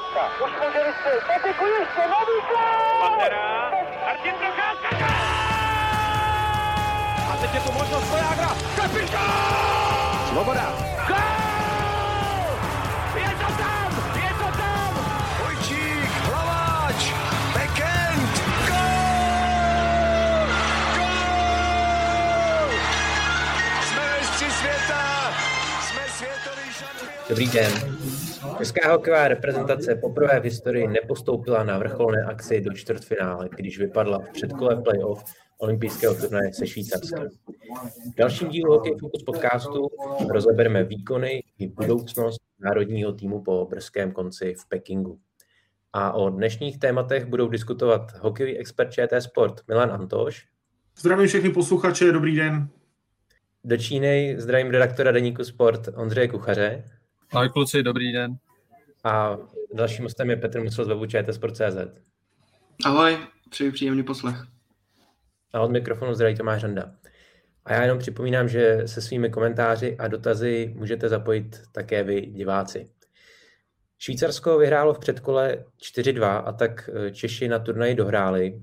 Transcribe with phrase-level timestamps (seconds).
[0.00, 0.44] Procházka.
[0.44, 1.24] Už může vystřelit.
[1.26, 2.36] Patiku ještě, nový
[3.00, 3.70] Pantera.
[4.06, 4.88] Martin Procházka.
[7.32, 8.48] A teď je tu možnost Vojágra.
[8.76, 10.28] Kapitán!
[10.28, 10.72] Svoboda.
[11.08, 11.16] Gol!
[13.14, 14.12] Je to tam!
[14.14, 14.92] Je to tam!
[15.42, 17.12] Vojčík, Hlaváč,
[17.54, 18.32] Bekend,
[18.68, 20.46] gol!
[20.96, 22.70] Gol!
[23.82, 25.32] Jsme mistři světa!
[25.88, 27.08] Jsme světový šampion!
[27.28, 27.72] Dobrý den.
[28.58, 34.28] Česká hokejová reprezentace poprvé v historii nepostoupila na vrcholné akci do čtvrtfinále, když vypadla v
[34.28, 35.24] předkole playoff
[35.58, 37.28] olympijského turnaje se Švýcarskem.
[38.12, 39.88] V dalším dílu Hokej Focus podcastu
[40.30, 45.18] rozebereme výkony i budoucnost národního týmu po brzkém konci v Pekingu.
[45.92, 50.46] A o dnešních tématech budou diskutovat hokejový expert ČT Sport Milan Antoš.
[50.98, 52.68] Zdravím všechny posluchače, dobrý den.
[53.64, 56.84] Do Číny zdravím redaktora deníku Sport Ondřeje Kuchaře.
[57.32, 58.36] Ahoj kluci, dobrý den.
[59.04, 59.36] A
[59.74, 61.38] dalším hostem je Petr Musel z webu ČT
[62.84, 63.18] Ahoj,
[63.50, 64.36] přeji příjemný poslech.
[65.52, 66.92] A od mikrofonu zdraví Tomáš Randa.
[67.64, 72.90] A já jenom připomínám, že se svými komentáři a dotazy můžete zapojit také vy, diváci.
[73.98, 75.64] Švýcarsko vyhrálo v předkole
[75.96, 78.62] 4-2 a tak Češi na turnaji dohráli.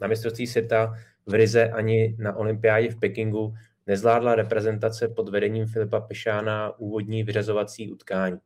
[0.00, 0.94] Na mistrovství světa
[1.26, 3.54] v Rize ani na olympiádě v Pekingu
[3.86, 8.38] nezvládla reprezentace pod vedením Filipa Pešána úvodní vyřazovací utkání.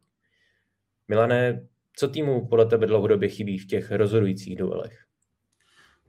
[1.08, 4.98] Milané, co týmu podle tebe dlouhodobě chybí v těch rozhodujících duelech?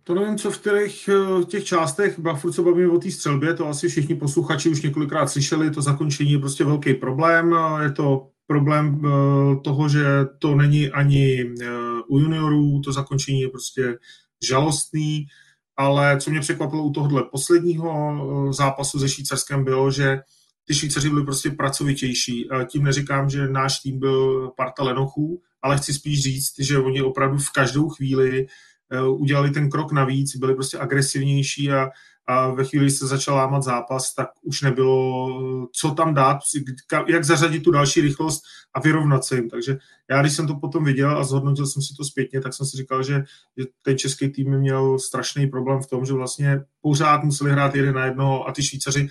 [0.03, 1.09] To nevím, co v kterých
[1.47, 5.71] těch částech, furt se bavíme o té střelbě, to asi všichni posluchači už několikrát slyšeli,
[5.71, 7.55] to zakončení je prostě velký problém.
[7.83, 9.01] Je to problém
[9.63, 10.05] toho, že
[10.39, 11.53] to není ani
[12.07, 13.97] u juniorů, to zakončení je prostě
[14.47, 15.25] žalostný,
[15.77, 20.19] ale co mě překvapilo u tohohle posledního zápasu se Švýcarskem bylo, že
[20.65, 22.49] ty Švýcaři byli prostě pracovitější.
[22.67, 27.37] Tím neříkám, že náš tým byl parta lenochů, ale chci spíš říct, že oni opravdu
[27.37, 28.47] v každou chvíli
[29.09, 31.89] udělali ten krok navíc, byli prostě agresivnější a,
[32.27, 36.37] a ve chvíli, kdy se začal lámat zápas, tak už nebylo co tam dát,
[37.07, 38.43] jak zařadit tu další rychlost
[38.73, 39.49] a vyrovnat se jim.
[39.49, 39.77] Takže
[40.09, 42.77] já, když jsem to potom viděl a zhodnotil jsem si to zpětně, tak jsem si
[42.77, 43.23] říkal, že,
[43.57, 47.95] že ten český tým měl strašný problém v tom, že vlastně pořád museli hrát jeden
[47.95, 49.07] na jednoho a ty Švýcaři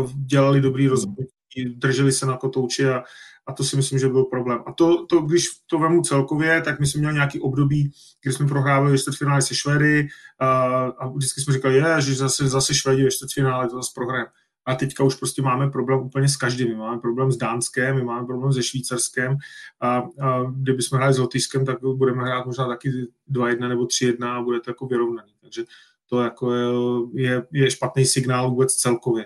[0.00, 3.04] uh, dělali dobrý rozhodnutí, drželi se na kotouči a,
[3.48, 4.62] a to si myslím, že byl problém.
[4.66, 7.92] A to, to když to vemu celkově, tak my jsme měli nějaký období,
[8.22, 10.48] kdy jsme prohrávali ve čtvrtfinále se Švedy a,
[10.84, 14.30] a vždycky jsme říkali, je, že zase, zase Švedi ve čtvrtfinále, to zase prohrajeme.
[14.66, 16.68] A teďka už prostě máme problém úplně s každým.
[16.68, 19.36] My máme problém s Dánskem, my máme problém se Švýcarskem
[19.80, 22.90] a, a kdyby jsme hráli s Lotyšskem, tak budeme hrát možná taky
[23.30, 25.32] 2-1 nebo 3-1 a bude to jako vyrovnaný.
[25.40, 25.64] Takže
[26.08, 26.68] to jako je,
[27.12, 29.24] je, je špatný signál vůbec celkově.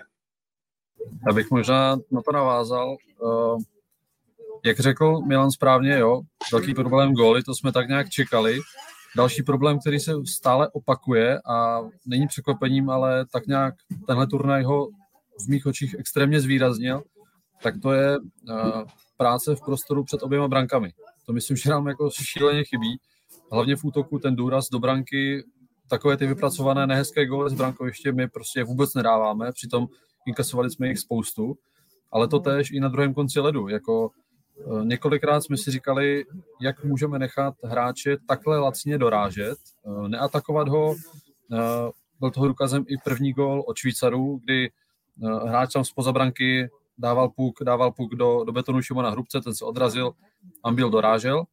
[1.29, 2.97] Abych možná na to navázal.
[3.19, 3.61] Uh
[4.65, 8.59] jak řekl Milan správně, jo, velký problém góly, to jsme tak nějak čekali.
[9.17, 13.75] Další problém, který se stále opakuje a není překvapením, ale tak nějak
[14.07, 14.87] tenhle turnaj ho
[15.45, 17.03] v mých očích extrémně zvýraznil,
[17.63, 18.83] tak to je uh,
[19.17, 20.93] práce v prostoru před oběma brankami.
[21.25, 22.97] To myslím, že nám jako šíleně chybí.
[23.51, 25.43] Hlavně v útoku ten důraz do branky,
[25.89, 29.87] takové ty vypracované nehezké góly z brankoviště my prostě vůbec nedáváme, přitom
[30.27, 31.55] inkasovali jsme jich spoustu,
[32.11, 34.22] ale to též i na druhém konci ledu, jako Eh,
[34.83, 36.25] několikrát jsme si říkali,
[36.61, 40.95] jak můžeme nechat hráče takhle lacně dorážet, eh, neatakovat ho.
[41.53, 44.71] Eh, byl toho důkazem i první gol od Švýcarů, kdy
[45.47, 49.65] hráč tam spoza branky dával puk, dával puk do, do betonu Šimona Hrubce, ten se
[49.65, 50.11] odrazil,
[50.71, 51.43] byl dorážel.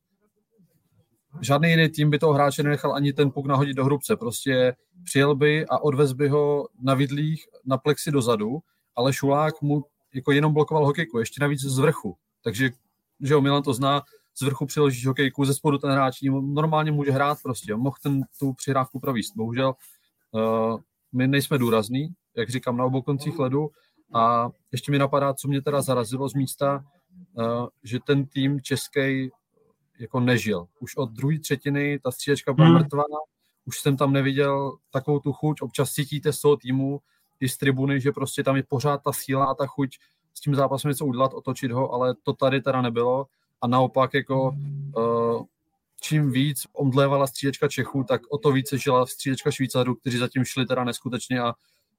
[1.41, 4.17] Žádný jiný tým by toho hráče nenechal ani ten puk nahodit do Hrubce.
[4.17, 8.59] Prostě přijel by a odvez by ho na vidlích na plexi dozadu,
[8.97, 9.85] ale Šulák mu
[10.15, 12.17] jako jenom blokoval hokejku, ještě navíc z vrchu.
[12.45, 12.71] Takže
[13.21, 14.03] že jo, Milan to zná,
[14.35, 18.53] z vrchu přiložíš hokejku, ze spodu ten hráč normálně může hrát prostě, mohl ten, tu
[18.53, 19.37] přihrávku províst.
[19.37, 19.75] Bohužel
[20.31, 20.81] uh,
[21.13, 23.71] my nejsme důrazní, jak říkám, na obou koncích ledu
[24.15, 26.85] a ještě mi napadá, co mě teda zarazilo z místa,
[27.35, 29.31] uh, že ten tým český
[29.99, 30.67] jako nežil.
[30.81, 32.77] Už od druhé třetiny ta střílečka byla hmm.
[32.77, 33.05] mrtvá,
[33.65, 37.01] už jsem tam neviděl takovou tu chuť, občas cítíte z toho týmu
[37.41, 39.99] i z tribuny, že prostě tam je pořád ta síla a ta chuť
[40.35, 43.27] s tím zápasem něco udělat, otočit ho, ale to tady teda nebylo
[43.63, 44.57] a naopak jako
[44.97, 45.45] uh,
[46.01, 50.67] čím víc omdlévala střílečka Čechů, tak o to více žila střílečka Švýcarů, kteří zatím šli
[50.67, 51.55] teda neskutečně a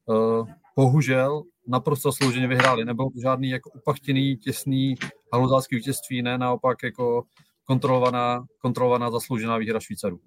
[0.06, 2.86] uh, bohužel naprosto slouženě vyhráli.
[2.86, 4.96] Nebylo to žádný jako upachtěný, těsný
[5.34, 7.24] haluzácký vítězství, ne naopak jako
[7.66, 10.20] kontrolovaná, kontrolovaná zasloužená výhra Švýcarů.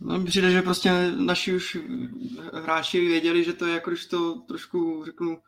[0.00, 1.78] No, přijde, že prostě naši už
[2.54, 5.38] hráči věděli, že to je jako když to trošku řeknu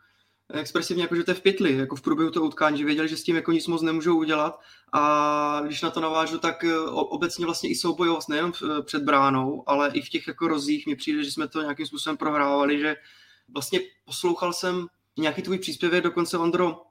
[0.52, 3.16] expresivně, jako že to je v pytli, jako v průběhu toho utkání, že věděli, že
[3.16, 4.60] s tím jako nic moc nemůžou udělat.
[4.92, 8.52] A když na to navážu, tak eh, obecně vlastně i soubojovost nejen
[8.84, 12.16] před bránou, ale i v těch jako rozích mi přijde, že jsme to nějakým způsobem
[12.16, 12.96] prohrávali, že
[13.54, 14.86] vlastně poslouchal jsem
[15.18, 16.82] nějaký tvůj příspěvek dokonce Ondro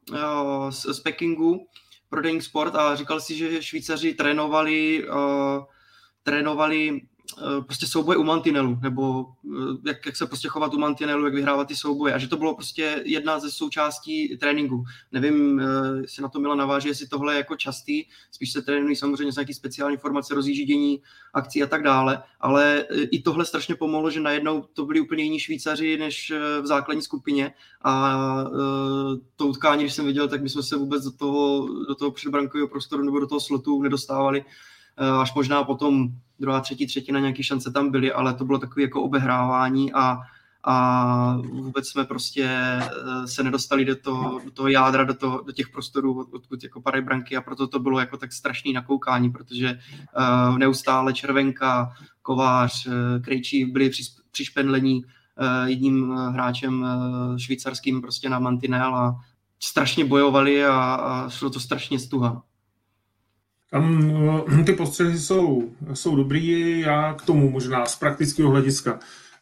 [0.69, 1.67] z, z Pekingu
[2.09, 5.07] pro Sport a říkal si, že Švýcaři trénovali,
[6.23, 7.10] trénovali Eh,
[7.61, 11.67] prostě souboje u mantinelu, nebo eh, jak, jak se prostě chovat u mantinelu, jak vyhrávat
[11.67, 12.13] ty souboje.
[12.13, 14.83] A že to bylo prostě jedna ze součástí tréninku.
[15.11, 18.95] Nevím, eh, jestli na to Mila naváže, jestli tohle je jako častý, spíš se trénují
[18.95, 21.01] samozřejmě z nějaký speciální formace, rozjíždění
[21.33, 25.39] akcí a tak dále, ale i tohle strašně pomohlo, že najednou to byli úplně jiní
[25.39, 27.53] Švýcaři než v základní skupině
[27.83, 28.45] a
[29.35, 32.67] to utkání, když jsem viděl, tak my jsme se vůbec do toho, do toho předbrankového
[32.67, 34.45] prostoru nebo do toho slotu nedostávali
[34.97, 36.07] až možná potom
[36.41, 40.17] druhá, třetí, třetina nějaké šance tam byly, ale to bylo takové jako obehrávání a,
[40.63, 45.51] a vůbec jsme prostě eh, se nedostali do toho, do toho jádra, do, toho, do
[45.51, 49.79] těch prostorů, odkud jako padají branky a proto to bylo jako tak strašný nakoukání, protože
[50.49, 53.91] uh, neustále Červenka, Kovář, uh, Krejčí byli
[54.31, 59.15] přišpenlení uh, jedním hráčem uh, švýcarským prostě na mantinel a
[59.59, 62.43] strašně bojovali a, a šlo to strašně stuha.
[63.71, 64.11] Tam
[64.59, 68.99] eh, ty postřehy jsou, jsou dobrý, já k tomu možná z praktického hlediska.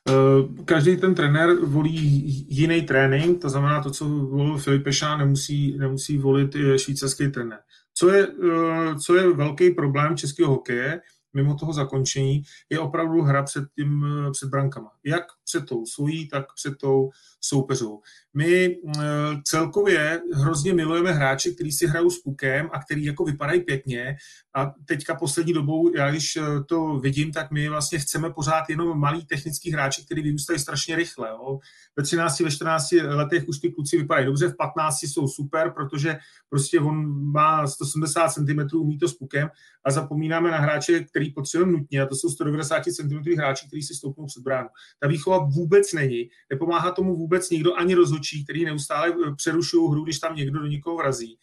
[0.10, 5.78] Eh, každý ten trenér volí jiný trénink, to znamená to, co volil Filip Peša, nemusí,
[5.78, 7.60] nemusí volit švýcarský trenér.
[7.94, 11.02] Co je, eh, co je velký problém českého hokeje,
[11.34, 14.90] mimo toho zakončení, je opravdu hra před, tím, před brankama.
[15.06, 17.10] Jak před tou svojí, tak před tou
[17.42, 18.02] soupeřovou.
[18.34, 19.02] My eh,
[19.44, 24.16] celkově hrozně milujeme hráče, kteří si hrajou s pukem a který jako vypadají pěkně
[24.56, 29.00] a teďka poslední dobou, já když eh, to vidím, tak my vlastně chceme pořád jenom
[29.00, 31.30] malý technický hráči, který vyrůstají strašně rychle.
[31.30, 31.60] Jo.
[31.98, 36.18] Ve 13, ve 14 letech už ty kluci vypadají dobře, v 15 jsou super, protože
[36.50, 39.50] prostě on má 170 cm, umí to s pukem
[39.86, 43.96] a zapomínáme na hráče, který potřebujeme nutně a to jsou 190 cm hráči, kteří si
[43.96, 44.70] stoupnou před bránu.
[45.00, 50.04] Ta výchova vůbec není, nepomáhá tomu vůbec nikdo, ani rozhodčí, který neustále eh, přerušují hru,
[50.04, 51.38] když tam někdo do někoho vrazí.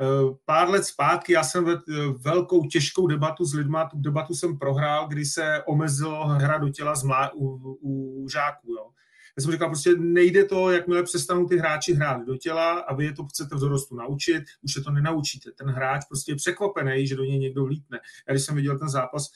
[0.00, 1.78] Eh, pár let zpátky já jsem eh,
[2.18, 6.94] velkou těžkou debatu s lidma, tu debatu jsem prohrál, kdy se omezilo hra do těla
[6.94, 8.72] z mlá, u, u žáků.
[8.72, 8.90] Jo.
[9.36, 13.04] Já jsem říkal, prostě nejde to, jakmile přestanou ty hráči hrát do těla a vy
[13.04, 15.50] je to chcete v dorostu naučit, už se to nenaučíte.
[15.52, 18.00] Ten hráč prostě je překvapený, že do něj někdo vlítne.
[18.28, 19.30] Já když jsem viděl ten zápas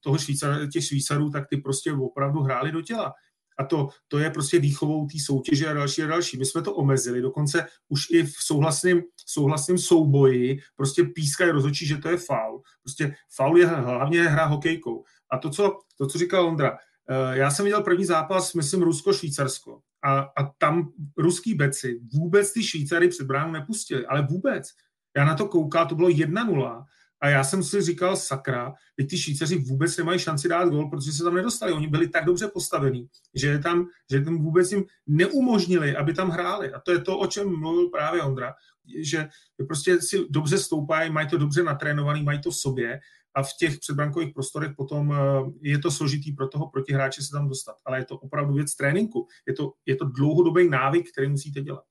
[0.00, 3.14] toho Švýcar, těch Švýcarů, tak ty prostě opravdu hráli do těla.
[3.58, 6.38] A to, to je prostě výchovou té soutěže a další a další.
[6.38, 11.96] My jsme to omezili, dokonce už i v souhlasném, souhlasném souboji prostě pískají rozhodčí, že
[11.96, 12.62] to je faul.
[12.82, 15.04] Prostě faul je hlavně hra hokejkou.
[15.30, 16.78] A to, co, to, co říkal Ondra,
[17.10, 19.80] eh, já jsem viděl první zápas, myslím, Rusko-Švýcarsko.
[20.02, 24.68] A, a tam ruský beci vůbec ty Švýcary před bránu nepustili, ale vůbec.
[25.16, 26.84] Já na to koukal, to bylo 1-0
[27.20, 31.12] a já jsem si říkal, sakra, teď ty Švýcaři vůbec nemají šanci dát gol, protože
[31.12, 31.72] se tam nedostali.
[31.72, 36.72] Oni byli tak dobře postavení, že tam, že tam vůbec jim neumožnili, aby tam hráli.
[36.72, 38.54] A to je to, o čem mluvil právě Ondra,
[39.02, 39.28] že
[39.66, 43.00] prostě si dobře stoupají, mají to dobře natrénovaný, mají to v sobě
[43.34, 45.16] a v těch předbrankových prostorech potom eh,
[45.62, 47.76] je to složitý pro toho protihráče se tam dostat.
[47.84, 49.26] Ale je to opravdu věc tréninku.
[49.46, 51.84] Je to, je to dlouhodobý návyk, který musíte dělat.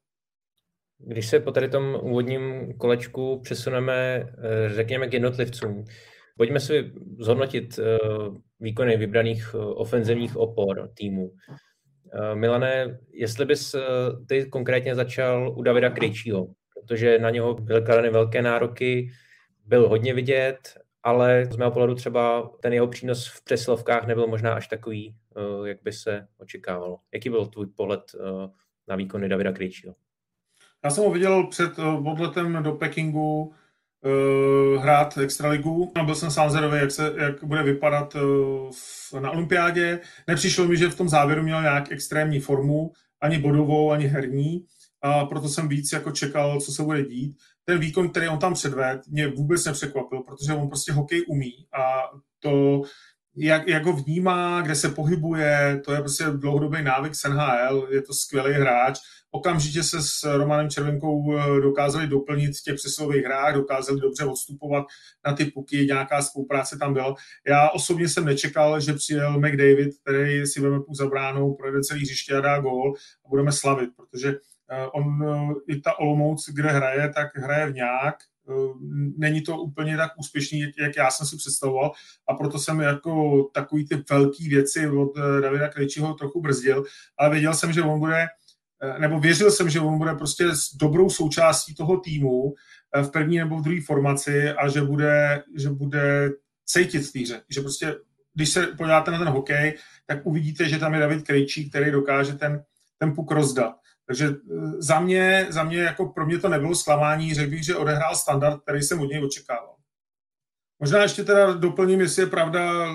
[0.99, 5.85] Když se po tady tom úvodním kolečku přesuneme, eh, řekněme, k jednotlivcům,
[6.37, 7.97] pojďme si zhodnotit eh,
[8.59, 11.31] výkony vybraných eh, ofenzivních opor týmu.
[12.33, 13.75] Milane, jestli bys
[14.27, 19.09] ty konkrétně začal u Davida Krejčího, protože na něho byly kladeny velké nároky,
[19.65, 20.57] byl hodně vidět,
[21.03, 25.15] ale z mého pohledu třeba ten jeho přínos v přeslovkách nebyl možná až takový,
[25.65, 26.99] jak by se očekávalo.
[27.13, 28.01] Jaký byl tvůj pohled
[28.87, 29.95] na výkony Davida Krejčího?
[30.85, 33.53] Já jsem ho viděl před eh, odletem do Pekingu
[34.05, 35.91] uh, hrát extraligu.
[36.05, 38.21] Byl jsem sám zvědavý, jak, se, jak bude vypadat uh,
[38.71, 39.99] v, na olympiádě.
[40.27, 42.91] Nepřišlo mi, že v tom závěru měl nějak extrémní formu,
[43.21, 44.65] ani bodovou, ani herní.
[45.01, 47.37] A proto jsem víc jako čekal, co se bude dít.
[47.65, 52.03] Ten výkon, který on tam předvedl, mě vůbec nepřekvapil, protože on prostě hokej umí a
[52.39, 52.81] to,
[53.35, 58.01] jak, jak ho vnímá, kde se pohybuje, to je prostě dlouhodobý návyk z NHL, je
[58.01, 58.99] to skvělý hráč
[59.31, 64.85] Okamžitě se s Romanem Červenkou eh, dokázali doplnit v těch přesilových hrách, dokázali dobře odstupovat
[65.25, 67.15] na ty puky, nějaká spolupráce tam byla.
[67.47, 72.01] Já osobně jsem nečekal, že přijel McDavid, který si veme půl za bránou, projede celý
[72.01, 72.93] hřiště a dá gól
[73.25, 74.29] a budeme slavit, protože
[74.71, 78.15] eh, on eh, i ta Olomouc, kde hraje, tak hraje v nějak,
[79.17, 81.91] není to úplně tak úspěšný, jak já jsem si představoval
[82.29, 86.83] a proto jsem jako takový ty velké věci od Davida Krejčího trochu brzdil,
[87.17, 88.27] ale věděl jsem, že on bude
[88.97, 92.53] nebo věřil jsem, že on bude prostě s dobrou součástí toho týmu
[92.95, 96.31] eh, v první nebo v druhé formaci a že bude, že bude
[96.65, 97.41] cítit v týře.
[97.49, 97.95] Že prostě,
[98.33, 102.33] když se podíváte na ten hokej, tak uvidíte, že tam je David Krejčí, který dokáže
[102.33, 102.63] ten,
[102.97, 103.75] ten puk rozdat.
[104.07, 104.29] Takže
[104.79, 108.61] za mě, za mě jako pro mě to nebylo zklamání, řekl bych, že odehrál standard,
[108.61, 109.76] který jsem od něj očekával.
[110.79, 112.85] Možná ještě teda doplním, jestli je pravda,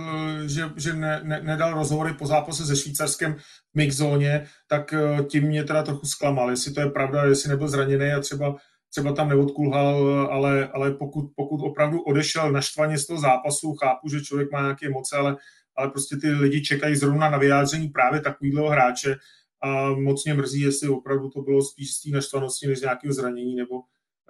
[0.47, 5.45] že, že ne, ne, nedal rozhovory po zápase se Švýcarskem v mixzóně, tak eh, tím
[5.45, 6.51] mě teda trochu zklamal.
[6.51, 8.57] Jestli to je pravda, jestli nebyl zraněný a třeba,
[8.91, 14.21] třeba tam neodkulhal, ale, ale pokud, pokud opravdu odešel naštvaně z toho zápasu, chápu, že
[14.21, 15.37] člověk má nějaké emoce, ale,
[15.77, 19.17] ale prostě ty lidi čekají zrovna na vyjádření právě takového hráče
[19.63, 23.15] a moc mě mrzí, jestli opravdu to bylo spíš z té naštvanosti než z nějakého
[23.15, 23.75] zranění, nebo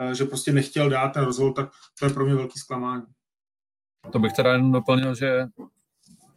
[0.01, 3.05] eh, že prostě nechtěl dát ten rozhovor, tak to je pro mě velký zklamání.
[4.11, 5.47] To bych teda jenom doplnil, že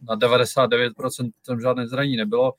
[0.02, 2.54] na 99% tam žádné zraní nebylo.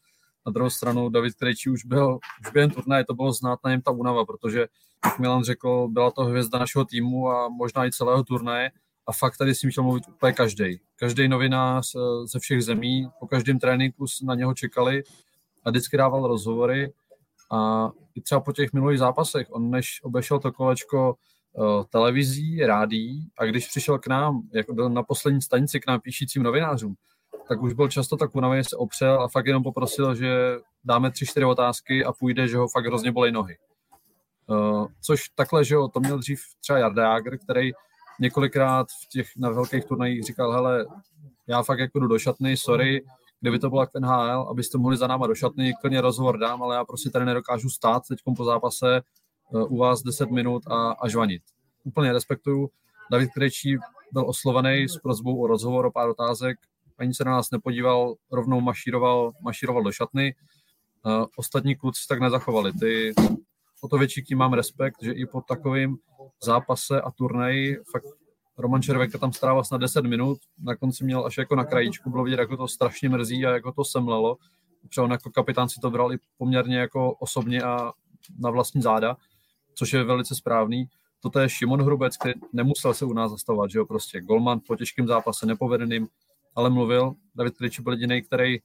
[0.47, 3.83] Na druhou stranu David Krejčí už byl, už během turnaje to bylo znát na něm
[3.83, 4.67] ta únava, protože,
[5.05, 8.71] jak Milan řekl, byla to hvězda našeho týmu a možná i celého turnaje
[9.07, 10.81] a fakt tady s ním chtěl mluvit úplně každý.
[10.97, 15.03] Každý novinář eh, ze všech zemí, po každém tréninku na něho čekali
[15.65, 16.93] a vždycky dával rozhovory
[17.51, 21.15] a i třeba po těch minulých zápasech, on než obešel to kolečko
[21.91, 26.95] televizí, rádií a když přišel k nám, jako na poslední stanici k nám píšícím novinářům,
[27.49, 31.27] tak už byl často tak unavený, se opřel a fakt jenom poprosil, že dáme tři,
[31.27, 33.57] čtyři otázky a půjde, že ho fakt hrozně bolej nohy.
[34.47, 37.71] Uh, což takhle, že jo, to měl dřív třeba Jarda Jager, který
[38.21, 40.87] několikrát v těch na velkých turnajích říkal, hele,
[41.47, 43.05] já fakt jako jdu do šatny, sorry,
[43.41, 46.77] kdyby to bylo jak NHL, abyste mohli za náma do šatny, klidně rozhovor dám, ale
[46.77, 51.09] já prostě tady nedokážu stát teď po zápase, Eh, u vás 10 minut a, a
[51.09, 51.43] žvanit.
[51.85, 52.71] Úplně respektuju.
[53.11, 53.77] David Krejčí
[54.13, 56.59] byl oslovaný s prozbou o rozhovor, o pár otázek.
[56.99, 60.35] Ani se na nás nepodíval, rovnou mašíroval, mašíroval do šatny.
[61.07, 62.73] Uh, ostatní kluci tak nezachovali.
[62.73, 63.15] Ty,
[63.81, 65.97] o to větší tím mám respekt, že i po takovém
[66.43, 68.07] zápase a turnaji fakt
[68.59, 72.25] Roman Červek tam strávil na 10 minut, na konci měl až jako na krajíčku, bylo
[72.25, 74.37] vidět, jako to strašně mrzí a jako to semlelo.
[74.83, 77.93] Protože on jako kapitán si to bral i poměrně jako osobně a
[78.39, 79.17] na vlastní záda
[79.77, 80.89] což je velice správný.
[81.21, 84.77] Toto je Šimon Hrubec, který nemusel se u nás zastavovat, že jo, prostě Golman po
[84.77, 86.09] těžkém zápase nepovedeným,
[86.55, 87.15] ale mluvil.
[87.35, 88.59] David Klič byl jediný, který,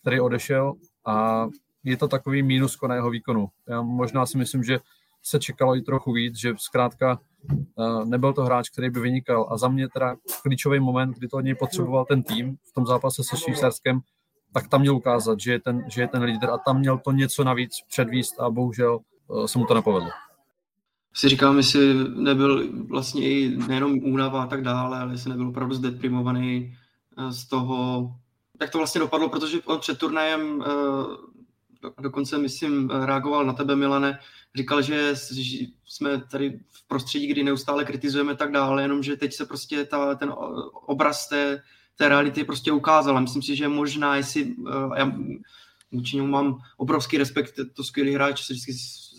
[0.00, 0.74] který odešel
[1.06, 1.46] a
[1.84, 3.48] je to takový mínus na jeho výkonu.
[3.68, 4.78] Já možná si myslím, že
[5.22, 7.18] se čekalo i trochu víc, že zkrátka
[7.74, 9.48] uh, nebyl to hráč, který by vynikal.
[9.50, 12.86] A za mě teda klíčový moment, kdy to od něj potřeboval ten tým v tom
[12.86, 14.00] zápase se Švýcarskem,
[14.52, 17.12] tak tam měl ukázat, že je ten, že je ten lídr a tam měl to
[17.12, 20.10] něco navíc předvíst a bohužel uh, se mu to nepovedlo
[21.18, 25.74] si říkám, jestli nebyl vlastně i nejenom únava a tak dále, ale jestli nebyl opravdu
[25.74, 26.76] zdeprimovaný
[27.18, 28.10] eh, z toho,
[28.60, 34.18] jak to vlastně dopadlo, protože on před turnajem eh, dokonce, myslím, reagoval na tebe, Milane,
[34.54, 35.14] říkal, že
[35.84, 40.32] jsme tady v prostředí, kdy neustále kritizujeme tak dále, jenomže teď se prostě ta, ten
[40.86, 41.62] obraz té,
[41.96, 43.20] té reality prostě ukázal.
[43.20, 45.12] Myslím si, že možná, jestli, eh, já
[45.92, 48.72] vůči němu mám obrovský respekt, to skvělý hráč, vždycky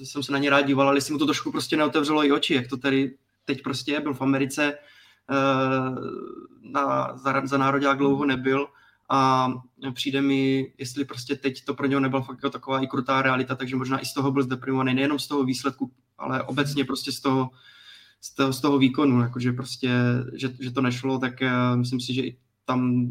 [0.05, 2.53] jsem se na ně rád díval, ale jestli mu to trošku prostě neotevřelo i oči,
[2.53, 5.95] jak to tady teď prostě je, byl v Americe, eh,
[6.61, 8.67] na, za, za národák dlouho nebyl
[9.09, 9.47] a
[9.93, 13.55] přijde mi, jestli prostě teď to pro něho nebyla fakt jako taková i krutá realita,
[13.55, 17.19] takže možná i z toho byl zdeprimovaný, nejenom z toho výsledku, ale obecně prostě z
[17.19, 17.49] toho,
[18.21, 19.89] z toho, z toho výkonu, jakože prostě,
[20.33, 23.09] že, že to nešlo, tak uh, myslím si, že i tam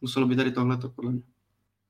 [0.00, 1.22] muselo být tady tohle podle mě.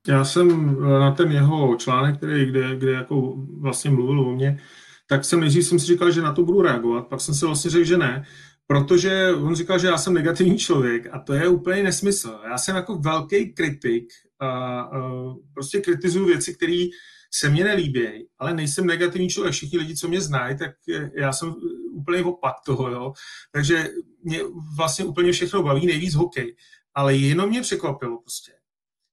[0.07, 4.59] Já jsem eh, na ten jeho článek, který, kde, kde jako vlastně mluvil o mně,
[5.07, 7.71] tak jsem nejdřív jsem si říkal, že na to budu reagovat, pak jsem si vlastně
[7.71, 8.25] řekl, že ne,
[8.67, 12.39] protože on říkal, že já jsem negativní člověk a to je úplně nesmysl.
[12.49, 14.07] Já jsem jako velký kritik
[14.39, 15.11] a, a
[15.53, 16.85] prostě kritizuju věci, které
[17.33, 19.53] se mně nelíbí, ale nejsem negativní člověk.
[19.53, 20.71] Všichni lidi, co mě znají, tak
[21.15, 21.55] já jsem
[21.91, 23.13] úplně opak toho, jo.
[23.51, 23.89] Takže
[24.23, 24.39] mě
[24.77, 26.55] vlastně úplně všechno baví, nejvíc hokej.
[26.95, 28.51] Ale jenom mě překvapilo prostě,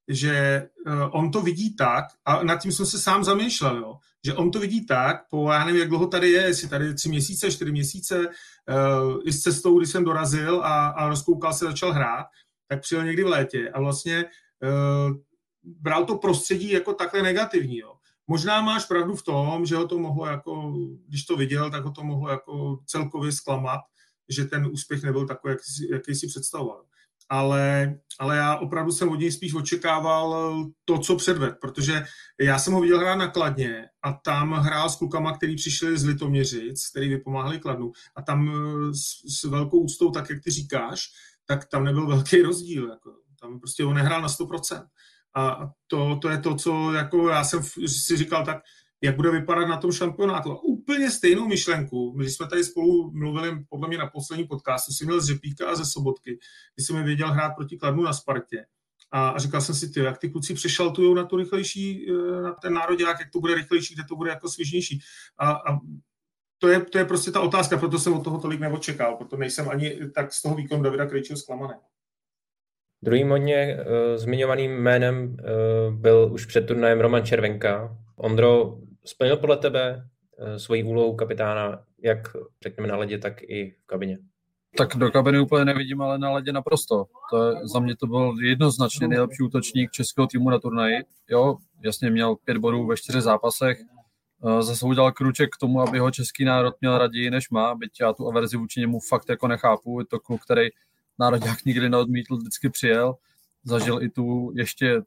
[0.09, 0.33] že
[0.87, 4.51] eh, on to vidí tak, a nad tím jsem se sám zamýšlel, jo, že on
[4.51, 7.73] to vidí tak, po já nevím, jak dlouho tady je, jestli tady tři měsíce, čtyři
[7.73, 12.27] měsíce, uh, i s cestou, když jsem dorazil a, a rozkoukal se, začal hrát,
[12.69, 15.17] tak přijel někdy v létě a vlastně uh,
[15.63, 17.95] bral to prostředí jako takhle negativní, jo.
[18.27, 20.75] Možná máš pravdu v tom, že ho to mohlo jako,
[21.09, 23.81] když to viděl, tak ho to mohlo jako celkově zklamat,
[24.29, 26.85] že ten úspěch nebyl takový, jaký, jaký si představoval
[27.29, 30.55] ale, ale já opravdu jsem od něj spíš očekával
[30.85, 32.05] to, co předved, protože
[32.41, 36.05] já jsem ho viděl hrát na Kladně a tam hrál s klukama, který přišli z
[36.05, 41.09] Litoměřic, který vypomáhali Kladnu a tam eh, s, s velkou úctou, tak jak ty říkáš,
[41.47, 42.91] tak tam nebyl velký rozdíl.
[42.91, 43.11] Jako.
[43.41, 44.87] Tam prostě on nehrál na 100%.
[45.37, 48.59] A to, to je to, co jako já jsem si říkal, tak
[49.03, 50.59] jak bude vypadat na tom šampionátu.
[50.89, 55.21] Úplně stejnou myšlenku, když jsme tady spolu mluvili, podle mě na poslední podcastu, jsem měl
[55.21, 56.39] z Řepíka a ze Sobotky,
[56.75, 58.67] když jsem je věděl hrát proti Kladnu na Spartě.
[59.11, 62.53] A, a říkal jsem si, ty, jak ty kluci přešaltují na tu rychlejší, eh, na
[62.53, 65.01] ten národák, jak to bude rychlejší, kde to bude jako svěžnější.
[65.39, 65.79] A, a
[66.59, 69.69] to je, to je prostě ta otázka, proto jsem od toho tolik neočekal, proto nejsem
[69.69, 71.75] ani tak z toho výkonu Davida Krejčího zklamaný.
[73.03, 77.99] Druhým hodně uh, zmiňovaným jménem uh, byl už před turnajem Roman Červenka.
[78.17, 82.19] Ondro, splnil podle tebe uh, svoji úlohu kapitána, jak
[82.63, 84.19] řekněme na ledě, tak i v kabině?
[84.77, 87.07] Tak do kabiny úplně nevidím, ale na ledě naprosto.
[87.31, 91.05] To je, za mě to byl jednoznačně nejlepší útočník českého týmu na turnaji.
[91.31, 93.79] Jo, jasně měl pět bodů ve čtyřech zápasech,
[94.61, 98.13] zase udělal kruček k tomu, aby ho český národ měl raději, než má, byť já
[98.13, 100.01] tu averzi vůči němu fakt jako nechápu.
[100.01, 100.69] Je to kluk, který
[101.19, 103.15] národák nikdy neodmítl, vždycky přijel,
[103.65, 105.03] zažil i tu ještě eh,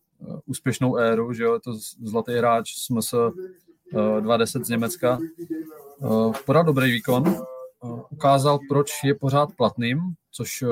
[0.46, 1.74] úspěšnou éru, že jo, to
[2.04, 3.18] zlatý hráč jsme se
[4.20, 5.20] 20 z Německa.
[6.04, 10.00] Eh, podal dobrý výkon, eh, ukázal, proč je pořád platným,
[10.32, 10.64] což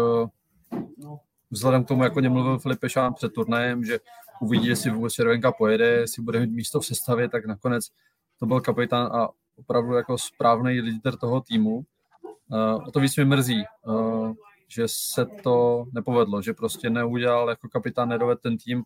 [1.51, 3.99] vzhledem k tomu, jako něm mluvil Filip Pešán před turnajem, že
[4.41, 7.87] uvidí, jestli vůbec Červenka pojede, jestli bude mít místo v sestavě, tak nakonec
[8.39, 11.85] to byl kapitán a opravdu jako správný líder toho týmu.
[12.87, 13.63] O to víc mi mrzí,
[14.67, 18.83] že se to nepovedlo, že prostě neudělal jako kapitán Nedoved ten tým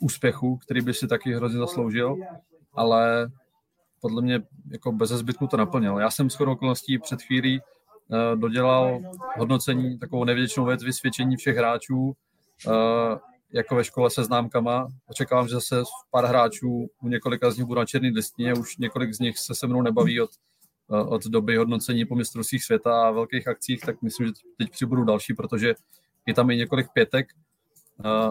[0.00, 2.16] úspěchu, který by si taky hrozně zasloužil,
[2.74, 3.30] ale
[4.02, 5.98] podle mě jako bez zbytku to naplnil.
[5.98, 9.00] Já jsem shodou okolností před chvílí uh, dodělal
[9.38, 12.16] hodnocení, takovou nevěděčnou věc, vysvědčení všech hráčů,
[12.66, 13.18] uh,
[13.52, 14.88] jako ve škole se známkama.
[15.06, 19.14] Očekávám, že zase pár hráčů, u několika z nich budu na černý listině, už několik
[19.14, 20.30] z nich se se mnou nebaví od
[20.88, 25.34] od doby hodnocení po mistrovstvích světa a velkých akcích, tak myslím, že teď přibudu další,
[25.34, 25.74] protože
[26.26, 27.26] je tam i několik pětek,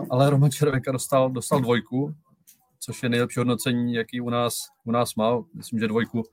[0.10, 2.16] ale Roman Červenka dostal, dostal dvojku,
[2.84, 5.44] což je nejlepší hodnocení, jaký u nás, u nás má.
[5.54, 6.24] Myslím, že dvojku,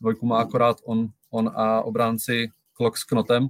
[0.00, 3.48] dvojku má akorát on, on a obránci Klok s Knotem.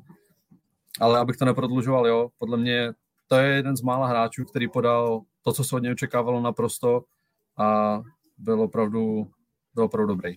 [1.01, 2.93] Ale abych to neprodlužoval, jo, podle mě
[3.29, 7.05] to je jeden z mála hráčů, který podal to, co se od něj očekávalo naprosto
[7.59, 8.01] a
[8.39, 9.27] byl opravdu,
[9.75, 10.37] byl opravdu dobrý.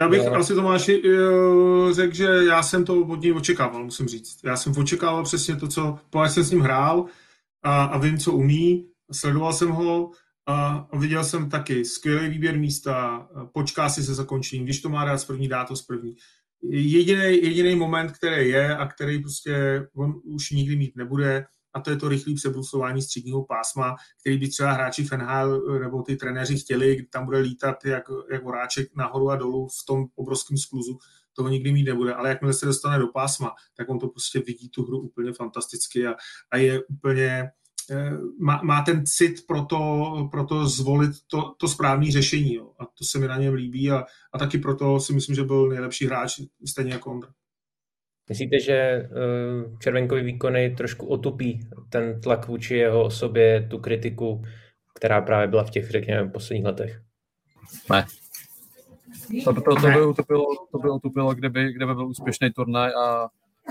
[0.00, 0.34] Já bych no.
[0.34, 4.40] asi Tomáši eh, řekl, že já jsem to od něj očekával, musím říct.
[4.44, 7.06] Já jsem očekával přesně to, co, pokud jsem s ním hrál
[7.62, 10.10] a, a vím, co umí, sledoval jsem ho
[10.48, 15.18] a, viděl jsem taky skvělý výběr místa, počká si se zakončením, když to má dát
[15.18, 16.16] z první, dá to z první.
[16.62, 21.96] Jediný, moment, který je a který prostě on už nikdy mít nebude, a to je
[21.96, 26.94] to rychlé přebrusování středního pásma, který by třeba hráči Fenhal eh, nebo ty trenéři chtěli,
[26.94, 30.98] kdy tam bude lítat jak, jak voráček nahoru a dolů v tom obrovském skluzu,
[31.32, 34.68] toho nikdy mít nebude, ale jakmile se dostane do pásma, tak on to prostě vidí
[34.68, 36.14] tu hru úplně fantasticky a,
[36.50, 37.50] a je úplně,
[38.40, 42.54] má, má ten cit pro to, pro to zvolit to, to správné řešení.
[42.54, 42.70] Jo.
[42.78, 45.68] A to se mi na něm líbí a, a taky proto si myslím, že byl
[45.68, 47.30] nejlepší hráč, stejně jako Ondra.
[48.28, 49.08] Myslíte, že eh,
[49.78, 54.42] červenkový výkony trošku otupí ten tlak vůči jeho osobě, tu kritiku,
[54.94, 57.00] která právě byla v těch, řekněme, posledních letech?
[57.90, 58.06] Ne.
[59.44, 63.28] To, to, to, by utopilo, to by utopilo, kdyby, kdyby byl úspěšný turnaj a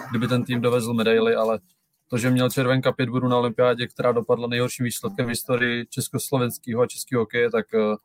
[0.09, 1.59] kdyby ten tým dovezl medaily, ale
[2.07, 6.81] to, že měl Červenka pět bodů na olympiádě, která dopadla nejhorším výsledkem v historii československého
[6.81, 7.95] a českého hokeje, tak eh,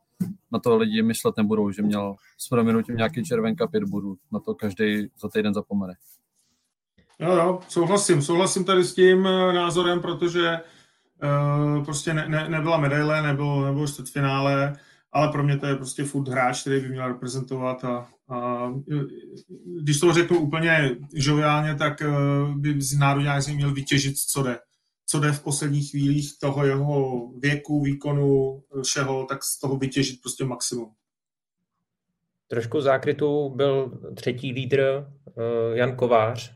[0.52, 4.16] na to lidi myslet nebudou, že měl s proměnutím nějaký Červenka pět bodů.
[4.32, 5.94] Na to každý za týden zapomene.
[7.18, 10.60] Jo, jo, souhlasím, souhlasím tady s tím eh, názorem, protože
[11.22, 14.76] uh, prostě ne, ne, nebyla medaile, nebylo, nebylo finále,
[15.12, 18.08] ale pro mě to je prostě furt hráč, který by měl reprezentovat a
[19.82, 24.58] když to řeknu úplně žoviálně, tak uh, by z národňák měl vytěžit, co jde.
[25.06, 30.44] Co jde v posledních chvílích toho jeho věku, výkonu, všeho, tak z toho vytěžit prostě
[30.44, 30.90] maximum.
[32.48, 35.06] Trošku zákrytu byl třetí lídr
[35.72, 36.54] Jan Kovář,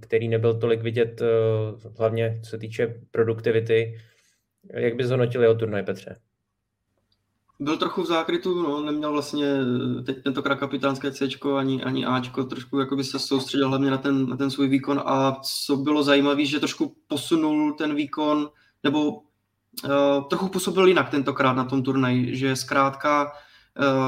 [0.00, 1.22] který nebyl tolik vidět,
[1.98, 3.98] hlavně co se týče produktivity.
[4.74, 6.16] Jak by zhodnotil jeho turnaj, Petře?
[7.58, 9.46] Byl trochu v zákrytu, no, neměl vlastně
[9.98, 13.98] eh, teď tentokrát kapitánské C ani, ani Ačko, trošku jako by se soustředil hlavně na
[13.98, 18.50] ten, na ten svůj výkon a co bylo zajímavé, že trošku posunul ten výkon,
[18.84, 19.20] nebo uh,
[20.28, 23.32] trochu působil jinak tentokrát na tom turnaji, že zkrátka,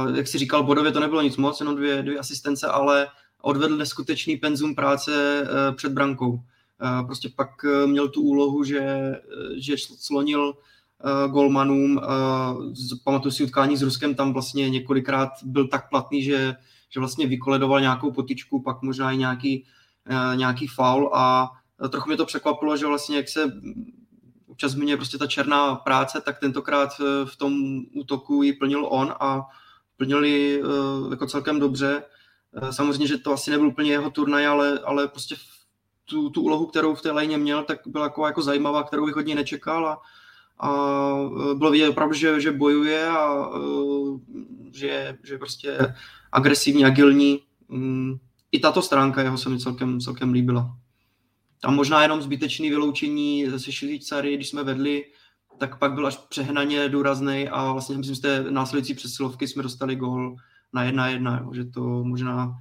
[0.06, 3.08] uh, jak si říkal, bodově to nebylo nic moc, jenom dvě, dvě asistence, ale
[3.42, 6.40] odvedl neskutečný penzum práce eh, před brankou.
[6.82, 9.12] Eh, prostě pak eh, měl tu úlohu, že,
[9.56, 10.54] že slonil
[11.28, 12.00] golmanům,
[13.04, 16.56] pamatuju si utkání s Ruskem, tam vlastně několikrát byl tak platný, že,
[16.90, 19.64] že vlastně vykoledoval nějakou potičku, pak možná i nějaký,
[20.34, 21.50] nějaký faul a
[21.88, 23.52] trochu mě to překvapilo, že vlastně jak se
[24.46, 26.90] občas zmiňuje prostě ta černá práce, tak tentokrát
[27.24, 29.46] v tom útoku ji plnil on a
[29.96, 32.02] plnili uh, jako celkem dobře.
[32.62, 35.36] Uh, samozřejmě, že to asi nebyl úplně jeho turnaj, ale, ale prostě
[36.04, 39.14] tu, tu úlohu, kterou v té léně měl, tak byla jako, jako zajímavá, kterou bych
[39.14, 40.00] hodně nečekal a,
[40.60, 40.70] a
[41.54, 44.20] bylo vidět opravdu, že, že bojuje a uh,
[44.72, 45.78] že, že je prostě
[46.32, 47.40] agresivní, agilní.
[47.68, 48.20] Um,
[48.52, 50.76] I tato stránka jeho se mi celkem, celkem líbila.
[51.60, 55.04] Tam možná jenom zbytečný vyloučení ze Švýcary, když jsme vedli,
[55.58, 59.62] tak pak byl až přehnaně důrazný a vlastně myslím, že z té následující přesilovky jsme
[59.62, 60.36] dostali gol
[60.72, 62.54] na jedna jedna, že to možná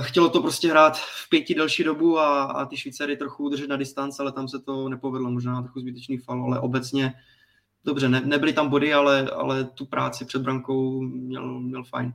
[0.00, 3.76] chtělo to prostě hrát v pěti delší dobu a, a ty Švýcary trochu udržet na
[3.76, 7.14] distanc, ale tam se to nepovedlo, možná trochu zbytečný fal, ale obecně
[7.84, 12.12] dobře, ne, nebyly tam body, ale, ale tu práci před brankou měl, měl fajn.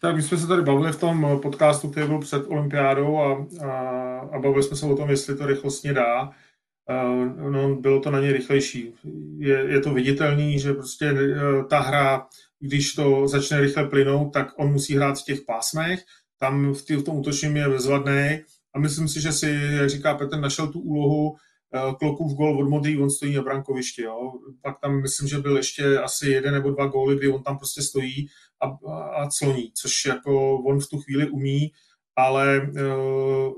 [0.00, 4.18] Tak my jsme se tady bavili v tom podcastu, který byl před olympiádou a, a,
[4.18, 6.30] a bavili jsme se o tom, jestli to rychlostně dá.
[6.90, 8.94] Uh, no, bylo to na ně rychlejší.
[9.38, 12.26] Je, je to viditelný, že prostě uh, ta hra,
[12.58, 16.04] když to začne rychle plynout, tak on musí hrát v těch pásmech,
[16.38, 18.40] tam v, tý, v tom útočním je bezvadný
[18.74, 22.68] a myslím si, že si, jak říká Petr, našel tu úlohu uh, klokův gol od
[22.68, 24.02] Modrý, on stojí na brankovišti.
[24.02, 24.32] Jo.
[24.62, 27.82] Pak tam myslím, že byl ještě asi jeden nebo dva góly, kdy on tam prostě
[27.82, 28.26] stojí
[28.60, 28.66] a,
[29.22, 31.72] a cloní, což jako on v tu chvíli umí,
[32.16, 33.52] ale uh,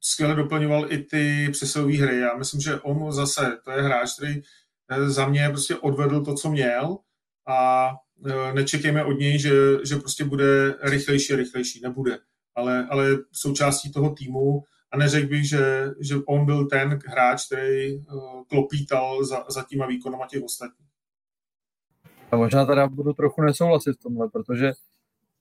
[0.00, 2.20] skvěle doplňoval i ty přesilové hry.
[2.20, 4.42] Já myslím, že on zase, to je hráč, který
[4.90, 6.98] eh, za mě prostě odvedl to, co měl
[7.48, 7.94] a eh,
[8.54, 9.50] nečekejme od něj, že,
[9.84, 11.80] že prostě bude rychlejší a rychlejší.
[11.82, 12.18] Nebude.
[12.54, 18.04] Ale, ale součástí toho týmu a neřekl bych, že, že on byl ten hráč, který
[18.48, 20.88] klopítal za, za těma výkonama těch ostatních.
[22.30, 24.72] A možná teda budu trochu nesouhlasit v tomhle, protože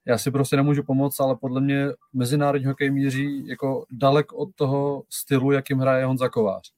[0.05, 5.03] já si prostě nemůžu pomoct, ale podle mě mezinárodní hokej míří jako dalek od toho
[5.09, 6.71] stylu, jakým hraje Honza Kovář.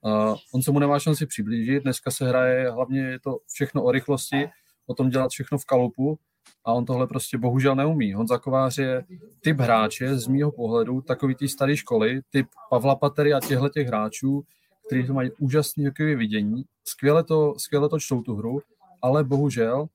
[0.00, 3.90] Uh, on se mu nemá šanci přiblížit, dneska se hraje, hlavně je to všechno o
[3.92, 4.48] rychlosti,
[4.92, 6.18] o tom dělat všechno v kalupu
[6.64, 8.14] a on tohle prostě bohužel neumí.
[8.14, 9.04] Honza Kovář je
[9.40, 13.86] typ hráče z mýho pohledu, takový ty staré školy, typ Pavla Patery a těchto těch
[13.86, 14.42] hráčů,
[14.86, 18.60] kteří to mají úžasný hokejové vidění, skvěle to, skvěle to čtou tu hru,
[19.02, 19.86] ale bohužel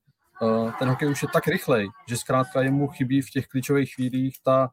[0.41, 4.35] uh, ten hokej už je tak rychlej, že zkrátka jemu chybí v těch klíčových chvílích
[4.43, 4.69] ta,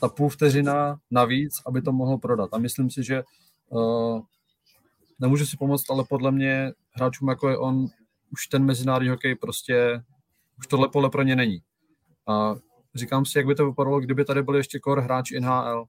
[0.00, 2.50] ta půl vteřina navíc, aby to mohl prodat.
[2.52, 3.22] A myslím si, že
[3.68, 4.20] uh,
[5.18, 7.86] nemůžu si pomoct, ale podle mě hráčům jako je on,
[8.32, 10.02] už ten mezinárodní hokej prostě,
[10.58, 11.62] už tohle pole pro ně není.
[12.28, 12.54] A
[12.94, 15.84] říkám si, jak by to vypadalo, kdyby tady byl ještě kor hráč NHL.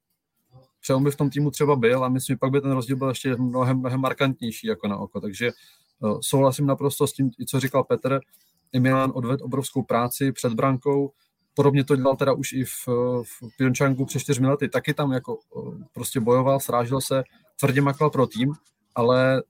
[0.95, 3.09] On by v tom týmu třeba byl a myslím, že pak by ten rozdíl byl
[3.09, 5.21] ještě mnohem, mnohem markantnější jako na oko.
[5.21, 5.51] Takže
[6.01, 8.19] No, souhlasím naprosto s tím, co říkal Petr.
[8.73, 11.11] I Milan odvedl obrovskou práci před brankou.
[11.53, 12.87] Podobně to dělal teda už i v,
[13.23, 14.69] v Pyeongchangu před čtyřmi lety.
[14.69, 15.39] Taky tam jako
[15.93, 17.23] prostě bojoval, srážel se,
[17.59, 18.53] tvrdě makal pro tým,
[18.95, 19.43] ale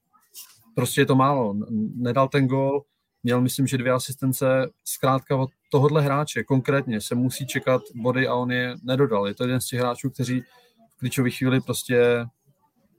[0.79, 1.55] prostě je to málo.
[1.95, 2.81] Nedal ten gol,
[3.23, 4.69] měl myslím, že dvě asistence.
[4.85, 9.27] Zkrátka od tohohle hráče konkrétně se musí čekat body a on je nedodal.
[9.27, 10.41] Je to jeden z těch hráčů, kteří
[10.89, 12.25] v klíčové chvíli prostě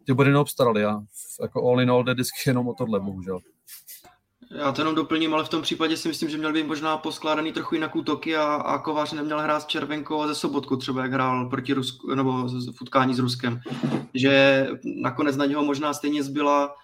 [0.07, 1.01] ty body neobstarali a
[1.43, 2.14] jako all in all jde
[2.47, 3.38] jenom o tohle, bohužel.
[4.51, 7.53] Já to jenom doplním, ale v tom případě si myslím, že měl být možná poskládaný
[7.53, 11.12] trochu jinak útoky a, a Kovář neměl hrát s Červenkou a ze Sobotku třeba, jak
[11.12, 13.61] hrál proti Rusku, nebo v utkání s Ruskem.
[14.14, 14.66] Že
[15.03, 16.75] nakonec na něho možná stejně zbyla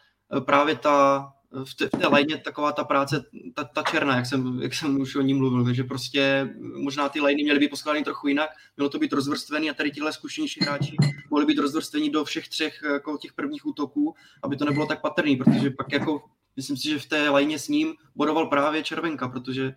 [0.40, 1.28] právě ta
[1.64, 5.00] v té, v té lajně taková ta práce, ta, ta černá, jak jsem, jak jsem
[5.00, 8.90] už o ní mluvil, takže prostě možná ty lajny měly být poskládány trochu jinak, mělo
[8.90, 10.96] to být rozvrstvený a tady tihle zkušenější hráči
[11.30, 15.36] mohli být rozvrstvení do všech třech jako těch prvních útoků, aby to nebylo tak patrný,
[15.36, 16.22] protože pak jako
[16.56, 19.74] myslím si, že v té lajně s ním bodoval právě Červenka, protože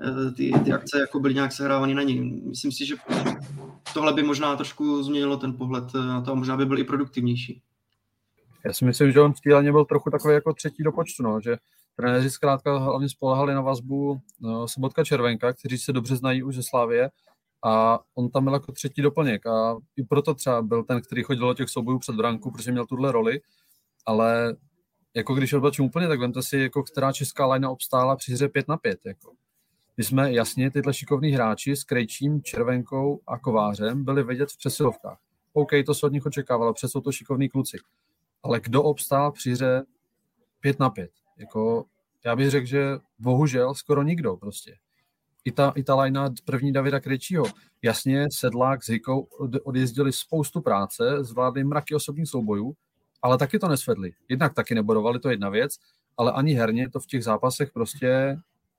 [0.00, 2.20] eh, ty, ty akce jako byly nějak sehrávány na něj.
[2.44, 2.96] Myslím si, že
[3.94, 7.62] tohle by možná trošku změnilo ten pohled na to a možná by byl i produktivnější.
[8.66, 11.40] Já si myslím, že on v týleně byl trochu takový jako třetí do počtu, no,
[11.40, 11.56] že
[11.96, 16.62] trenéři zkrátka hlavně spolehali na vazbu no, Sobotka Červenka, kteří se dobře znají už ze
[16.62, 17.10] Slávě
[17.64, 21.46] a on tam byl jako třetí doplněk a i proto třeba byl ten, který chodil
[21.46, 23.40] do těch soubojů před branku, protože měl tuhle roli,
[24.06, 24.56] ale
[25.14, 28.68] jako když odbačím úplně, tak vemte si, jako která česká lajna obstála při hře 5
[28.68, 29.00] na 5.
[29.04, 29.32] Jako.
[29.96, 35.18] My jsme jasně tyhle šikovní hráči s Krejčím, Červenkou a Kovářem byli vidět v přesilovkách.
[35.52, 37.78] OK, to se od nich očekávalo, přes to šikovní kluci
[38.46, 39.84] ale kdo obstál při hře
[40.60, 41.10] 5 na 5?
[41.38, 41.84] Jako,
[42.24, 44.76] já bych řekl, že bohužel skoro nikdo prostě.
[45.44, 47.44] I ta, i ta lajna první Davida Krejčího.
[47.82, 49.28] Jasně, Sedlák s Hikou
[49.64, 52.74] odjezdili spoustu práce, zvládli mraky osobních soubojů,
[53.22, 54.12] ale taky to nesvedli.
[54.28, 55.76] Jednak taky nebodovali, to je jedna věc,
[56.16, 58.38] ale ani herně to v těch zápasech prostě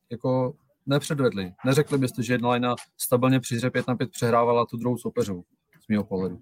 [0.10, 0.54] jako
[0.86, 1.54] nepředvedli.
[1.66, 5.44] Neřekli byste, že jedna lajna stabilně při hře 5 na 5 přehrávala tu druhou soupeřovou,
[5.86, 6.42] z mého pohledu.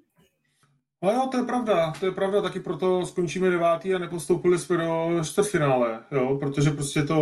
[1.03, 4.77] No jo, to je pravda, to je pravda, taky proto skončíme devátý a nepostoupili jsme
[4.77, 7.19] do čtvrtfinále, jo, protože prostě to,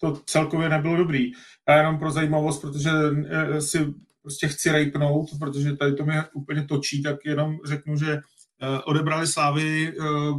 [0.00, 1.32] to celkově nebylo dobrý.
[1.66, 2.90] A jenom pro zajímavost, protože
[3.28, 8.12] eh, si prostě chci rejpnout, protože tady to mě úplně točí, tak jenom řeknu, že
[8.12, 9.94] eh, odebrali Slávy,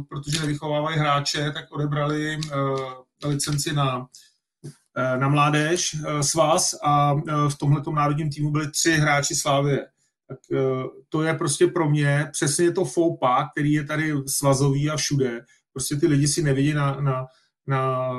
[0.08, 2.38] protože nevychovávají hráče, tak odebrali
[3.24, 4.06] licenci na,
[5.18, 7.14] na mládež svaz a
[7.48, 9.78] v tomhle národním týmu byli tři hráči Slávy
[10.28, 14.96] tak eh, to je prostě pro mě přesně to foupa, který je tady svazový a
[14.96, 15.40] všude.
[15.72, 17.26] Prostě ty lidi si nevidí na, na,
[17.66, 18.10] na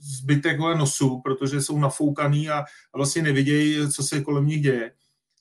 [0.00, 2.58] zbytek nosu, protože jsou nafoukaný a,
[2.94, 4.92] a vlastně nevidějí, co se kolem nich děje.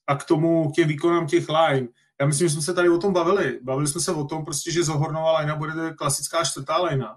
[0.08, 1.88] A k tomu, k těm výkonám těch line,
[2.22, 3.60] já myslím, že jsme se tady o tom bavili.
[3.64, 7.16] Bavili jsme se o tom, prostě, že Zohornová linea bude klasická čtvrtá linea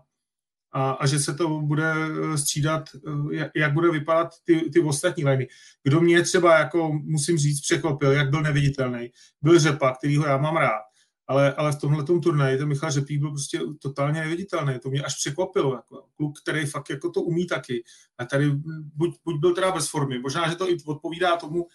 [0.72, 2.88] a, a že se to bude eh, střídat,
[3.34, 5.48] eh, jak bude vypadat ty, ty ostatní liny.
[5.82, 9.10] Kdo mě třeba, jako musím říct, překvapil, jak byl neviditelný,
[9.42, 10.82] byl Řepa, kterýho já mám rád,
[11.30, 14.78] ale, ale v tomhle turnaji ten Michal Řepík byl prostě totálně neviditelný.
[14.78, 15.74] To mě až překvapilo.
[15.74, 17.84] Jako, kluk, který fakt jako to umí taky.
[18.18, 18.50] A tady
[18.94, 20.18] buď, buď byl teda bez formy.
[20.18, 21.66] Možná, že to i odpovídá tomu,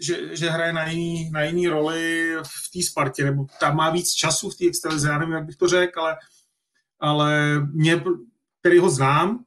[0.00, 4.10] že, že hraje na jiný, na jiný roli v té Spartě, nebo tam má víc
[4.10, 5.08] času v té extralize.
[5.08, 6.16] Já nevím, jak bych to řekl, ale,
[7.00, 8.02] ale mě
[8.68, 9.44] který ho znám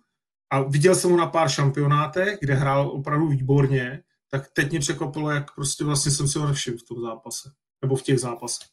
[0.49, 5.29] a viděl jsem ho na pár šampionátech, kde hrál opravdu výborně, tak teď mě překvapilo,
[5.29, 8.67] jak prostě vlastně jsem si ho nevšiml v tom zápase, nebo v těch zápasech.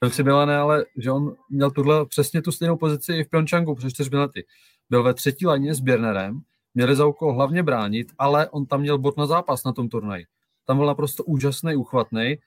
[0.00, 3.74] Byl si Milane, ale že on měl tuhle přesně tu stejnou pozici i v Pyeongchangu
[3.74, 4.46] před čtyřmi lety.
[4.90, 6.40] Byl ve třetí laně s Běrnerem,
[6.74, 10.24] měli za úkol hlavně bránit, ale on tam měl bod na zápas na tom turnaji.
[10.64, 12.38] Tam byl naprosto úžasný, uchvatný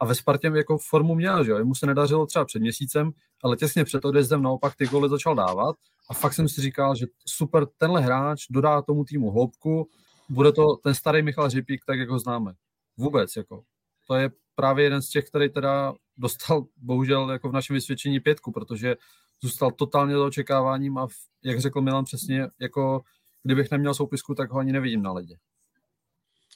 [0.00, 1.58] a ve Spartě jako formu měl, že jo?
[1.58, 3.12] Jemu se nedařilo třeba před měsícem,
[3.44, 5.76] ale těsně před odjezdem naopak ty goly začal dávat
[6.08, 9.88] a fakt jsem si říkal, že super, tenhle hráč dodá tomu týmu hloubku,
[10.28, 12.52] bude to ten starý Michal Řipík, tak jak ho známe.
[12.96, 13.62] Vůbec, jako.
[14.06, 18.52] To je právě jeden z těch, který teda dostal bohužel jako v našem vysvědčení pětku,
[18.52, 18.96] protože
[19.40, 21.06] zůstal totálně za očekáváním a
[21.44, 23.00] jak řekl Milan přesně, jako
[23.42, 25.36] kdybych neměl soupisku, tak ho ani nevidím na ledě.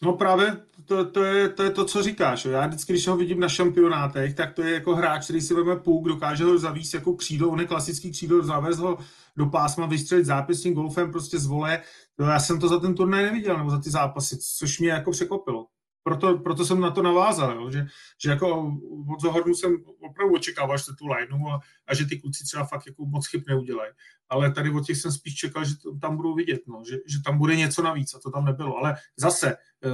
[0.02, 0.56] No právě
[0.86, 2.44] to, to, je, to je to, co říkáš.
[2.44, 5.76] Já vždycky, když ho vidím na šampionátech, tak to je jako hráč, který si veme
[5.76, 8.98] půk, dokáže ho zavíst jako křídlo, on je klasický křídlo, zavést ho
[9.36, 11.82] do pásma, vystřelit zápisním golfem prostě z vole.
[12.18, 15.10] No, já jsem to za ten turnaj neviděl, nebo za ty zápasy, což mě jako
[15.10, 15.66] překvapilo.
[16.04, 17.86] Proto, proto jsem na to navázal, jo, že,
[18.24, 18.76] že jako
[19.14, 22.86] od Zohornu jsem opravdu očekával, že tu lineu a, a, že ty kluci třeba fakt
[22.86, 23.92] jako moc chyb neudělají.
[24.28, 27.22] Ale tady od těch jsem spíš čekal, že to tam budou vidět, no, že, že
[27.24, 28.76] tam bude něco navíc a to tam nebylo.
[28.76, 29.90] Ale zase eh,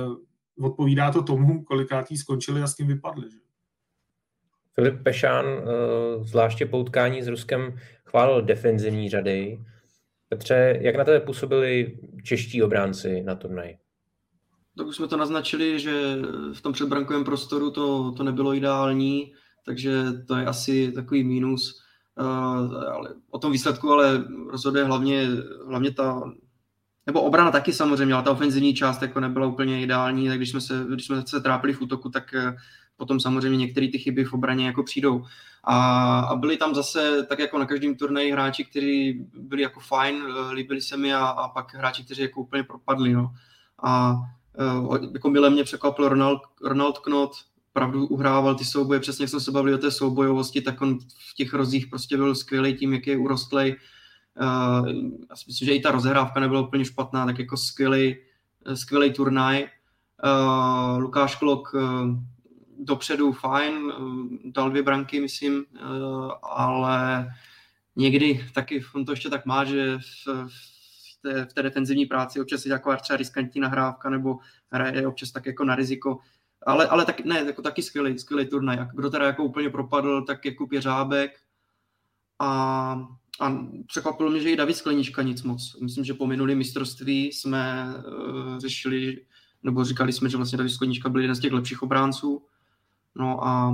[0.61, 3.31] odpovídá to tomu, kolikátý skončili a s tím vypadli.
[3.31, 3.39] Že?
[4.75, 5.63] Filip Pešán, eh,
[6.25, 9.65] zvláště poutkání s Ruskem, chválil defenzivní řady.
[10.29, 13.79] Petře, jak na tebe působili čeští obránci na turnaji?
[14.77, 16.17] Tak už jsme to naznačili, že
[16.53, 19.33] v tom předbrankovém prostoru to, to nebylo ideální,
[19.67, 19.93] takže
[20.29, 21.83] to je asi takový mínus.
[22.21, 25.29] Uh, ale o tom výsledku ale rozhoduje hlavně,
[25.69, 26.23] hlavně ta,
[27.09, 30.61] nebo obrana taky samozřejmě, ale ta ofenzivní část jako nebyla úplně ideální, tak když jsme
[30.61, 32.57] se, když jsme se trápili v útoku, tak eh,
[32.97, 35.25] potom samozřejmě některé ty chyby v obraně jako přijdou.
[35.65, 40.23] A, a byli tam zase, tak jako na každém turnaji, hráči, kteří byli jako fajn,
[40.23, 43.13] eh, líbili se mi a, a pak hráči, kteří jako úplně propadli.
[43.13, 43.31] No.
[43.83, 44.17] A
[44.87, 47.33] uh, jako milé mě překvapil Ronald, Ronald Knot,
[47.71, 50.99] opravdu uhrával ty souboje, přesně jak jsme se bavili o té soubojovosti, tak on
[51.31, 53.77] v těch rozích prostě byl skvělý tím, jak je urostlej.
[54.41, 54.89] Uh,
[55.31, 58.17] já si myslím, že i ta rozehrávka nebyla úplně špatná, tak jako skvělý,
[58.75, 59.69] skvělý turnaj.
[60.25, 61.75] Uh, Lukáš Klok
[62.81, 63.93] dopředu fajn,
[64.45, 65.65] dal dvě branky, myslím,
[66.43, 67.29] ale
[67.97, 72.41] někdy taky on to ještě tak má, že v, v, té, v té defenzivní práci
[72.41, 74.39] občas je taková třeba riskantní nahrávka nebo
[74.73, 76.19] hraje občas tak jako na riziko.
[76.67, 78.79] Ale, ale tak, ne, jako taky skvělý, skvělý turnaj.
[78.95, 81.41] Kdo teda jako úplně propadl, tak jako Pěřábek
[82.39, 83.09] a,
[83.41, 85.77] a překvapilo mě, že i David Sklenička nic moc.
[85.81, 89.25] Myslím, že po minulém mistrovství jsme uh, řešili,
[89.63, 92.43] nebo říkali jsme, že vlastně David Sklenička byl jeden z těch lepších obránců
[93.19, 93.71] No a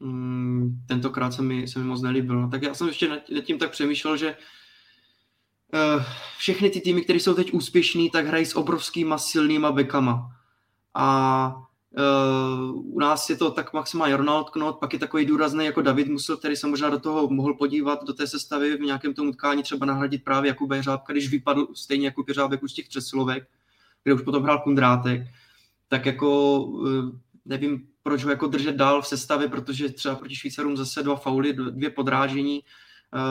[0.00, 2.40] mm, tentokrát se mi, se mi moc nelíbil.
[2.40, 4.36] No, tak já jsem ještě nad, tím tak přemýšlel, že
[5.74, 6.04] uh,
[6.38, 10.36] všechny ty týmy, které jsou teď úspěšný, tak hrají s obrovskýma silnýma bekama.
[10.94, 11.66] A
[11.98, 16.08] uh, u nás je to tak maximálně Ronald Knot, pak je takový důrazný jako David
[16.08, 19.62] Musel, který se možná do toho mohl podívat, do té sestavy v nějakém tom utkání
[19.62, 23.48] třeba nahradit právě jako Jeřábka, když vypadl stejně jako Jeřábek už těch přesilovek,
[24.04, 25.22] kde už potom hrál Kundrátek,
[25.88, 27.10] tak jako uh,
[27.44, 31.52] nevím, proč ho jako držet dál v sestavě, protože třeba proti Švýcarům zase dva fauly,
[31.52, 32.62] dvě podrážení,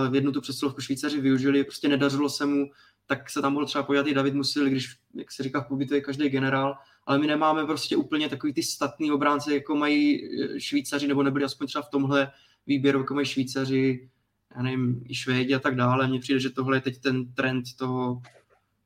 [0.10, 2.72] v jednu tu přesilovku Švýcaři využili, prostě nedařilo se mu,
[3.06, 6.02] tak se tam mohl třeba pojat i David Musil, když, jak se říká v je
[6.02, 6.78] každý generál,
[7.10, 11.46] ale my nemáme prostě úplně takový ty statný obránce, jako mají eh, Švýcaři, nebo nebyli
[11.46, 12.32] aspoň třeba v tomhle
[12.68, 14.10] výběru, jako mají Švýcaři,
[14.56, 16.08] já nevím, i Švédi a tak dále.
[16.08, 18.22] Mně přijde, že tohle je teď ten trend toho,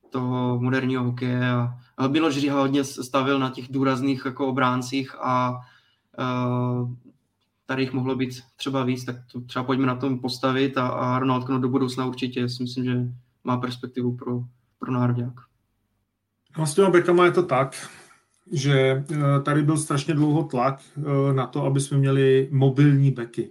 [0.09, 5.59] toho moderního hokeje a, a Miloš Říha hodně stavil na těch důrazných jako obráncích a
[6.19, 6.93] uh,
[7.65, 11.19] tady jich mohlo být třeba víc, tak to třeba pojďme na tom postavit a, a
[11.19, 12.93] Ronald Knut do budoucna určitě si myslím, že
[13.43, 14.43] má perspektivu pro,
[14.79, 15.33] pro národák.
[16.57, 16.73] No s
[17.05, 17.89] těma je to tak,
[18.51, 23.49] že eh, tady byl strašně dlouho tlak eh, na to, aby jsme měli mobilní beky.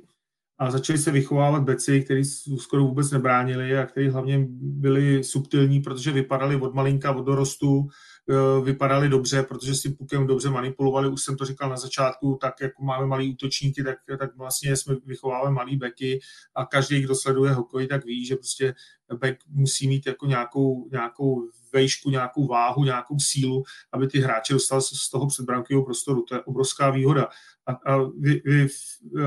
[0.59, 2.25] A začali se vychovávat beci, kteří
[2.59, 7.89] skoro vůbec nebránili a kteří hlavně byli subtilní, protože vypadali od malinka, od dorostu,
[8.31, 12.55] eh, vypadali dobře, protože si pukem dobře manipulovali, už jsem to říkal na začátku, tak
[12.61, 16.21] jako máme malý útočníky, tak, tak vlastně jsme vychováváme malý beky
[16.55, 18.75] a každý, kdo sleduje hokej, tak ví, že prostě
[19.21, 24.81] back musí mít jako nějakou, nějakou vejšku, nějakou váhu, nějakou sílu, aby ty hráče dostal
[24.81, 26.25] z toho předbrankového prostoru.
[26.29, 27.29] To je obrovská výhoda.
[27.67, 28.69] A, a vy, vy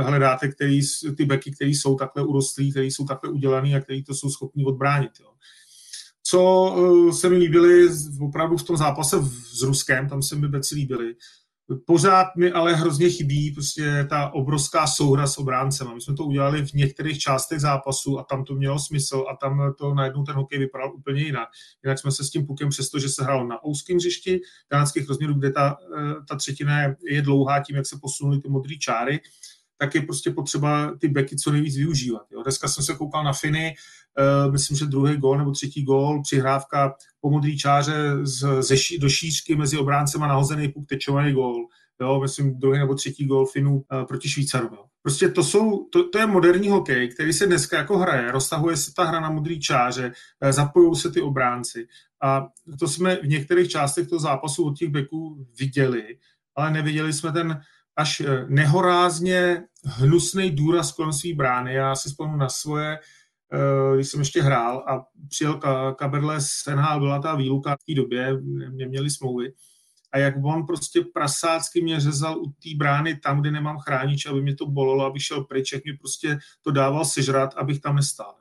[0.02, 0.82] hledáte který,
[1.18, 4.66] ty beky, které jsou takhle urostlí, které jsou takhle udělané a které to jsou schopní
[4.66, 5.12] odbránit.
[5.22, 5.32] Jo.
[6.24, 6.42] Co
[6.78, 7.90] uh, se mi líbily
[8.22, 9.18] opravdu v tom zápase
[9.54, 11.16] s Ruskem, tam se mi beci líbily,
[11.86, 15.94] Pořád mi ale hrozně chybí prostě ta obrovská souhra s obráncem.
[15.94, 19.74] My jsme to udělali v některých částech zápasu a tam to mělo smysl a tam
[19.78, 21.50] to najednou ten hokej vypadal úplně jinak.
[21.84, 25.52] Jinak jsme se s tím pukem, přestože se hrál na úzkém hřišti kanadských rozměrů, kde
[25.52, 29.20] ta, eh, ta třetina je dlouhá tím, jak se posunuly ty modré čáry,
[29.78, 32.26] tak je prostě potřeba ty beky co nejvíc využívat.
[32.32, 32.44] Jo.
[32.44, 33.76] Dneska jsem se koukal na Finy,
[34.52, 39.56] myslím, že druhý gól nebo třetí gól, přihrávka po modrý čáře z, ze, do šířky
[39.56, 41.68] mezi obráncem a nahozený puk tečovaný gól.
[42.02, 44.78] Jo, myslím, druhý nebo třetí gól Finů uh, proti Švýcarům.
[45.02, 48.94] Prostě to, jsou, to, to je moderní hokej, který se dneska jako hraje, roztahuje se
[48.94, 50.12] ta hra na modrý čáře,
[50.44, 51.88] uh, zapojují se ty obránci.
[52.24, 52.48] A
[52.80, 56.18] to jsme v některých částech toho zápasu od těch beků viděli,
[56.56, 57.62] ale neviděli jsme ten
[57.96, 61.74] až eh, nehorázně hnusný důraz kolem svý brány.
[61.74, 63.00] Já si vzpomínám na svoje, eh,
[63.96, 65.60] když jsem ještě hrál a přijel
[65.96, 68.38] Kaberle z NHL, byla ta výluka v té době,
[68.72, 69.54] neměli smlouvy,
[70.16, 74.42] a jak on prostě prasácky mě řezal u té brány tam, kde nemám chránič, aby
[74.42, 78.36] mě to bolelo, aby šel pryč, jak mi prostě to dával sežrat, abych tam nestál.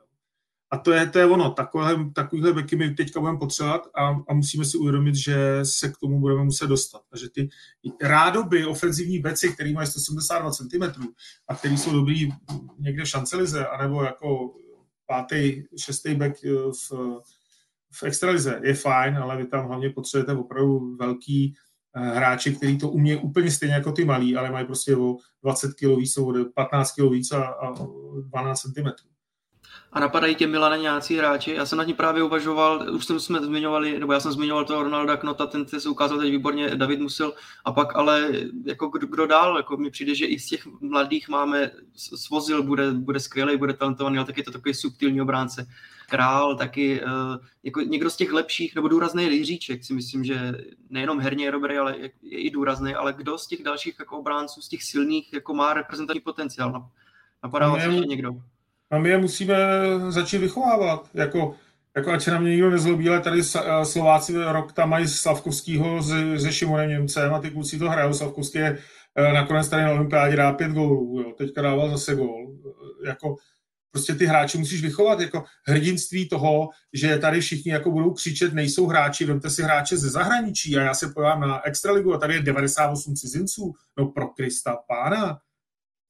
[0.70, 4.34] A to je, to je ono, takové, takovýhle beky my teďka budeme potřebovat a, a
[4.34, 7.02] musíme si uvědomit, že se k tomu budeme muset dostat.
[7.10, 7.48] Takže ty
[8.02, 11.08] rádoby ofenzivní beci, který mají 172 cm
[11.48, 12.28] a který jsou dobrý
[12.78, 14.54] někde v šancelize, anebo jako
[15.06, 16.50] pátý, šestý back eh,
[16.90, 17.20] v,
[17.92, 21.54] v extralize, je fajn, ale vy tam hlavně potřebujete opravdu velký
[21.96, 25.74] eh, hráči, který to umějí úplně stejně jako ty malí, ale mají prostě o 20
[25.74, 27.74] kg víc, o 15 kg víc a, a
[28.28, 29.13] 12 cm
[29.94, 31.50] a napadají tě Milane nějací hráči.
[31.50, 34.82] Já jsem nad ní právě uvažoval, už jsem jsme zmiňovali, nebo já jsem zmiňoval toho
[34.82, 37.32] Ronalda Knota, ten se ukázal teď výborně, David Musil,
[37.64, 38.30] a pak ale
[38.64, 42.90] jako kdo, kdo dál, jako mi přijde, že i z těch mladých máme, Svozil bude,
[42.90, 45.66] bude skvělý, bude talentovaný, ale taky je to takový subtilní obránce.
[46.08, 50.52] Král, taky uh, jako někdo z těch lepších, nebo důrazný Jiříček, si myslím, že
[50.90, 54.18] nejenom herně je dobrý, ale je, je i důrazný, ale kdo z těch dalších jako
[54.18, 56.90] obránců, z těch silných, jako má reprezentační potenciál?
[57.42, 58.30] Napadá vás ještě někdo?
[58.94, 59.56] A my je musíme
[60.08, 61.10] začít vychovávat.
[61.14, 61.54] Jako,
[61.96, 63.42] jako ať se na mě nikdo nezlobí, ale tady
[63.82, 68.14] Slováci rok tam mají Slavkovskýho se, se Šimonem Němcem a ty kluci to hrajou.
[68.14, 68.78] Slavkovský je
[69.16, 71.32] eh, nakonec tady na olympiádě dá pět gólů, jo.
[71.38, 72.58] teďka dával zase gól.
[73.06, 73.36] Jako,
[73.90, 78.86] prostě ty hráči musíš vychovat, jako hrdinství toho, že tady všichni jako budou křičet, nejsou
[78.86, 82.42] hráči, vemte si hráče ze zahraničí a já se pojám na extraligu a tady je
[82.42, 85.38] 98 cizinců, no pro Krista pána,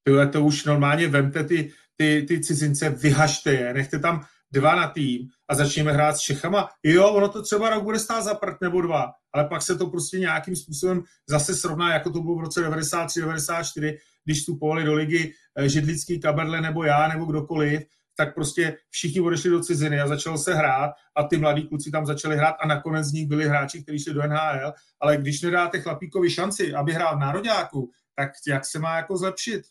[0.04, 4.88] Tyhle, to už normálně vemte ty, ty, ty cizince, vyhažte je, nechte tam dva na
[4.88, 6.68] tým a začněme hrát s Čechama.
[6.82, 9.86] Jo, ono to třeba rok bude stát za prd nebo dva, ale pak se to
[9.86, 15.32] prostě nějakým způsobem zase srovná, jako to bylo v roce 93-94, když vstupovali do ligy
[15.58, 17.82] eh, Židlický, Kaberle nebo já, nebo kdokoliv,
[18.16, 22.06] tak prostě všichni odešli do ciziny a začalo se hrát a ty mladí kluci tam
[22.06, 25.80] začali hrát a nakonec z nich byli hráči, kteří šli do NHL, ale když nedáte
[25.80, 29.62] chlapíkovi šanci, aby hrál v nároďáku, tak jak se má jako zlepšit?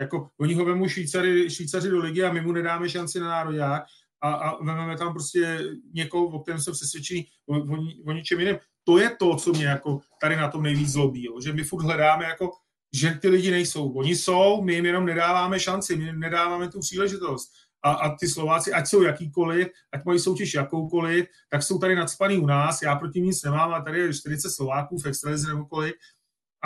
[0.00, 3.82] Jako, oni ho vemu Švýcari, Švýcaři do ligy a my mu nedáme šanci na národák
[4.20, 5.60] a, a vezmeme tam prostě
[5.94, 8.58] někoho, o kterém jsem přesvědčený o, o, o ničem jiném.
[8.84, 11.40] To je to, co mě jako tady na tom nejvíc zlobí, jo?
[11.40, 12.50] že my furt hledáme jako,
[12.94, 13.92] že ty lidi nejsou.
[13.92, 17.52] Oni jsou, my jim jenom nedáváme šanci, my jim nedáváme tu příležitost.
[17.82, 22.38] A, a ty Slováci, ať jsou jakýkoliv, ať mají soutěž jakoukoliv, tak jsou tady nadspaný
[22.38, 25.94] u nás, já proti nic nemám, a tady je 40 Slováků v extralize nebo kolik,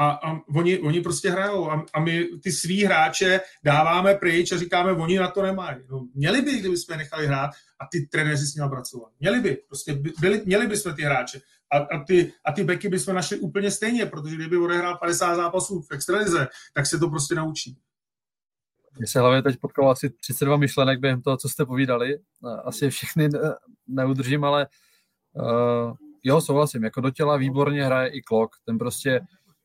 [0.00, 4.58] a, a oni, oni prostě hrajou a, a my ty svý hráče dáváme pryč a
[4.58, 5.76] říkáme, oni na to nemají.
[5.90, 9.12] No, měli by, kdyby jsme nechali hrát a ty trenéři s nimi pracovat.
[9.20, 11.40] Měli by, prostě byli, měli by jsme ty hráče.
[11.72, 15.82] A, a, ty, a ty beky bychom našli úplně stejně, protože kdyby odehrál 50 zápasů
[15.82, 17.78] v extralize, tak se to prostě naučí.
[18.98, 22.18] Mně se hlavně teď potkalo asi 32 myšlenek během toho, co jste povídali.
[22.64, 23.28] Asi všechny
[23.86, 24.66] neudržím, ale
[25.32, 25.94] uh,
[26.24, 26.84] jo, souhlasím.
[26.84, 28.50] Jako do těla výborně hraje i Klok.
[28.64, 29.20] Ten prostě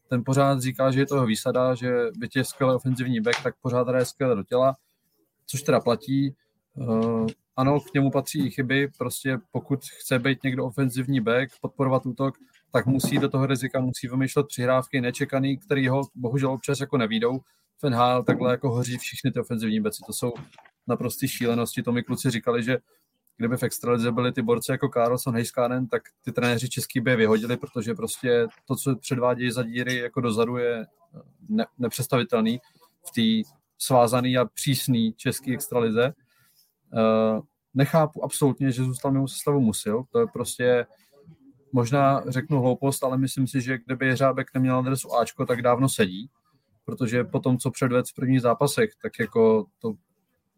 [0.10, 3.88] ten pořád říká, že je toho výsada, že by je skvělý ofenzivní back, tak pořád
[3.88, 4.76] hraje skvěle do těla,
[5.46, 6.36] což teda platí.
[6.74, 12.06] Uh, ano, k němu patří i chyby, prostě pokud chce být někdo ofenzivní back, podporovat
[12.06, 12.36] útok,
[12.72, 17.40] tak musí do toho rizika, musí vymýšlet přihrávky nečekaný, který ho bohužel občas jako nevídou.
[17.82, 20.34] V NHL takhle jako hoří všichni ty ofenzivní beci, to jsou
[20.88, 21.84] naprosté šílenosti.
[21.84, 22.78] To mi kluci říkali, že
[23.38, 27.18] kdyby v extralize byli ty borci jako Carlson, Heiskanen, tak ty trenéři český by je
[27.18, 30.86] vyhodili, protože prostě to, co předvádějí za díry jako dozadu, je
[31.50, 32.60] ne, nepředstavitelný
[33.08, 36.14] v té svázaný a přísný český extralize.
[36.94, 37.42] Uh,
[37.74, 40.04] nechápu absolutně, že zůstal mimo sestavu Musil.
[40.12, 40.86] To je prostě
[41.72, 46.30] možná řeknu hloupost, ale myslím si, že kdyby Řábek neměl adresu Ačko, tak dávno sedí,
[46.86, 49.94] protože po tom, co předvedl v prvních zápasech, tak jako to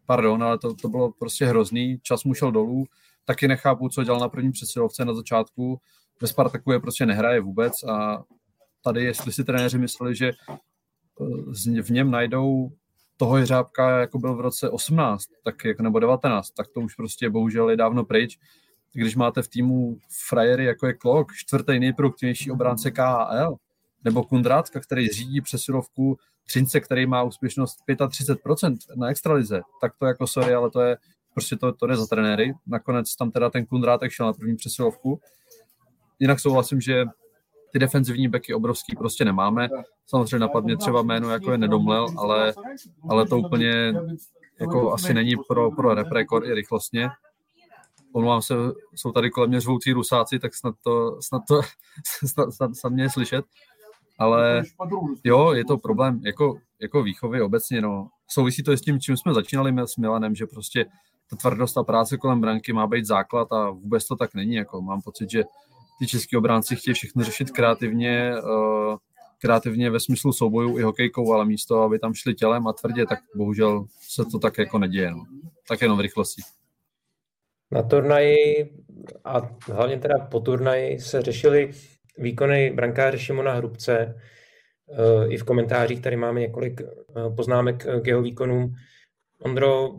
[0.08, 2.86] pardon, ale to, to bylo prostě hrozný, čas mu šel dolů,
[3.26, 5.80] taky nechápu, co dělal na první přesilovce na začátku,
[6.22, 8.24] ve Spartaku je prostě nehraje vůbec a
[8.84, 12.72] tady, jestli si trenéři mysleli, že eh, v něm najdou
[13.18, 17.30] toho jeřábka, jako byl v roce 18, tak jako, nebo 19, tak to už prostě
[17.30, 18.40] bohužel je dávno pryč.
[18.94, 19.98] Když máte v týmu
[20.30, 23.56] frajery, jako je Klok, čtvrtý nejproduktivnější obránce KHL,
[24.04, 26.18] nebo Kundrátka, který řídí přesilovku
[26.48, 30.98] Třince, který má úspěšnost 35% na extralize, tak to jako sorry, ale to je
[31.34, 32.54] prostě to, to jde za trenéry.
[32.68, 35.20] Nakonec tam teda ten Kundrátek šel na první přesilovku.
[36.20, 37.06] Jinak souhlasím, že
[37.72, 39.70] ty defenzivní beky obrovský prostě nemáme.
[40.06, 42.54] Samozřejmě napadně třeba jméno, jako je Nedomlel, ale,
[43.10, 43.94] ale to úplně
[44.60, 47.10] jako asi není pro, pro rep rekord i rychlostně.
[48.14, 48.54] Omlouvám se,
[48.96, 51.62] jsou tady kolem mě řvoucí rusáci, tak snad to, snad to
[52.28, 53.46] snad, snad, snad mě je slyšet
[54.18, 54.64] ale
[55.24, 58.10] jo, je to problém jako, jako výchovy obecně, no.
[58.30, 60.86] Souvisí to i s tím, čím jsme začínali s Milanem, že prostě
[61.30, 64.82] ta tvrdost a práce kolem branky má být základ a vůbec to tak není, jako
[64.82, 65.44] mám pocit, že
[66.00, 68.98] ty český obránci chtějí všechno řešit kreativně, uh,
[69.42, 73.20] kreativně ve smyslu soubojů i hokejkou, ale místo, aby tam šli tělem a tvrdě, tak
[73.36, 75.24] bohužel se to tak jako neděje, no.
[75.68, 76.42] Tak jenom v rychlosti.
[77.72, 78.36] Na turnaji
[79.26, 79.42] a
[79.74, 81.72] hlavně teda po turnaji se řešili
[82.18, 84.16] výkony brankáře Šimona Hrubce.
[84.92, 88.74] Eh, I v komentářích tady máme několik eh, poznámek eh, k jeho výkonům.
[89.42, 89.90] Ondro,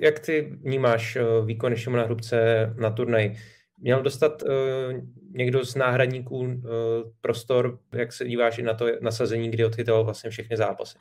[0.00, 3.34] jak ty vnímáš výkony Šimona Hrubce na turnaj?
[3.78, 4.42] Měl dostat
[5.30, 6.62] někdo z náhradníků
[7.20, 10.98] prostor, jak se díváš i na to nasazení, kdy odchytoval vlastně všechny zápasy?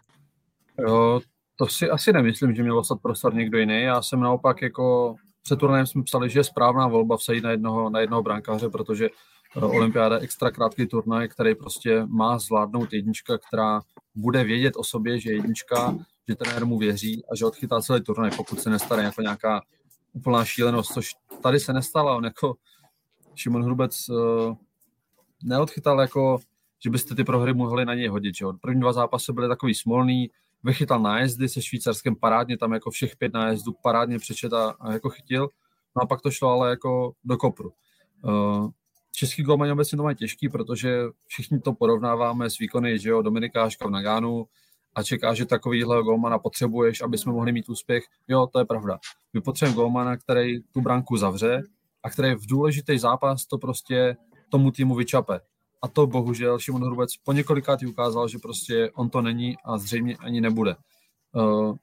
[0.80, 1.22] Jo,
[1.56, 3.82] to si asi nemyslím, že měl dostat prostor někdo jiný.
[3.82, 7.90] Já jsem naopak jako před turnajem jsme psali, že je správná volba vsejít na jednoho,
[7.90, 9.10] na jednoho brankáře, protože
[9.62, 13.82] olympiáda extra krátký turnaj, který prostě má zvládnout jednička, která
[14.16, 15.98] bude vědět o sobě, že jednička,
[16.28, 19.62] že trenér mu věří a že odchytá celý turnaj, pokud se nestane jako nějaká
[20.14, 21.12] úplná šílenost, což
[21.44, 22.16] tady se nestala.
[22.16, 22.56] On jako
[23.36, 24.56] Šimon Hrubec uh,
[25.44, 26.38] neodchytal jako,
[26.84, 28.36] že byste ty prohry mohli na něj hodit.
[28.36, 28.46] Že?
[28.62, 30.32] První dva zápasy byly takový smolný,
[30.64, 35.10] vychytal nájezdy se Švýcarskem parádně, tam jako všech pět nájezdů parádně přečet a, a jako
[35.10, 35.50] chytil.
[35.96, 37.72] No a pak to šlo ale jako do kopru.
[38.24, 38.70] Uh,
[39.16, 43.88] český golmani obecně to mají těžký, protože všichni to porovnáváme s výkony že jo, Dominikáška
[43.88, 44.46] v Nagánu
[44.96, 48.04] a čeká, že takovýhle golmana potřebuješ, aby jsme mohli mít úspěch.
[48.28, 49.00] Jo, to je pravda.
[49.34, 51.64] My potřebujeme golmana, který tu branku zavře
[52.04, 54.18] a který v důležitý zápas to prostě
[54.50, 55.40] tomu týmu vyčape.
[55.82, 60.18] A to bohužel Šimon Hrubec po několikátý ukázal, že prostě on to není a zřejmě
[60.18, 60.76] ani nebude.
[61.32, 61.76] Uh,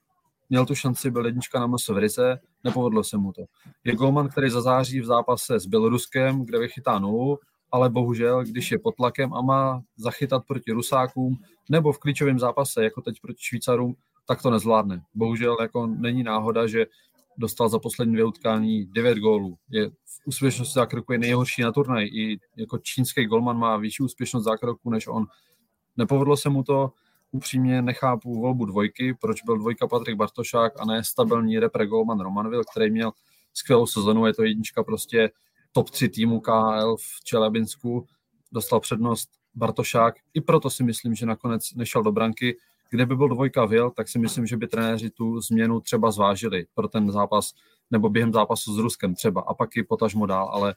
[0.49, 3.45] měl tu šanci, byl jednička na MS v Rize, nepovedlo se mu to.
[3.83, 7.39] Je golman, který zazáří v zápase s Běloruskem, kde vychytá nulu,
[7.71, 11.37] ale bohužel, když je pod tlakem a má zachytat proti Rusákům
[11.69, 13.95] nebo v klíčovém zápase, jako teď proti Švýcarům,
[14.27, 15.01] tak to nezvládne.
[15.13, 16.85] Bohužel jako není náhoda, že
[17.37, 19.57] dostal za poslední dvě utkání 9 gólů.
[19.69, 19.93] Je v
[20.25, 22.05] úspěšnosti zákroku je nejhorší na turnaj.
[22.05, 25.25] I jako čínský golman má vyšší úspěšnost zákroku než on.
[25.97, 26.91] Nepovedlo se mu to,
[27.33, 32.63] upřímně nechápu volbu dvojky, proč byl dvojka Patrik Bartošák a ne stabilní repre Golman Romanville,
[32.71, 33.11] který měl
[33.53, 35.31] skvělou sezonu, je to jednička prostě
[35.71, 38.07] top 3 týmu KHL v Čelebinsku,
[38.51, 42.57] dostal přednost Bartošák, i proto si myslím, že nakonec nešel do branky.
[42.89, 46.87] Kdyby byl dvojka Vil, tak si myslím, že by trenéři tu změnu třeba zvážili pro
[46.87, 47.53] ten zápas,
[47.91, 50.75] nebo během zápasu s Ruskem třeba, a pak i potažmo dál, ale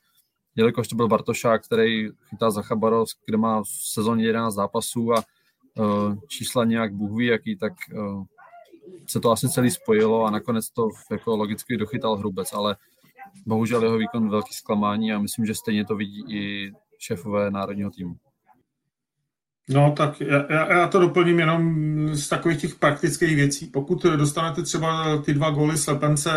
[0.57, 5.22] jelikož to byl Bartošák, který chytá za Chabarovsk, kde má v sezóně 11 zápasů a
[6.27, 8.24] čísla nějak Bůh ví jaký, tak eh,
[9.07, 12.77] se to asi celý spojilo a nakonec to jako logicky dochytal Hrubec, ale
[13.47, 18.16] bohužel jeho výkon velký zklamání a myslím, že stejně to vidí i šéfové národního týmu.
[19.68, 21.74] No tak já, já to doplním jenom
[22.14, 23.66] z takových těch praktických věcí.
[23.66, 26.31] Pokud dostanete třeba ty dva góly slepence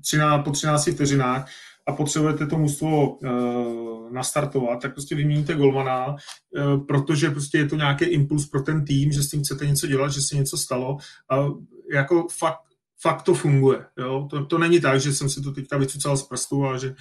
[0.00, 1.48] 13, po 13 vteřinách
[1.86, 7.76] a potřebujete to mužstvo uh, nastartovat, tak prostě vyměníte golmana, uh, protože prostě je to
[7.76, 10.96] nějaký impuls pro ten tým, že s tím chcete něco dělat, že se něco stalo
[11.30, 11.46] a
[11.92, 12.60] jako fakt,
[13.00, 13.86] fakt to funguje.
[13.98, 14.28] Jo?
[14.30, 16.94] To, to není tak, že jsem si to teďka vycucal z prstu a že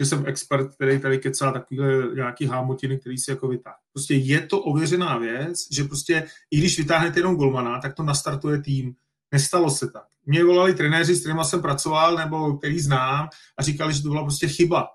[0.00, 3.76] že jsem expert, který tady kecá takovýhle nějaký hámotiny, který si jako vytáhl.
[3.92, 8.62] Prostě je to ověřená věc, že prostě i když vytáhnete jenom golmana, tak to nastartuje
[8.62, 8.94] tým.
[9.32, 10.06] Nestalo se tak.
[10.26, 14.22] Mě volali trenéři, s kterými jsem pracoval, nebo který znám, a říkali, že to byla
[14.22, 14.88] prostě chyba.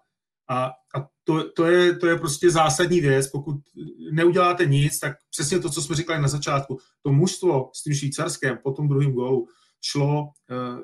[0.50, 3.28] A, a to, to, je, to je prostě zásadní věc.
[3.28, 3.56] Pokud
[4.12, 8.58] neuděláte nic, tak přesně to, co jsme říkali na začátku, to mužstvo s tím švýcarském
[8.64, 9.48] po tom druhém gólu
[9.82, 10.30] šlo uh,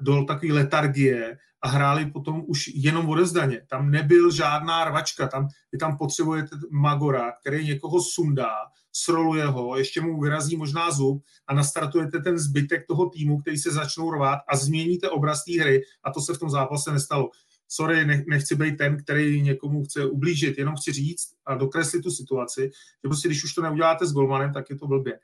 [0.02, 3.62] do takové letargie a hráli potom už jenom odezdaně.
[3.70, 8.52] Tam nebyl žádná rvačka, tam, vy tam potřebujete Magora, který někoho sundá,
[8.96, 13.72] sroluje ho, ještě mu vyrazí možná zub a nastartujete ten zbytek toho týmu, který se
[13.72, 17.30] začnou rvát a změníte obraz té hry a to se v tom zápase nestalo.
[17.68, 22.62] Sorry, nechci být ten, který někomu chce ublížit, jenom chci říct a dokreslit tu situaci,
[23.04, 25.20] že prostě když už to neuděláte s golmanem, tak je to blbě.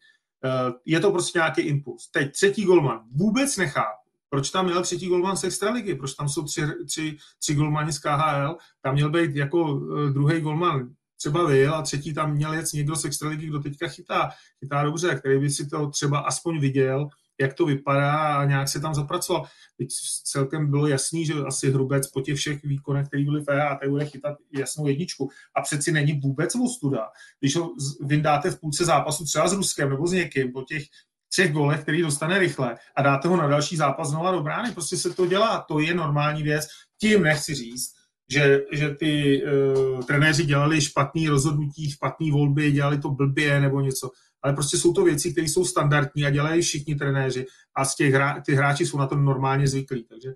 [0.45, 2.07] Eh, je to prostě nějaký impuls.
[2.11, 5.95] Teď třetí golman vůbec nechápu, proč tam měl třetí golman z extraligy?
[5.95, 8.57] Proč tam jsou tři, tři, tři golmani z KHL?
[8.81, 10.89] Tam měl být jako uh, druhý golman
[11.21, 15.15] třeba Vil a třetí tam měl jet někdo z extraligy, kdo teďka chytá, chytá dobře,
[15.15, 17.09] který by si to třeba aspoň viděl,
[17.41, 19.45] jak to vypadá a nějak se tam zapracoval.
[19.77, 19.87] Teď
[20.23, 24.05] celkem bylo jasný, že asi Hrubec po těch všech výkonech, které byly v a bude
[24.05, 25.29] chytat jasnou jedničku.
[25.55, 27.07] A přeci není vůbec ostuda,
[27.39, 27.69] když ho
[28.01, 30.83] vyndáte v půlce zápasu třeba s Ruskem nebo s někým po těch
[31.29, 34.71] třech golech, který dostane rychle a dáte ho na další zápas znova do brány.
[34.71, 36.67] Prostě se to dělá, to je normální věc.
[36.97, 38.00] Tím nechci říct,
[38.31, 44.11] že, že ty uh, trenéři dělali špatný rozhodnutí, špatné volby, dělali to blbě nebo něco.
[44.41, 48.13] Ale prostě jsou to věci, které jsou standardní a dělají všichni trenéři a z těch
[48.13, 50.03] hra, ty hráči jsou na to normálně zvyklí.
[50.03, 50.33] Takže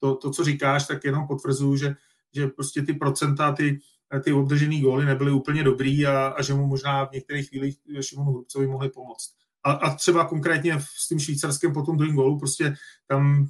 [0.00, 1.94] to, to co říkáš, tak jenom potvrzuju, že,
[2.34, 3.80] že prostě ty procenta, ty,
[4.24, 8.30] ty obdržené góly nebyly úplně dobrý a, a že mu možná v některých chvílích Šimonu
[8.30, 12.74] Hrubcovi mohli pomoct a, a třeba konkrétně s tím švýcarským po tom druhém gólu, prostě
[13.06, 13.48] tam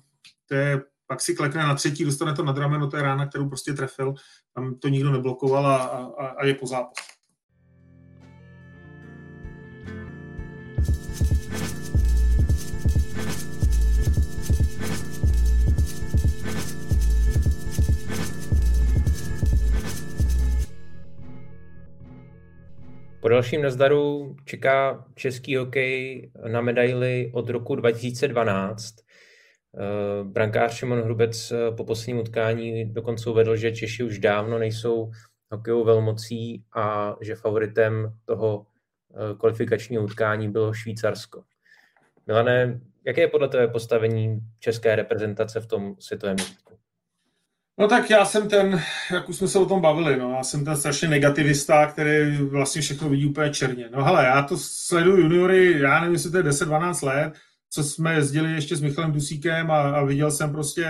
[0.49, 3.73] to je, pak si klekne na třetí, dostane to nad rameno, je rána, kterou prostě
[3.73, 4.15] trefil,
[4.55, 7.05] tam to nikdo neblokoval a, a, a je po zápasu.
[23.21, 29.08] Po dalším nezdaru čeká český hokej na medaily od roku 2012.
[29.79, 35.11] Eh, brankář Šimon Hrubec eh, po posledním utkání dokonce uvedl, že Češi už dávno nejsou
[35.51, 38.67] hokejovou velmocí a že favoritem toho
[39.11, 41.43] eh, kvalifikačního utkání bylo Švýcarsko.
[42.27, 46.79] Milané, jaké je podle tebe postavení české reprezentace v tom světovém měřítku?
[47.81, 48.81] No tak já jsem ten,
[49.13, 52.83] jak už jsme se o tom bavili, no, já jsem ten strašně negativista, který vlastně
[52.83, 53.89] všechno vidí úplně černě.
[53.93, 57.33] No hele, já to sleduju juniory, já nevím, jestli to je 10-12 let,
[57.71, 60.89] co jsme jezdili ještě s Michalem Dusíkem a, a viděl jsem prostě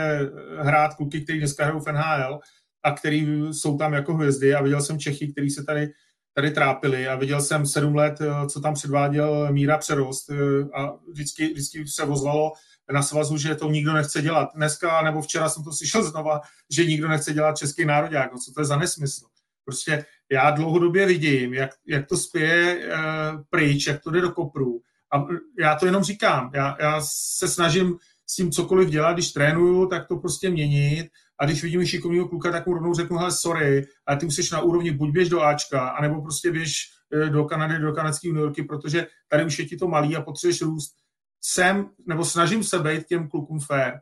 [0.58, 2.40] hrát kluky, kteří dneska hrajou v NHL
[2.82, 5.92] a který jsou tam jako hvězdy a viděl jsem Čechy, kteří se tady,
[6.34, 8.18] tady trápili a viděl jsem sedm let,
[8.48, 10.30] co tam předváděl Míra Přerost
[10.74, 12.52] a vždycky, vždycky se ozvalo,
[12.92, 14.48] na svazu, že to nikdo nechce dělat.
[14.54, 18.32] Dneska nebo včera jsem to slyšel znova, že nikdo nechce dělat český národák.
[18.32, 19.26] No, co to je za nesmysl?
[19.64, 24.80] Prostě já dlouhodobě vidím, jak, jak to spěje uh, pryč, jak to jde do kopru.
[25.12, 25.26] A
[25.58, 26.50] já to jenom říkám.
[26.54, 27.00] Já, já
[27.38, 31.08] se snažím s tím cokoliv dělat, když trénuju, tak to prostě měnit.
[31.40, 34.60] A když vidím šikovného kluka, tak mu rovnou řeknu, hele, sorry, ale ty musíš na
[34.60, 39.06] úrovni buď běž do Ačka, anebo prostě běž eh, do Kanady, do kanadské juniorky, protože
[39.28, 40.94] tady už je ti to malý a potřebuješ růst
[41.40, 43.92] jsem, nebo snažím se být těm klukům fair.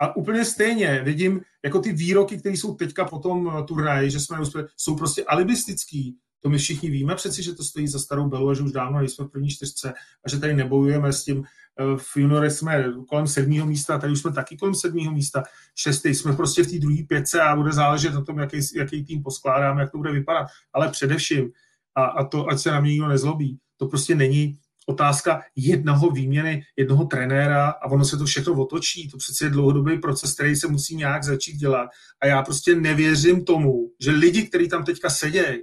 [0.00, 4.20] A úplně stejně vidím, jako ty výroky, které jsou teďka po tom eh, turnaji, že
[4.20, 6.16] jsme neuspěli, jsou prostě alibistický.
[6.40, 8.98] To my všichni víme přeci, že to stojí za starou belu a že už dávno
[8.98, 9.92] nejsme v první čtyřce
[10.24, 11.44] a že tady nebojujeme s tím.
[11.80, 15.42] Eh, v juniore jsme kolem sedmého místa, tady už jsme taky kolem sedmého místa,
[15.74, 19.22] šestý, jsme prostě v té druhé pětce a bude záležet na tom, jaký, jaký tým
[19.22, 20.46] poskládáme, jak to bude vypadat.
[20.72, 21.50] Ale především,
[21.94, 24.58] a, a to, ať se na mě nikdo nezlobí, to prostě není
[24.88, 29.08] otázka jednoho výměny, jednoho trenéra a ono se to všechno otočí.
[29.08, 31.88] To přece je dlouhodobý proces, který se musí nějak začít dělat.
[32.20, 35.62] A já prostě nevěřím tomu, že lidi, kteří tam teďka sedějí,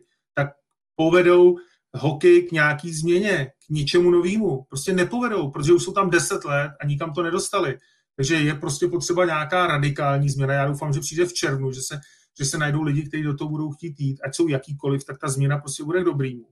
[0.95, 1.55] povedou
[1.93, 4.63] hokej k nějaký změně, k ničemu novému.
[4.69, 7.77] Prostě nepovedou, protože už jsou tam deset let a nikam to nedostali.
[8.15, 10.53] Takže je prostě potřeba nějaká radikální změna.
[10.53, 11.99] Já doufám, že přijde v červnu, že se,
[12.39, 15.27] že se najdou lidi, kteří do toho budou chtít jít, ať jsou jakýkoliv, tak ta
[15.27, 16.47] změna prostě bude k dobrýmu.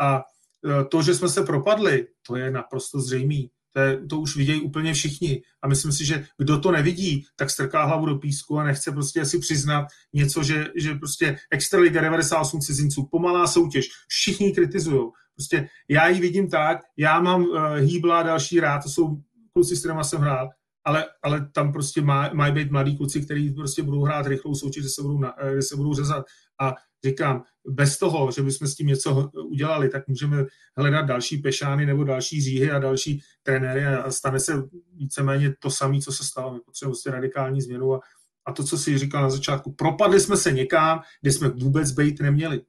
[0.00, 3.50] A e, to, že jsme se propadli, to je naprosto zřejmý.
[3.78, 5.42] To, je, to už vidějí úplně všichni.
[5.62, 9.24] A myslím si, že kdo to nevidí, tak strká hlavu do písku a nechce prostě
[9.24, 15.08] si přiznat něco, že, že prostě Extraliga 98 cizinců, pomalá soutěž, všichni kritizují.
[15.34, 19.16] Prostě já ji vidím tak, já mám uh, hýbla další rád, to jsou
[19.52, 20.48] kluci, s kterými jsem hrál,
[20.84, 24.82] ale, ale tam prostě má, mají být mladí kluci, kteří prostě budou hrát rychlou soutěž,
[24.82, 26.24] kde se budou, na, kde se budou řezat.
[26.60, 30.44] A říkám, bez toho, že bychom s tím něco udělali, tak můžeme
[30.76, 34.62] hledat další pešány nebo další říhy a další trenéry a stane se
[34.94, 36.54] víceméně to samé, co se stalo.
[36.54, 38.00] My potřebujeme prostě radikální změnu a,
[38.44, 42.20] a to, co si říkal na začátku, propadli jsme se někam, kde jsme vůbec být
[42.20, 42.60] neměli.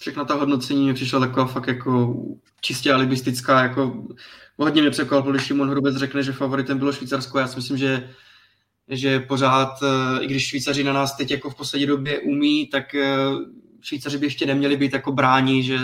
[0.00, 2.14] Všechna ta hodnocení mi přišla taková fakt jako
[2.60, 4.06] čistě alibistická, jako
[4.56, 7.38] hodně mě překvapilo, když Šimon Hrubec řekne, že favoritem bylo Švýcarsko.
[7.38, 8.10] Já si myslím, že
[8.92, 12.94] že pořád, eh, i když Švýcaři na nás teď jako v poslední době umí, tak
[12.94, 13.16] eh,
[13.80, 15.78] Švýcaři by ještě neměli být jako bráni, že,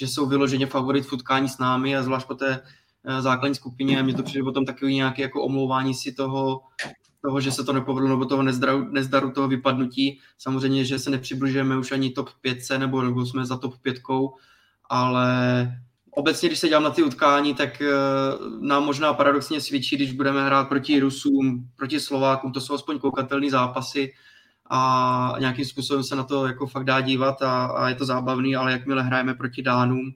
[0.00, 2.62] že jsou vyloženě favorit v utkání s námi a zvlášť po té
[3.04, 4.00] eh, základní skupině.
[4.00, 6.60] A mně to přijde potom takový nějaké jako omlouvání si toho,
[7.22, 10.20] toho, že se to nepovedlo, nebo toho nezdaru, nezdaru toho vypadnutí.
[10.38, 13.96] Samozřejmě, že se nepřibližujeme už ani top 5 nebo, nebo jsme za top 5,
[14.90, 15.28] ale
[16.10, 20.44] obecně, když se dělám na ty utkání, tak uh, nám možná paradoxně svědčí, když budeme
[20.44, 24.12] hrát proti Rusům, proti Slovákům, to jsou aspoň koukatelné zápasy
[24.70, 28.56] a nějakým způsobem se na to jako fakt dá dívat a, a je to zábavný,
[28.56, 30.12] ale jakmile hrajeme proti Dánům,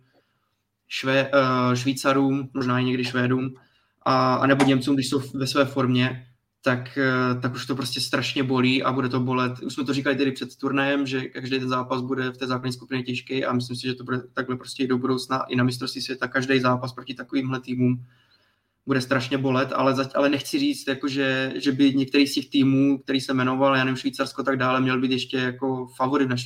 [0.89, 3.55] Švé, uh, Švýcarům, možná i někdy Švédům,
[4.03, 6.27] a, a nebo Němcům, když jsou ve své formě,
[6.65, 9.53] tak, eh, tak už to prostě strašně bolí a bude to bolet.
[9.63, 12.73] Už jsme to říkali tedy před turnajem, že každý ten zápas bude v té základní
[12.73, 15.65] skupině těžký a myslím si, že to bude takhle prostě i do budoucna i na
[15.65, 16.29] mistrovství světa.
[16.29, 18.05] Každý zápas proti takovýmhle týmům
[18.87, 22.51] bude strašně bolet, ale, za, ale nechci říct, jako že, že by některý z těch
[22.51, 26.37] týmů, který se jmenoval, já nevím, Švýcarsko tak dále, měl být ještě jako favorit na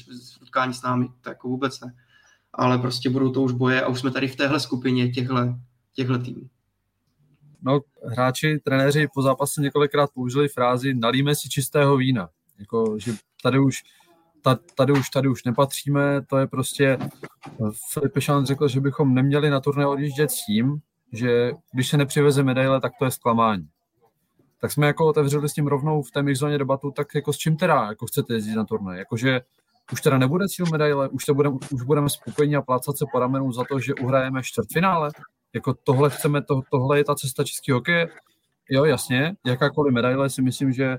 [0.43, 1.95] utkání s námi, to jako vůbec ne.
[2.53, 5.55] Ale prostě budou to už boje a už jsme tady v téhle skupině těchhle,
[5.95, 6.49] těchhle týmů.
[7.63, 12.29] No, hráči, trenéři po zápase několikrát použili frázi nalíme si čistého vína.
[12.59, 13.83] Jako, že tady už,
[14.77, 16.99] tady už, tady už nepatříme, to je prostě,
[17.93, 20.79] Filip Pešán řekl, že bychom neměli na turné odjíždět s tím,
[21.13, 23.69] že když se nepřiveze medaile, tak to je zklamání.
[24.61, 27.57] Tak jsme jako otevřeli s tím rovnou v té mixzóně debatu, tak jako s čím
[27.57, 28.99] teda jako chcete jezdit na turné?
[28.99, 29.41] Jakože
[29.93, 33.19] už teda nebude cíl medaile, už, to budeme, už budeme spokojení a plácat se po
[33.19, 35.11] ramenu za to, že uhrajeme čtvrtfinále,
[35.55, 38.09] jako tohle chceme, to, tohle je ta cesta český hokeje.
[38.71, 40.99] Jo, jasně, jakákoliv medaile si myslím, že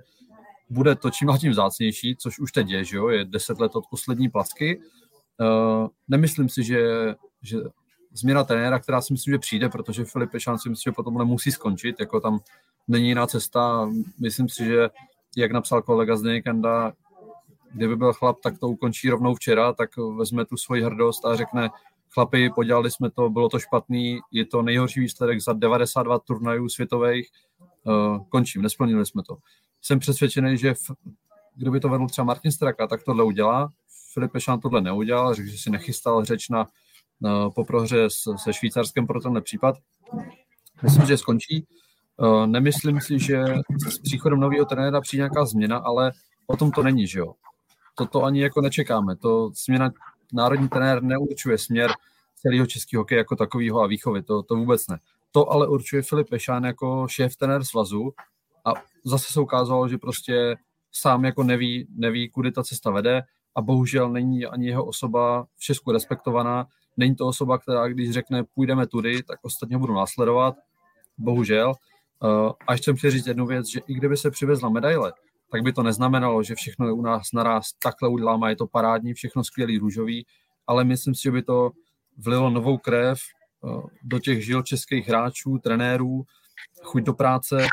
[0.69, 3.83] bude to čím tím vzácnější, což už teď je, že jo, je deset let od
[3.89, 4.79] poslední placky.
[5.39, 6.81] Uh, nemyslím si, že,
[7.41, 7.57] že
[8.13, 11.51] změna trenéra, která si myslím, že přijde, protože Filip Pešán si myslím, že potom musí
[11.51, 12.39] skončit, jako tam
[12.87, 13.89] není jiná cesta.
[14.19, 14.89] Myslím si, že
[15.37, 16.93] jak napsal kolega Zdeněk Kanda,
[17.73, 21.69] kdyby byl chlap, tak to ukončí rovnou včera, tak vezme tu svoji hrdost a řekne,
[22.14, 27.30] chlapi, podělali jsme to, bylo to špatný, je to nejhorší výsledek za 92 turnajů světových,
[27.84, 29.38] uh, končím, nesplnili jsme to.
[29.82, 30.91] Jsem přesvědčený, že v,
[31.55, 33.70] kdyby to vedl třeba Martin Straka, tak tohle udělá.
[34.14, 36.68] Filip Pešán tohle neudělal, řekl, že si nechystal řeč na,
[37.22, 39.76] na poprohře se Švýcarskem pro tenhle případ.
[40.84, 41.68] Myslím, že skončí.
[42.18, 43.43] Uh, nemyslím si, že
[43.89, 46.12] s příchodem nového trenéra přijde nějaká změna, ale
[46.47, 47.34] o tom to není, že jo.
[47.95, 49.16] Toto ani jako nečekáme.
[49.16, 49.91] To změna
[50.34, 51.91] národní trenér neurčuje směr
[52.36, 54.99] celého českého hokeje jako takového a výchovy, to, to vůbec ne.
[55.32, 58.13] To ale určuje Filip Pešán jako šéf trenér svazu
[58.65, 58.73] a
[59.05, 60.55] zase se ukázalo, že prostě
[60.91, 63.21] sám jako neví, neví, kudy ta cesta vede
[63.55, 66.67] a bohužel není ani jeho osoba v Česku respektovaná.
[66.97, 70.55] Není to osoba, která když řekne půjdeme tudy, tak ostatně budou následovat.
[71.17, 71.73] Bohužel.
[72.23, 75.13] Uh, a ještě chci říct jednu věc, že i kdyby se přivezla medaile,
[75.51, 79.13] tak by to neznamenalo, že všechno je u nás naraz takhle uděláme, je to parádní,
[79.13, 80.25] všechno skvělý, růžový,
[80.67, 81.71] ale myslím si, že by to
[82.17, 86.23] vlilo novou krev eh, do těch žil českých hráčů, trenérů,
[86.83, 87.67] chuť do práce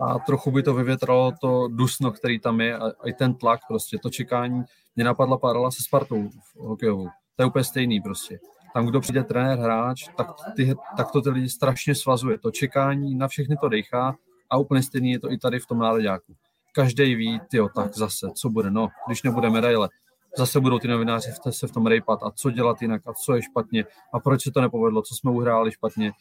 [0.00, 3.98] a trochu by to vyvětralo to dusno, který tam je a, i ten tlak, prostě
[3.98, 4.62] to čekání.
[4.96, 7.08] Mě napadla paralela se Spartou v hokejovou.
[7.36, 8.38] To je úplně stejný prostě.
[8.74, 12.38] Tam, kdo přijde trenér, hráč, tak, ty, tak to ty lidi strašně svazuje.
[12.38, 14.16] To čekání na všechny to dechá
[14.50, 16.36] a úplně stejný je to i tady v tom nároďáku
[16.76, 19.88] každý ví, jo, tak zase, co bude, no, když nebude medaile,
[20.38, 23.42] zase budou ty novináři se v tom rejpat a co dělat jinak a co je
[23.42, 26.12] špatně a proč se to nepovedlo, co jsme uhráli špatně.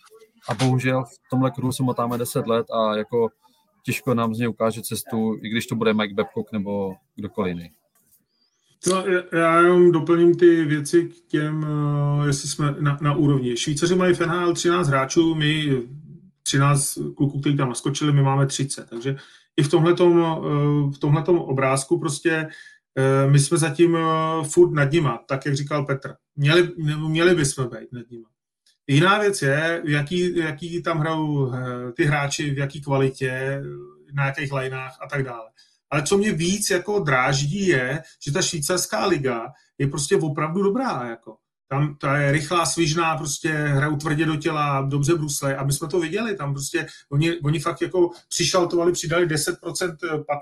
[0.50, 3.30] A bohužel v tomhle kruhu se motáme 10 let a jako
[3.86, 7.72] těžko nám z něj ukáže cestu, i když to bude Mike Babcock nebo kdokoliv jiný.
[8.88, 11.66] No, já jenom doplním ty věci k těm,
[12.24, 13.58] eh, jestli jsme na, na úrovni.
[13.58, 15.82] Švýcaři mají v NHL 13 hráčů, my
[16.44, 19.16] 13 kluků, kteří tam naskočili, my máme 30, takže
[19.58, 22.48] i v tomhletom, eh, v tomhletom obrázku prostě
[22.98, 26.16] eh, my jsme zatím eh, furt nad nima, tak jak říkal Petr.
[26.36, 26.72] Měli,
[27.08, 28.30] měli bychom být nad nima.
[28.88, 31.52] Jiná věc je, jaký, jaký tam hrajou
[31.94, 33.62] ty hráči, v jaký kvalitě,
[34.14, 35.50] na jakých lineách a tak dále.
[35.90, 39.48] Ale co mě víc jako dráždí je, že ta švýcarská liga
[39.78, 41.08] je prostě opravdu dobrá.
[41.10, 41.38] Jako.
[41.68, 45.88] Tam ta je rychlá, svižná, prostě hrajou tvrdě do těla, dobře brusle a my jsme
[45.88, 49.96] to viděli, tam prostě oni, oni fakt jako přišaltovali, přidali 10%,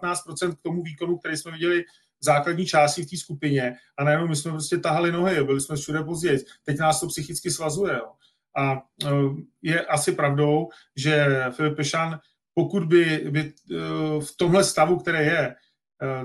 [0.03, 1.83] 15% k tomu výkonu, který jsme viděli
[2.19, 5.75] v základní části v té skupině a najednou my jsme prostě tahali nohy, byli jsme
[5.75, 6.39] všude později.
[6.63, 7.93] Teď nás to psychicky svazuje.
[7.93, 8.11] Jo.
[8.57, 9.09] A e,
[9.61, 12.19] je asi pravdou, že Filip Pešan,
[12.53, 13.53] pokud by, by e,
[14.21, 15.55] v tomhle stavu, které je,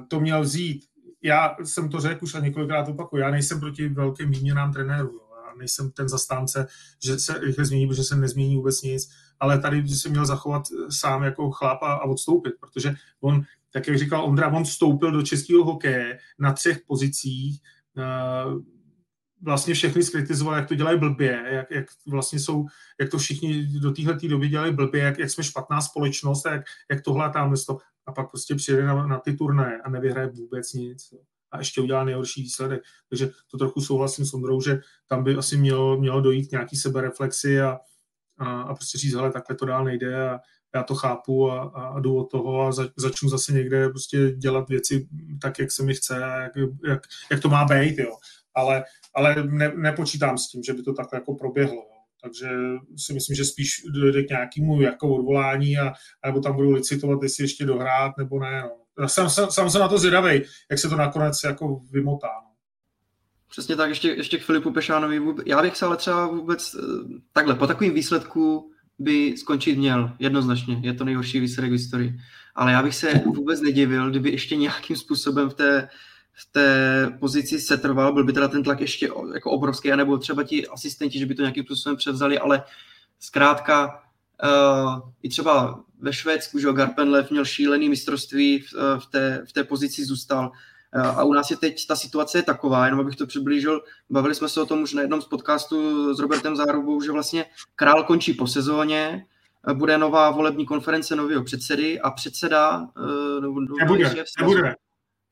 [0.09, 0.88] to měl vzít
[1.23, 5.21] já jsem to řekl už a několikrát opakuju, já nejsem proti velkým výměnám trenérů.
[5.47, 6.67] Já nejsem ten zastánce,
[7.05, 9.11] že se rychle změní, protože se nezmění vůbec nic,
[9.41, 13.43] ale tady se měl zachovat sám jako chlap a, a odstoupit, protože on,
[13.73, 17.61] tak jak říkal Ondra, on vstoupil do českého hokeje na třech pozicích,
[17.97, 18.63] uh,
[19.43, 22.67] vlastně všechny skritizoval, jak to dělají blbě, jak, jak vlastně jsou,
[23.01, 27.03] jak to všichni do téhle doby dělají blbě, jak, jak jsme špatná společnost, jak, jak
[27.03, 27.79] tohle a tamhle to
[28.09, 31.15] a pak prostě přijede na, na ty turné a nevyhraje vůbec nic.
[31.51, 32.83] A ještě udělá nejhorší výsledek.
[33.09, 37.61] Takže to trochu souhlasím s Ondrou, že tam by asi mělo, mělo dojít nějaký sebereflexi
[37.61, 37.79] a,
[38.39, 40.41] a, a prostě říct, hele, takhle to dál nejde a
[40.75, 44.69] já to chápu a, a jdu od toho a za, začnu zase někde prostě dělat
[44.69, 45.09] věci
[45.43, 46.53] tak, jak se mi chce a jak,
[46.89, 48.17] jak, jak to má být, jo.
[48.55, 48.85] Ale,
[49.15, 51.75] ale ne, nepočítám s tím, že by to takhle jako proběhlo.
[51.75, 51.98] Jo.
[52.23, 52.49] Takže
[52.97, 55.93] si myslím, že spíš dojde k nějakému jako odvolání a,
[56.27, 58.63] nebo tam budou licitovat, jestli ještě dohrát nebo ne.
[58.63, 58.71] No.
[59.03, 62.29] Já jsem, jsem, jsem se na to zvědavý, jak se to nakonec jako vymotá.
[62.45, 62.51] No.
[63.51, 65.23] Přesně tak, ještě, ještě k Filipu Pešánovi.
[65.47, 66.81] Já bych se ale třeba vůbec eh,
[67.33, 70.81] takhle, po takovém výsledku by skončit měl, jednoznačně.
[70.83, 72.21] Je to nejhorší výsledek v historii.
[72.55, 75.89] Ale já bych se vůbec nedivil, kdyby ještě nějakým způsobem v té
[76.39, 80.43] v té pozici se trval, byl by teda ten tlak ještě jako obrovský, anebo třeba
[80.43, 82.63] ti asistenti, že by to nějakým způsobem převzali, ale
[83.21, 84.03] zkrátka
[84.45, 89.65] uh, i třeba ve Švédsku, že Garpenlev měl šílený mistrovství v, v, té, v té
[89.65, 90.53] pozici zůstal.
[90.97, 94.35] Uh, a u nás je teď ta situace je taková, jenom abych to přiblížil, bavili
[94.35, 97.45] jsme se o tom už na jednom z podcastů s Robertem Zárubou, že vlastně
[97.77, 99.27] král končí po sezóně,
[99.73, 102.89] bude nová volební konference nového předsedy a předseda...
[102.99, 104.75] Uh, nebude, nebude.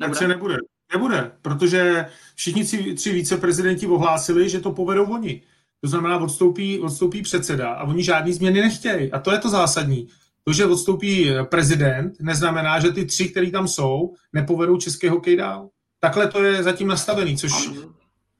[0.00, 0.28] Nebude.
[0.28, 0.56] nebude.
[0.92, 5.42] Nebude, protože všichni tři, tři viceprezidenti ohlásili, že to povedou oni.
[5.80, 9.12] To znamená, odstoupí, odstoupí předseda a oni žádný změny nechtějí.
[9.12, 10.08] A to je to zásadní.
[10.44, 15.68] To, že odstoupí prezident, neznamená, že ty tři, který tam jsou, nepovedou český hokej dál.
[16.00, 17.52] Takhle to je zatím nastavený, což...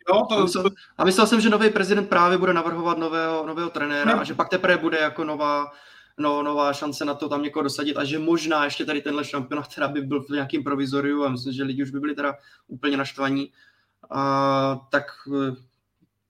[0.08, 3.70] Jo, to, a, myslel, a myslel jsem, že nový prezident právě bude navrhovat nového, nového
[3.70, 4.20] trenéra ne.
[4.20, 5.66] a že pak teprve bude jako nová,
[6.18, 9.74] no, nová šance na to tam někoho dosadit a že možná ještě tady tenhle šampionát
[9.74, 12.34] teda by byl v nějakým provizoriu a myslím, že lidi už by byli teda
[12.68, 13.52] úplně naštvaní.
[14.10, 15.54] A, tak eh,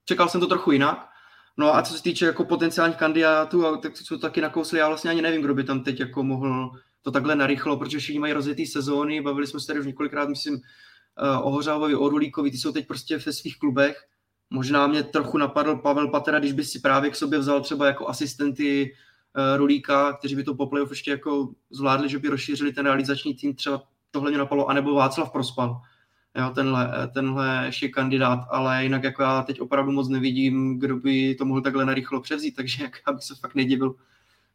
[0.05, 1.09] čekal jsem to trochu jinak.
[1.57, 5.23] No a co se týče jako potenciálních kandidátů, tak co taky nakousli, já vlastně ani
[5.23, 6.71] nevím, kdo by tam teď jako mohl
[7.03, 10.57] to takhle narychlo, protože všichni mají rozjetý sezóny, bavili jsme se tady už několikrát, myslím,
[10.57, 14.05] eh, o Hořávovi, o Rulíkovi, ty jsou teď prostě ve svých klubech.
[14.51, 18.09] Možná mě trochu napadl Pavel Patera, když by si právě k sobě vzal třeba jako
[18.09, 18.95] asistenty
[19.57, 23.55] Rulíka, kteří by to po playoff ještě jako zvládli, že by rozšířili ten realizační tým,
[23.55, 25.81] třeba tohle mě napadlo, anebo Václav Prospal.
[26.39, 30.97] Jo, tenhle, eh, tenhle ještě kandidát, ale jinak jako já teď opravdu moc nevidím, kdo
[30.97, 33.95] by to mohl takhle narychlo převzít, takže jak já se fakt nedivil,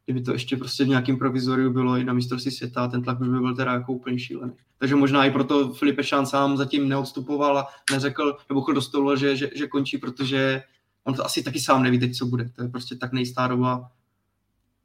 [0.05, 3.27] kdyby to ještě prostě v nějakém provizoriu bylo i na mistrovství světa, ten tlak už
[3.27, 4.53] by byl teda jako úplně šílený.
[4.77, 9.15] Takže možná i proto Filip Šán sám zatím neodstupoval a neřekl, nebo chod do stolu,
[9.15, 10.63] že, že, že, končí, protože
[11.03, 12.49] on to asi taky sám neví teď, co bude.
[12.49, 13.89] To je prostě tak nejistá doba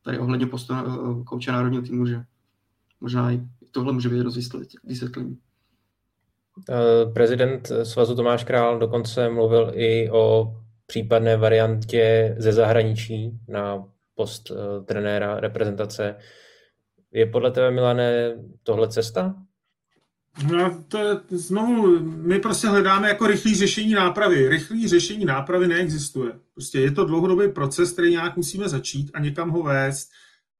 [0.06, 2.24] tady ohledně postu eh, kouče národního týmu, že
[3.00, 3.40] možná i
[3.70, 4.24] tohle může být
[4.84, 5.38] vysvětlení.
[6.70, 10.54] Eh, prezident svazu Tomáš Král dokonce mluvil i o
[10.86, 13.84] případné variantě ze zahraničí na
[14.14, 16.16] post eh, trenéra reprezentace.
[17.12, 19.34] Je podle tebe, Milane, tohle cesta?
[20.42, 24.48] No, to je, znovu, my prostě hledáme jako rychlý řešení nápravy.
[24.48, 26.32] Rychlý řešení nápravy neexistuje.
[26.54, 30.10] Prostě je to dlouhodobý proces, který nějak musíme začít a někam ho vést.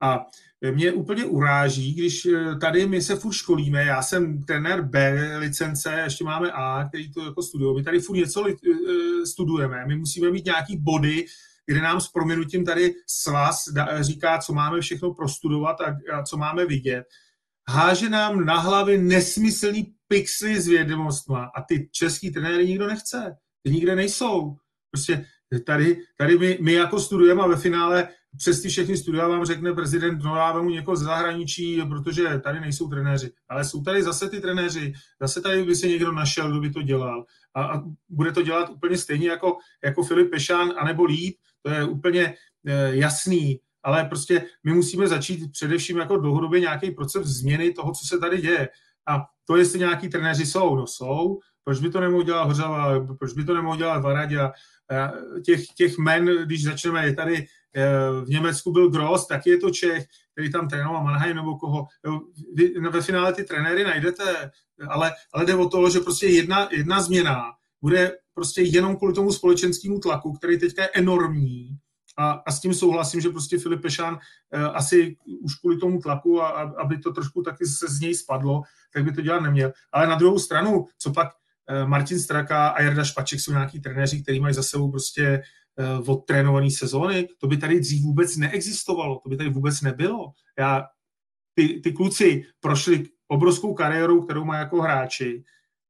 [0.01, 0.27] A
[0.73, 6.01] mě úplně uráží, když eh, tady my se furt školíme, já jsem trenér B licence,
[6.05, 10.31] ještě máme A, který to jako studují, my tady furt něco eh, studujeme, my musíme
[10.31, 11.27] mít nějaký body,
[11.67, 13.65] kde nám s proměnutím tady svaz
[14.01, 15.77] říká, co máme všechno prostudovat
[16.13, 17.05] a co máme vidět
[17.71, 23.37] háže nám na hlavy nesmyslný pixely s vědomostma a ty český trenéry nikdo nechce.
[23.63, 24.57] Ty nikde nejsou.
[24.91, 25.27] Prostě
[25.67, 29.73] tady, tady my, my jako studujeme a ve finále přes ty všechny studia vám řekne
[29.73, 33.33] prezident, no já mu někoho z zahraničí, protože tady nejsou trenéři.
[33.49, 36.83] Ale jsou tady zase ty trenéři, zase tady by se někdo našel, kdo by to
[36.83, 37.25] dělal.
[37.55, 41.85] A, a bude to dělat úplně stejně jako, jako Filip Pešán, anebo líp, to je
[41.85, 42.35] úplně
[42.67, 43.61] e, jasný.
[43.87, 48.41] Ale prostě my musíme začít především jako dlouhodobě nějaký proces změny toho, co se tady
[48.41, 48.69] děje.
[49.09, 53.33] A to, jestli nějaký trenéři jsou, no jsou, proč by to nemohl dělat Hořava, proč
[53.33, 54.39] by to nemohl dělat Varadě,
[55.45, 59.71] těch, těch men, když začneme, je tady Eh, v Německu byl Gross, taky je to
[59.71, 61.87] Čech, který tam trénoval Mannheim nebo koho.
[62.55, 64.51] Vy ve finále ty trenéry najdete,
[64.89, 67.43] ale, ale jde o to, že prostě jedna, jedna změna
[67.81, 71.79] bude prostě jenom kvůli tomu společenskému tlaku, který teďka je enormní,
[72.17, 74.19] a, a s tím souhlasím, že prostě Filip Pešán
[74.53, 78.63] e, asi už kvůli tomu tlaku, a, aby to trošku taky se z něj spadlo,
[78.93, 79.73] tak by to dělat neměl.
[79.93, 81.29] Ale na druhou stranu, co pak
[81.69, 85.43] e, Martin Straka a Jarda Špaček jsou nějaký trenéři, kteří mají za sebou prostě
[85.79, 90.33] Eh, odtrénované sezóny, to by tady dřív vůbec neexistovalo, to by tady vůbec nebylo.
[90.59, 90.87] Já,
[91.55, 95.45] ty, ty kluci prošli obrovskou kariérou, kterou má jako hráči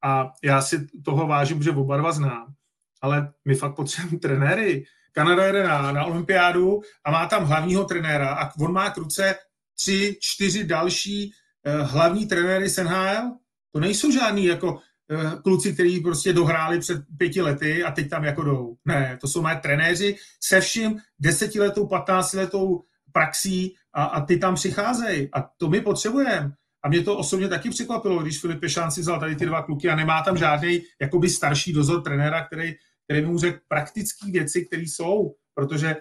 [0.05, 2.55] a já si toho vážím, že oba dva znám,
[3.03, 4.85] ale my fakt potřebujeme trenéry.
[5.17, 9.35] Kanada jede na, na olympiádu a má tam hlavního trenéra a on má k ruce
[9.79, 11.33] tři, čtyři další
[11.65, 13.33] eh, hlavní trenéry z NHL.
[13.73, 18.25] To nejsou žádný jako Eh, kluci, kteří prostě dohráli před pěti lety a teď tam
[18.25, 18.77] jako jdou.
[18.85, 25.29] Ne, to jsou moje trenéři se vším desetiletou, patnáctiletou praxí a, a ty tam přicházejí.
[25.33, 26.53] A to my potřebujeme.
[26.83, 29.89] A mě to osobně taky překvapilo, když Filip Pešán si vzal tady ty dva kluky
[29.89, 32.75] a nemá tam žádný jakoby starší dozor trenéra, který,
[33.07, 35.97] který mu řekl praktické věci, které jsou, protože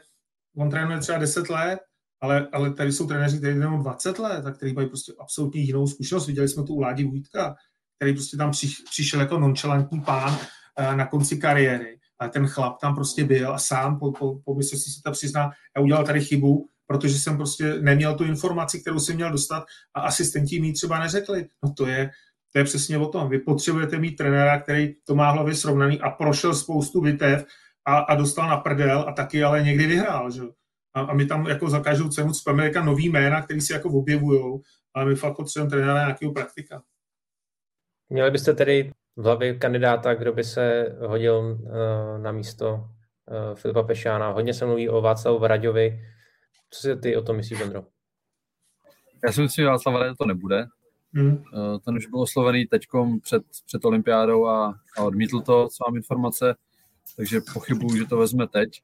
[0.58, 1.80] on trénuje třeba 10 let,
[2.22, 5.88] ale, ale tady jsou trenéři, kteří trénují 20 let a kteří mají prostě absolutně jinou
[5.88, 6.28] zkušenost.
[6.28, 7.56] Viděli jsme tu u Ládi Vůjtka,
[7.96, 8.52] který prostě tam
[8.90, 10.38] přišel jako nonchalantní pán
[10.78, 12.00] eh, na konci kariéry.
[12.20, 15.52] Ale ten chlap tam prostě byl a sám po, po, po si se to přizná,
[15.76, 20.02] já udělal tady chybu, protože jsem prostě neměl tu informaci, kterou jsem měl dostat a
[20.02, 21.48] asistenti mi třeba neřekli.
[21.64, 22.12] No to je,
[22.56, 23.30] to je přesně o tom.
[23.30, 27.46] Vy potřebujete mít trenéra, který to má hlavě srovnaný a prošel spoustu bitev
[27.86, 30.32] a, a dostal na prdel a taky ale někdy vyhrál.
[30.32, 30.42] Že?
[30.94, 34.62] A, a my tam jako za každou cenu cpeme nový jména, který si jako objevují,
[34.94, 36.84] ale my fakt potřebujeme trenéra nějakého praktika.
[38.10, 43.84] Měli byste tedy v hlavě kandidáta, kdo by se hodil uh, na místo uh, Filipa
[43.84, 44.30] Pešána.
[44.30, 46.00] Hodně se mluví o Václavu Vraďovi.
[46.70, 47.84] Co si ty o tom myslíš, Ondro?
[49.26, 50.66] Já si myslím, že Václav Vraďo to nebude.
[51.16, 52.88] Uh, ten už byl oslovený teď
[53.22, 56.56] před, před olympiádou a, a odmítl to, co mám informace,
[57.16, 58.82] takže pochybuju, že to vezme teď.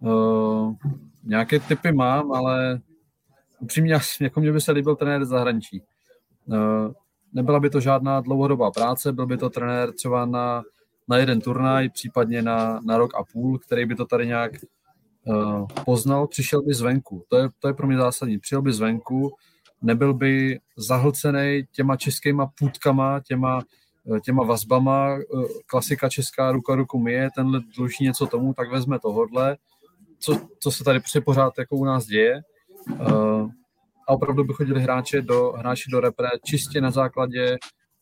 [0.00, 0.74] Uh,
[1.24, 2.80] nějaké typy mám, ale
[3.60, 5.82] upřímně, jako mě by se líbil trenér zahraničí.
[6.46, 6.92] Uh,
[7.32, 10.62] nebyla by to žádná dlouhodobá práce, byl by to trenér třeba na,
[11.08, 14.52] na jeden turnaj, případně na, na rok a půl, který by to tady nějak
[15.24, 17.24] uh, poznal, přišel by zvenku.
[17.28, 18.38] To je, to je pro mě zásadní.
[18.38, 19.36] Přišel by zvenku,
[19.82, 23.62] nebyl by zahlcený těma českýma půdkama, těma,
[24.16, 25.22] eh, těma vazbama, eh,
[25.66, 29.56] klasika česká ruka ruku myje, tenhle dluží něco tomu, tak vezme tohodle,
[30.18, 32.40] co, co se tady pořád jako u nás děje.
[32.90, 33.50] Uh,
[34.08, 37.58] a opravdu by chodili hráči do, hráči do repre čistě na základě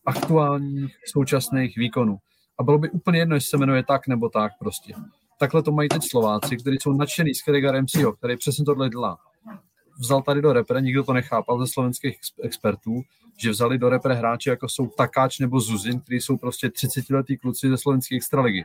[0.07, 2.17] aktuálních současných výkonů.
[2.59, 4.95] A bylo by úplně jedno, jestli se jmenuje tak nebo tak prostě.
[5.39, 9.19] Takhle to mají teď Slováci, kteří jsou nadšený z Kerriga MCO, který přesně tohle dělá.
[10.01, 13.03] Vzal tady do repre, nikdo to nechápal ze slovenských expertů,
[13.39, 17.69] že vzali do repre hráči, jako jsou Takáč nebo Zuzin, kteří jsou prostě 30-letý kluci
[17.69, 18.65] ze slovenské extraligy.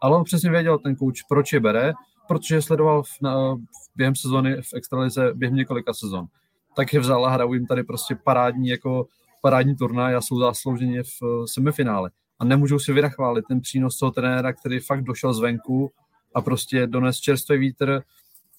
[0.00, 1.92] Ale on přesně věděl ten kouč, proč je bere,
[2.28, 3.56] protože sledoval v, na,
[3.96, 6.28] během sezóny v extralize během několika sezon
[6.74, 9.06] tak je vzala a hrajou jim tady prostě parádní, jako
[9.40, 12.10] parádní turnaj a jsou záslouženě v eh, semifinále.
[12.38, 15.92] A nemůžou si vynachválit ten přínos toho trenéra, který fakt došel zvenku
[16.34, 18.02] a prostě dones čerstvý vítr,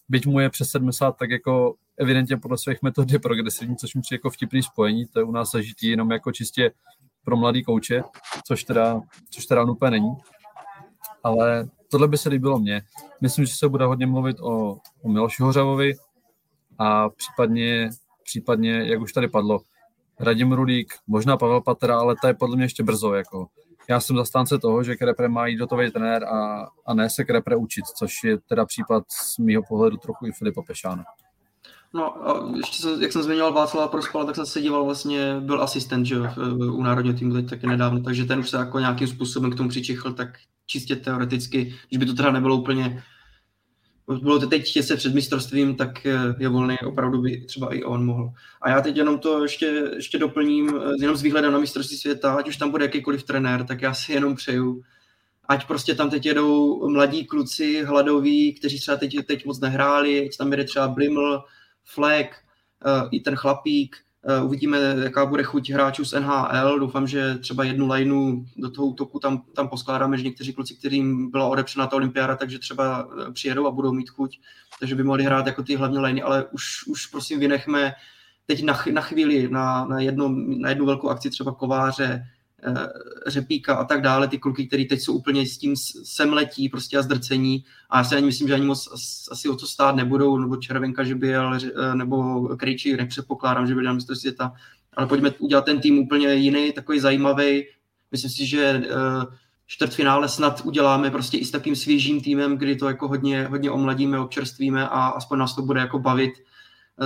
[0.10, 4.02] byť mu je přes 70, tak jako evidentně podle svých metod je progresivní, což mi
[4.02, 6.72] přijde jako vtipný spojení, to je u nás zažitý jenom jako čistě
[7.24, 8.04] pro mladý kouče,
[8.48, 10.12] což teda, což teda úplně není.
[11.24, 12.82] Ale tohle by se líbilo mně.
[13.22, 15.94] Myslím, že se bude hodně mluvit o, o Miloši Hořavovi
[16.78, 17.90] a případně
[18.24, 19.60] případně, jak už tady padlo,
[20.20, 23.14] Radim Rulík, možná Pavel Patera, ale to je podle mě ještě brzo.
[23.14, 23.48] Jako.
[23.90, 27.56] Já jsem zastánce toho, že Krepre má jít dotový trenér a, a ne se Krepre
[27.56, 31.04] učit, což je teda případ z mýho pohledu trochu i Filipa Pešána.
[31.94, 35.64] No a ještě jsem, jak jsem zmiňoval Václava Prospala, tak jsem se díval vlastně, byl
[35.64, 36.16] asistent že,
[36.72, 39.70] u národního týmu teď taky nedávno, takže ten už se jako nějakým způsobem k tomu
[39.70, 40.30] přičichl, tak
[40.66, 43.04] čistě teoreticky, když by to teda nebylo úplně
[44.08, 46.06] bylo to teď těsně před mistrovstvím, tak
[46.40, 48.32] je volný, opravdu by třeba i on mohl.
[48.62, 52.48] A já teď jenom to ještě, ještě doplním, jenom s výhledem na mistrovství světa, ať
[52.48, 54.84] už tam bude jakýkoliv trenér, tak já si jenom přeju,
[55.50, 60.38] ať prostě tam teď jedou mladí kluci hladoví, kteří třeba teď, teď moc nehráli, ať
[60.38, 61.44] tam jede třeba Bliml,
[61.84, 62.30] Fleck,
[62.86, 63.96] uh, i ten chlapík,
[64.44, 69.20] uvidíme, jaká bude chuť hráčů z NHL, doufám, že třeba jednu lineu do toho útoku
[69.20, 73.72] tam, tam poskládáme, že někteří kluci, kterým byla odepřena ta olympiáda, takže třeba přijedou a
[73.72, 74.40] budou mít chuť,
[74.80, 77.94] takže by mohli hrát jako ty hlavní liney, ale už, už prosím vynechme
[78.46, 82.43] teď na, na chvíli, na, na, jedno, na jednu velkou akci třeba Kováře, Eh,
[83.28, 87.02] řepíka a tak dále, ty kluky, které teď jsou úplně s tím semletí prostě a
[87.02, 88.90] zdrcení a já si ani myslím, že ani moc
[89.32, 93.76] asi o to stát nebudou, nebo Červenka, že by jel, eh, nebo Krejčí, nepředpokládám, že
[93.76, 94.54] by na mistr světa,
[94.94, 97.66] ale pojďme udělat ten tým úplně jiný, takový zajímavý.
[98.12, 98.90] Myslím si, že eh,
[99.68, 104.20] čtvrtfinále snad uděláme prostě i s takým svěžím týmem, kdy to jako hodně, hodně omladíme,
[104.20, 106.34] občerstvíme a aspoň nás to bude jako bavit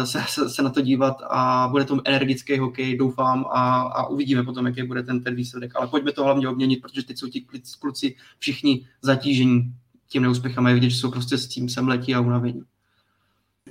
[0.03, 4.43] se, se, se na to dívat a bude to energický hokej, doufám, a, a uvidíme
[4.43, 5.71] potom, jaký bude ten, ten výsledek.
[5.75, 7.45] Ale pojďme to hlavně obměnit, protože teď jsou ti
[7.79, 9.73] kluci všichni zatížení
[10.09, 12.61] tím neúspěchem a je vidět, že jsou prostě s tím sem letí a unavení.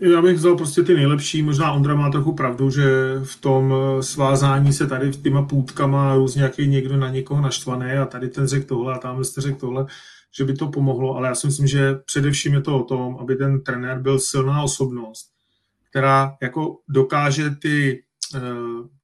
[0.01, 2.85] Já bych vzal prostě ty nejlepší, možná Ondra má trochu pravdu, že
[3.25, 8.07] v tom svázání se tady těma půdkama různě, jak je někdo na někoho naštvaný a
[8.07, 9.87] tady ten řekl tohle a tam jste řekl tohle,
[10.39, 13.37] že by to pomohlo, ale já si myslím, že především je to o tom, aby
[13.37, 15.36] ten trenér byl silná osobnost,
[15.97, 18.40] která jako dokáže ty, eh,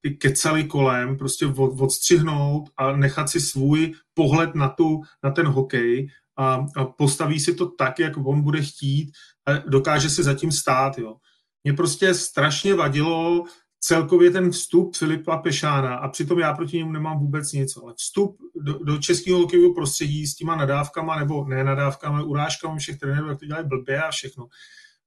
[0.00, 6.08] ty kecaly kolem prostě odstřihnout a nechat si svůj pohled na, tu, na ten hokej
[6.36, 9.10] a, a postaví si to tak, jak on bude chtít
[9.46, 10.98] a dokáže si zatím stát.
[10.98, 11.16] Jo.
[11.64, 13.44] Mě prostě strašně vadilo
[13.80, 18.36] celkově ten vstup Filipa Pešána a přitom já proti němu nemám vůbec nic, ale vstup
[18.54, 23.38] do, do českého hokejového prostředí s těma nadávkama nebo ne nadávkama, urážkami všech trenérů, jak
[23.38, 24.46] to dělají blbě a všechno,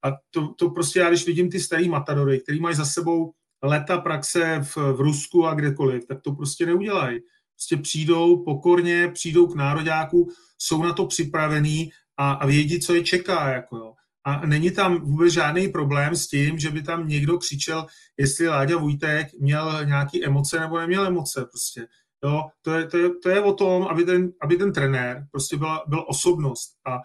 [0.05, 3.31] a to, to prostě já, když vidím ty starý matadory, který mají za sebou
[3.63, 7.19] leta praxe v, v Rusku a kdekoliv, tak to prostě neudělají.
[7.55, 13.03] Prostě přijdou pokorně, přijdou k nároďáku, jsou na to připravení a, a vědí, co je
[13.03, 13.49] čeká.
[13.49, 13.93] Jako jo.
[14.23, 17.85] A není tam vůbec žádný problém s tím, že by tam někdo křičel,
[18.17, 21.45] jestli Láďa Vujtek měl nějaké emoce nebo neměl emoce.
[21.45, 21.87] Prostě.
[22.23, 25.57] Jo, to, je, to, je, to je o tom, aby ten, aby ten trenér prostě
[25.57, 26.69] byla, byl osobnost.
[26.87, 26.99] A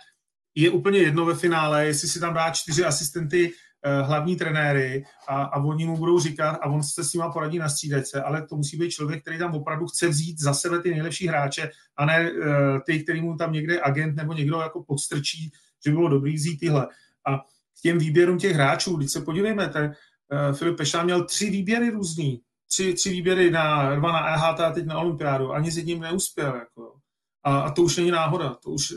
[0.55, 3.53] je úplně jedno ve finále, jestli si tam dá čtyři asistenty
[3.85, 7.59] eh, hlavní trenéry a, a oni mu budou říkat a on se s nima poradí
[7.59, 10.91] na střídece, ale to musí být člověk, který tam opravdu chce vzít za sebe ty
[10.91, 12.39] nejlepší hráče a ne uh,
[12.87, 15.51] ty, který mu tam někde agent nebo někdo jako podstrčí,
[15.87, 16.89] že bylo dobrý vzít tyhle.
[17.27, 17.39] A
[17.79, 21.91] k těm výběrům těch hráčů, když se podívejme, ten uh, Filip Pešán měl tři výběry
[21.91, 22.41] různý,
[22.71, 26.57] tři, tři výběry na, dva na EHT a teď na olympiádu, ani s jedním neuspěl.
[26.57, 27.00] Jako.
[27.45, 28.55] A, a to už není náhoda.
[28.55, 28.95] To, už,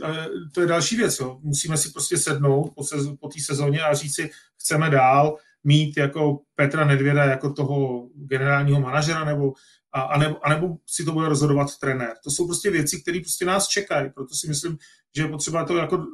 [0.54, 1.20] to je další věc.
[1.20, 1.39] Jo.
[1.41, 5.98] Musíme si prostě sednout po, sez, po té sezóně a říct si, chceme dál mít
[5.98, 9.54] jako Petra Nedvěda jako toho generálního manažera nebo
[9.94, 12.14] a, a, nebo, a nebo si to bude rozhodovat trenér.
[12.24, 14.10] To jsou prostě věci, které prostě nás čekají.
[14.10, 14.78] Proto si myslím,
[15.16, 16.06] že je potřeba to jako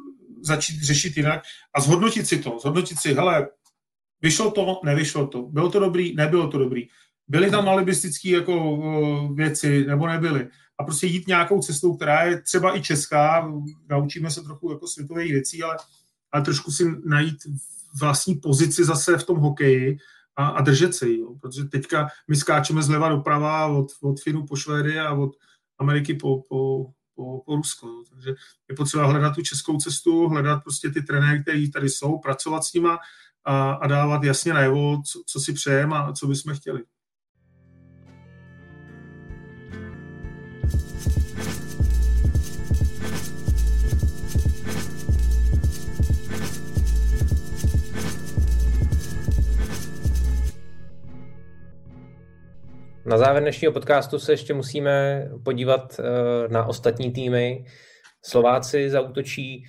[0.42, 1.42] začít řešit jinak
[1.74, 2.58] a zhodnotit si to.
[2.62, 3.48] Zhodnotit si, hele,
[4.22, 5.42] vyšlo to, nevyšlo to.
[5.42, 6.88] Bylo to dobrý, nebylo to dobrý.
[7.28, 8.78] Byly tam alibistické jako
[9.36, 10.48] věci, nebo nebyly
[10.80, 13.52] a prostě jít nějakou cestou, která je třeba i česká,
[13.90, 15.78] naučíme se trochu jako světových věcí, ale,
[16.32, 17.38] ale trošku si najít
[18.00, 19.98] vlastní pozici zase v tom hokeji
[20.36, 21.36] a, a držet se jí, jo.
[21.42, 25.32] protože teďka my skáčeme zleva doprava od, od Finu po Švédy a od
[25.80, 27.88] Ameriky po, po, po, po Rusko.
[27.88, 28.04] Jo.
[28.10, 28.34] Takže
[28.70, 32.74] je potřeba hledat tu českou cestu, hledat prostě ty trenéry, kteří tady jsou, pracovat s
[32.74, 33.00] nima
[33.46, 36.84] a, a dávat jasně najevo, co, co si přejeme a co bychom chtěli.
[53.10, 57.66] Na závěr dnešního podcastu se ještě musíme podívat eh, na ostatní týmy.
[58.26, 59.64] Slováci zautočí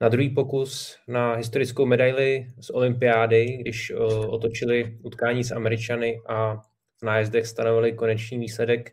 [0.00, 6.56] na druhý pokus na historickou medaili z olympiády, když eh, otočili utkání s Američany a
[7.00, 8.92] v nájezdech stanovili konečný výsledek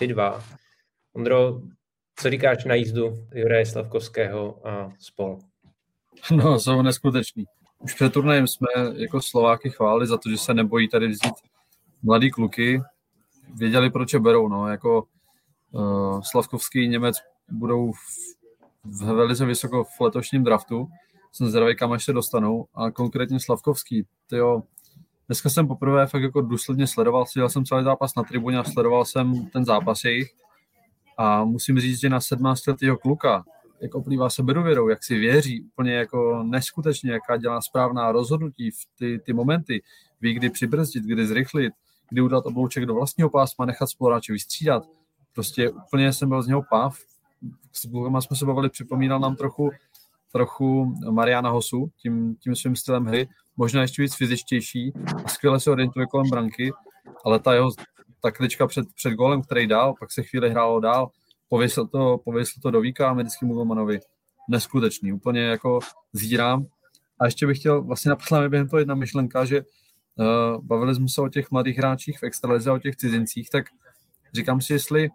[0.00, 0.42] 3-2.
[1.12, 1.60] Ondro,
[2.16, 5.38] co říkáš na jízdu Juraje Slavkovského a spol?
[6.30, 7.44] No, jsou neskuteční.
[7.78, 11.34] Už před turnajem jsme jako Slováky chválili za to, že se nebojí tady vzít
[12.02, 12.80] mladý kluky,
[13.54, 14.48] věděli, proč je berou.
[14.48, 14.68] No.
[14.68, 15.04] Jako
[15.70, 17.16] uh, Slavkovský Němec
[17.50, 17.98] budou v,
[18.84, 20.88] v velice vysoko v letošním draftu.
[21.32, 22.66] Jsem zvědavý, kam až se dostanou.
[22.74, 24.62] A konkrétně Slavkovský, tyjo,
[25.28, 29.04] dneska jsem poprvé fakt jako důsledně sledoval, sledoval jsem celý zápas na tribuně a sledoval
[29.04, 30.28] jsem ten zápas jejich.
[31.18, 33.44] A musím říct, že na 17 letého kluka,
[33.80, 38.76] jak oplývá se bedověrou, jak si věří, úplně jako neskutečně, jaká dělá správná rozhodnutí v
[38.98, 39.82] ty, ty momenty,
[40.20, 41.72] ví, kdy přibrzdit, kdy zrychlit,
[42.10, 44.82] kdy udělat oblouček do vlastního pásma, nechat spoluhráče vystřídat.
[45.32, 46.98] Prostě úplně jsem byl z něho pav
[47.72, 49.70] s Bulgama jsme se bavili, připomínal nám trochu,
[50.32, 54.92] trochu Mariana Hosu tím, tím svým stylem hry, možná ještě víc fyzičtější
[55.24, 56.72] a skvěle se orientuje kolem branky,
[57.24, 57.70] ale ta jeho
[58.20, 61.10] ta klička před, před golem, který dál, pak se chvíli hrálo dál,
[61.48, 64.00] pověsil to, pověsil to do víka americkému golmanovi.
[64.50, 65.78] Neskutečný, úplně jako
[66.12, 66.66] zírám.
[67.20, 69.62] A ještě bych chtěl, vlastně napadla mi během toho jedna myšlenka, že
[70.62, 73.64] bavili jsme se o těch mladých hráčích v extralize, o těch cizincích, tak
[74.34, 75.10] říkám si, jestli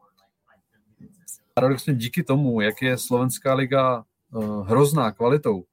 [1.54, 5.64] paradoxně díky tomu, jak je slovenská liga uh, hrozná kvalitou,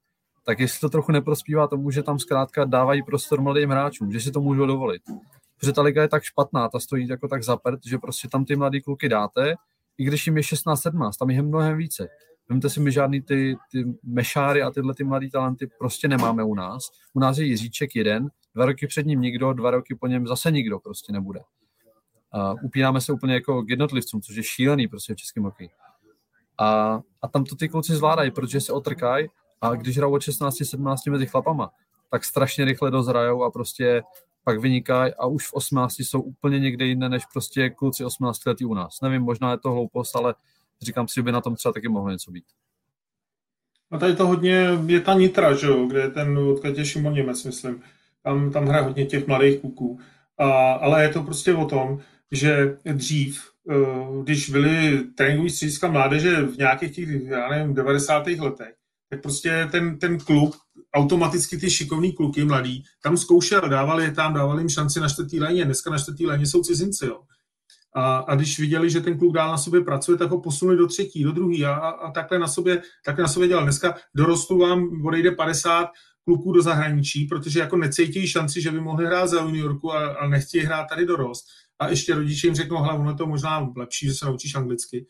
[0.44, 4.30] tak jestli to trochu neprospívá tomu, že tam zkrátka dávají prostor mladým hráčům, že si
[4.30, 5.02] to můžou dovolit.
[5.58, 8.56] Protože ta liga je tak špatná, ta stojí jako tak zapert, že prostě tam ty
[8.56, 9.54] mladý kluky dáte,
[9.98, 12.08] i když jim je 16-17, tam je mnohem více.
[12.48, 16.54] Vemte si, my žádný ty, ty mešáry a tyhle ty mladý talenty prostě nemáme u
[16.54, 16.82] nás.
[17.12, 18.28] U nás je Jiříček jeden,
[18.60, 21.40] dva roky před ním nikdo, dva roky po něm zase nikdo prostě nebude.
[22.32, 25.70] A upínáme se úplně jako k jednotlivcům, což je šílený prostě v českém hokeji.
[26.58, 29.28] A, a tam to ty kluci zvládají, protože se otrkají
[29.60, 31.70] a když hrajou od 16-17 mezi chlapama,
[32.10, 34.02] tak strašně rychle dozrajou a prostě
[34.44, 38.64] pak vynikají a už v 18 jsou úplně někde jinde, než prostě kluci 18 letí
[38.64, 39.00] u nás.
[39.02, 40.34] Nevím, možná je to hloupost, ale
[40.82, 42.44] říkám si, že by na tom třeba taky mohlo něco být.
[43.90, 47.14] A tady to hodně je ta Nitra, že jo, kde je ten odkud je Šimon
[47.14, 47.82] Němec, myslím.
[48.22, 49.98] Tam, tam hraje hodně těch mladých kluků.
[50.38, 51.98] A, ale je to prostě o tom,
[52.32, 53.74] že dřív, eh,
[54.22, 58.40] když byly tréninkový střediska mládeže v nějakých těch, já nevím, 90.
[58.40, 58.74] letech,
[59.10, 60.54] tak prostě ten, ten klub,
[60.94, 65.40] automaticky ty šikovní kluky mladí, tam zkoušel, dávali je tam, dávali jim šanci na čtvrtý
[65.40, 67.20] léně, dneska na čtvrtý léně jsou cizinci, jo.
[67.94, 70.86] A, a když viděli, že ten kluk dál na sobě pracuje, tak ho posunuli do
[70.86, 73.64] třetí, do druhý a, a takhle, na sobě, takhle na sobě dělal.
[73.64, 75.88] Dneska dorostu vám odejde 50
[76.24, 80.28] kluků do zahraničí, protože jako necítí šanci, že by mohli hrát za juniorku a, a
[80.28, 81.46] nechtějí hrát tady dorost.
[81.78, 85.06] A ještě rodiče jim řeknou, hlavně ono to možná lepší, že se naučíš anglicky.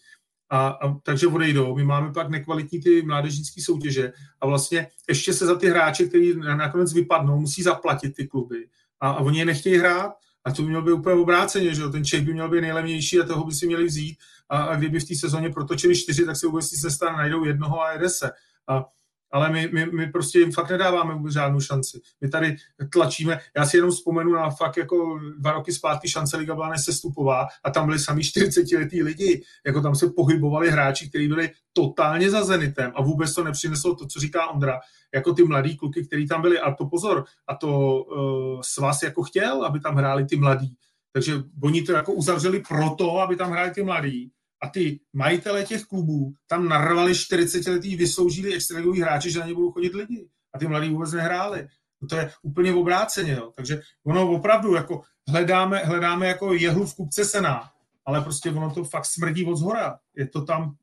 [0.51, 1.77] A, a, takže odejdou.
[1.77, 6.35] My máme pak nekvalitní ty mládežnické soutěže a vlastně ještě se za ty hráče, kteří
[6.37, 8.69] nakonec vypadnou, musí zaplatit ty kluby.
[9.01, 10.13] A, a oni je nechtějí hrát,
[10.45, 13.27] a to by mělo být úplně obráceně, že ten Čech by měl být nejlevnější a
[13.27, 14.19] toho by si měli vzít.
[14.49, 17.81] A, a kdyby v té sezóně protočili čtyři, tak se vůbec se stane, najdou jednoho
[17.83, 18.31] a jede se.
[18.69, 18.85] A,
[19.31, 22.01] ale my, my, my prostě jim fakt nedáváme vůbec žádnou šanci.
[22.21, 22.57] My tady
[22.93, 27.47] tlačíme, já si jenom vzpomenu na fakt jako dva roky zpátky šance Liga byla nesestupová
[27.65, 32.31] a tam byli sami 40 letý lidi, jako tam se pohybovali hráči, kteří byli totálně
[32.31, 34.81] za Zenitem a vůbec to nepřineslo to, co říká Ondra,
[35.15, 36.61] jako ty mladí kluky, kteří tam byli.
[36.61, 40.77] A to pozor, a to uh, svaz jako chtěl, aby tam hráli ty mladí.
[41.13, 45.85] Takže oni to jako uzavřeli proto, aby tam hráli ty mladí a ty majitele těch
[45.85, 50.29] klubů tam narvali 40 letý vysloužilí extraligový hráči, že na ně budou chodit lidi.
[50.55, 51.67] A ty mladí vůbec nehráli.
[52.03, 53.33] No to je úplně obráceně.
[53.33, 53.53] Jo.
[53.57, 57.71] Takže ono opravdu jako hledáme, hledáme jako jehlu v kupce sena,
[58.07, 59.99] ale prostě ono to fakt smrdí od zhora.
[60.17, 60.75] Je to tam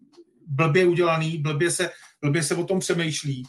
[0.47, 1.89] blbě udělaný, blbě se,
[2.21, 3.43] blbě se o tom přemýšlí.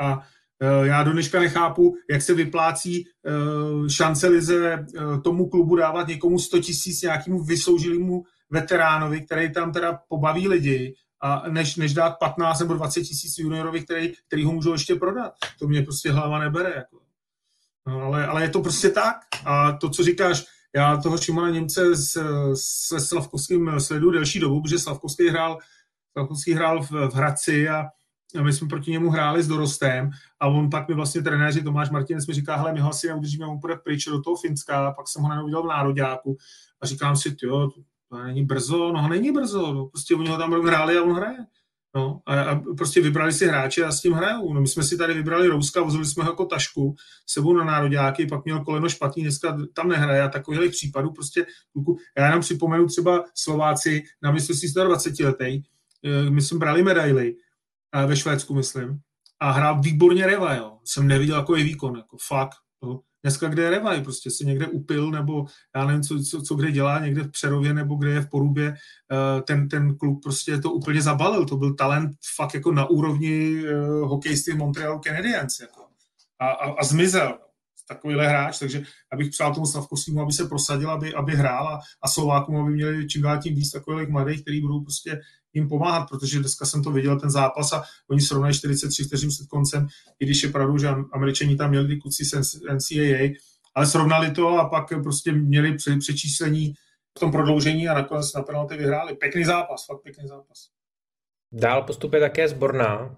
[0.00, 0.26] A
[0.62, 3.04] e, já do dneška nechápu, jak se vyplácí e,
[3.90, 4.86] šance lize e,
[5.20, 11.48] tomu klubu dávat někomu 100 tisíc nějakému vysloužilému veteránovi, který tam teda pobaví lidi, a
[11.48, 15.32] než, než dát 15 nebo 20 tisíc juniorovi, který, který ho můžou ještě prodat.
[15.58, 16.72] To mě prostě hlava nebere.
[16.76, 17.00] Jako.
[17.86, 19.16] No, ale, ale je to prostě tak.
[19.44, 20.44] A to, co říkáš,
[20.74, 22.22] já toho Šimona Němce s,
[22.54, 25.58] se Slavkovským sledu delší dobu, protože Slavkovský hrál,
[26.12, 27.84] Slavkovský hrál v, v Hradci a
[28.42, 32.26] my jsme proti němu hráli s dorostem a on pak mi vlastně trenéři Tomáš Martinec
[32.26, 35.08] mi říká, hele, my ho asi neudržíme, on půjde pryč do toho Finska, a pak
[35.08, 36.36] jsem ho najednou viděl v nároďáku
[36.80, 37.70] a říkám si, jo,
[38.10, 41.38] to není brzo, no není brzo, no, prostě oni ho tam hráli a on hraje.
[41.94, 44.54] No, a, a, prostě vybrali si hráče a s tím hrajou.
[44.54, 46.94] No, my jsme si tady vybrali Rouska, vozili jsme ho jako tašku
[47.26, 51.46] sebou na nároďáky, pak měl koleno špatný, dneska tam nehraje a takových případů prostě,
[52.18, 55.62] já jenom připomenu třeba Slováci na mistrovství 20 letý,
[56.04, 57.36] eh, my jsme brali medaily
[57.94, 59.00] eh, ve Švédsku, myslím,
[59.40, 60.78] a hrál výborně Reva, jo.
[60.84, 62.56] Jsem neviděl, je výkon, jako fakt.
[62.82, 63.00] Jo.
[63.22, 66.72] Dneska kde je Revaj, prostě si někde upil, nebo já nevím, co, co, co kde
[66.72, 68.74] dělá, někde v Přerově, nebo kde je v Porubě,
[69.12, 73.64] eh, ten, ten klub prostě to úplně zabalil, to byl talent fakt jako na úrovni
[73.64, 75.86] uh, hokejisty Montreal Canadiens, jako.
[76.38, 77.38] A, a, a zmizel.
[77.88, 78.82] Takovýhle hráč, takže
[79.12, 83.08] abych přál tomu Slavkovskému, aby se prosadil, aby, aby hrál a, a Slovákům, aby měli
[83.08, 85.20] čím dál tím víc takových mladých, kteří budou prostě
[85.54, 89.46] jim pomáhat, protože dneska jsem to viděl, ten zápas a oni srovnají 43 vteřin před
[89.46, 89.86] koncem,
[90.20, 93.34] i když je pravdu, že američani tam měli ty kluci z NCAA,
[93.74, 96.74] ale srovnali to a pak prostě měli přečíslení
[97.16, 99.16] v tom prodloužení a nakonec na penalty vyhráli.
[99.16, 100.68] Pěkný zápas, fakt pěkný zápas.
[101.52, 103.16] Dál postupuje také zborná.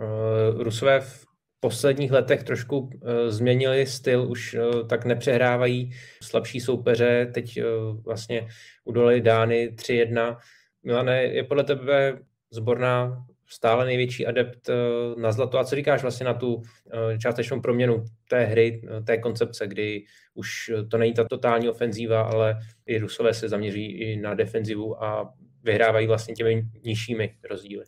[0.00, 1.26] Eh, Rusové v
[1.60, 2.90] posledních letech trošku uh,
[3.28, 5.92] změnili styl, už uh, tak nepřehrávají
[6.22, 7.58] slabší soupeře, teď
[8.04, 8.48] vlastně
[8.84, 10.36] udolali Dány 3-1.
[10.82, 12.18] Milane, je podle tebe
[12.50, 14.74] zborná stále největší adept eh,
[15.20, 15.58] na zlato.
[15.58, 16.62] A co říkáš vlastně na tu
[16.92, 20.04] eh, částečnou proměnu té hry, eh, té koncepce, kdy
[20.34, 25.34] už to není ta totální ofenzíva, ale i Rusové se zaměří i na defenzivu a
[25.62, 27.84] vyhrávají vlastně těmi nižšími rozdíly.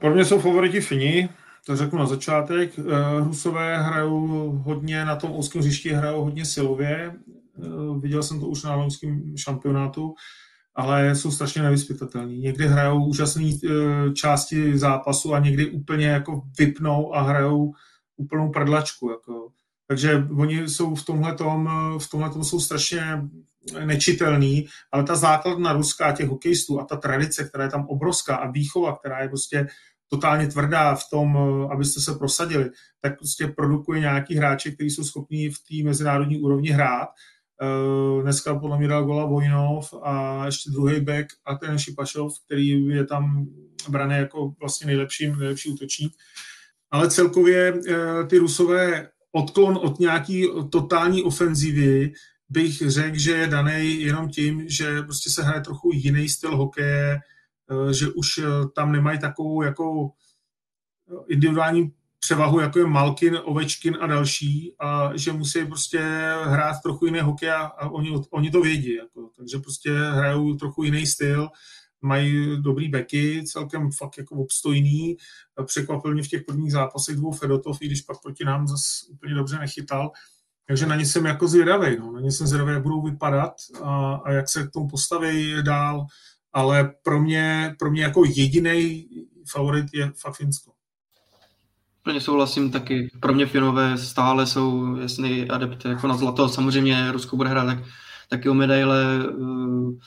[0.00, 1.28] Pro mě jsou favoriti Fini,
[1.66, 2.70] to řeknu na začátek.
[3.18, 7.12] Rusové hrajou hodně na tom úzkém hřišti, hrajou hodně silově.
[8.00, 10.14] Viděl jsem to už na loňském šampionátu
[10.80, 12.38] ale jsou strašně nevyspytatelní.
[12.38, 17.72] Někdy hrajou úžasné e, části zápasu a někdy úplně jako vypnou a hrajou
[18.16, 19.10] úplnou prdlačku.
[19.10, 19.48] Jako.
[19.86, 21.36] Takže oni jsou v tomhle
[21.98, 23.22] v tomhletom jsou strašně
[23.84, 28.50] nečitelný, ale ta základna ruská těch hokejistů a ta tradice, která je tam obrovská a
[28.50, 29.66] výchova, která je prostě
[30.08, 32.70] totálně tvrdá v tom, e, abyste se prosadili,
[33.00, 37.08] tak prostě produkuje nějaký hráči, kteří jsou schopní v té mezinárodní úrovni hrát
[38.22, 43.06] dneska podle mě dal gola Vojnov a ještě druhý back a ten Šipašov, který je
[43.06, 43.46] tam
[43.88, 46.12] braný jako vlastně nejlepší, nejlepší útočník.
[46.90, 52.12] Ale celkově uh, ty Rusové odklon od nějaký totální ofenzivy
[52.48, 57.20] bych řekl, že je daný jenom tím, že prostě se hraje trochu jiný styl hokeje,
[57.70, 58.40] uh, že už
[58.74, 60.10] tam nemají takovou jako
[61.28, 65.98] individuální převahu, jako je Malkin, Ovečkin a další, a že musí prostě
[66.44, 68.94] hrát trochu jiný hokej a, oni, oni to vědí.
[68.94, 69.30] Jako.
[69.36, 71.48] Takže prostě hrajou trochu jiný styl,
[72.02, 75.16] mají dobrý beky, celkem fakt jako obstojný.
[75.64, 79.34] Překvapil mě v těch prvních zápasech dvou Fedotov, i když pak proti nám zase úplně
[79.34, 80.10] dobře nechytal.
[80.66, 81.96] Takže na ně jsem jako zvědavý.
[81.98, 82.12] No.
[82.12, 83.52] Na ně jsem zvědavý, jak budou vypadat
[83.82, 86.06] a, a jak se k tomu postaví dál.
[86.52, 89.08] Ale pro mě, pro mě jako jediný
[89.50, 90.72] favorit je fakt Finsko.
[92.02, 93.10] Plně souhlasím taky.
[93.20, 96.48] Pro mě Finové stále jsou jasný adept jako na zlato.
[96.48, 97.78] Samozřejmě Rusko bude hrát tak,
[98.28, 99.04] taky o medaile.
[99.24, 99.98] Eh,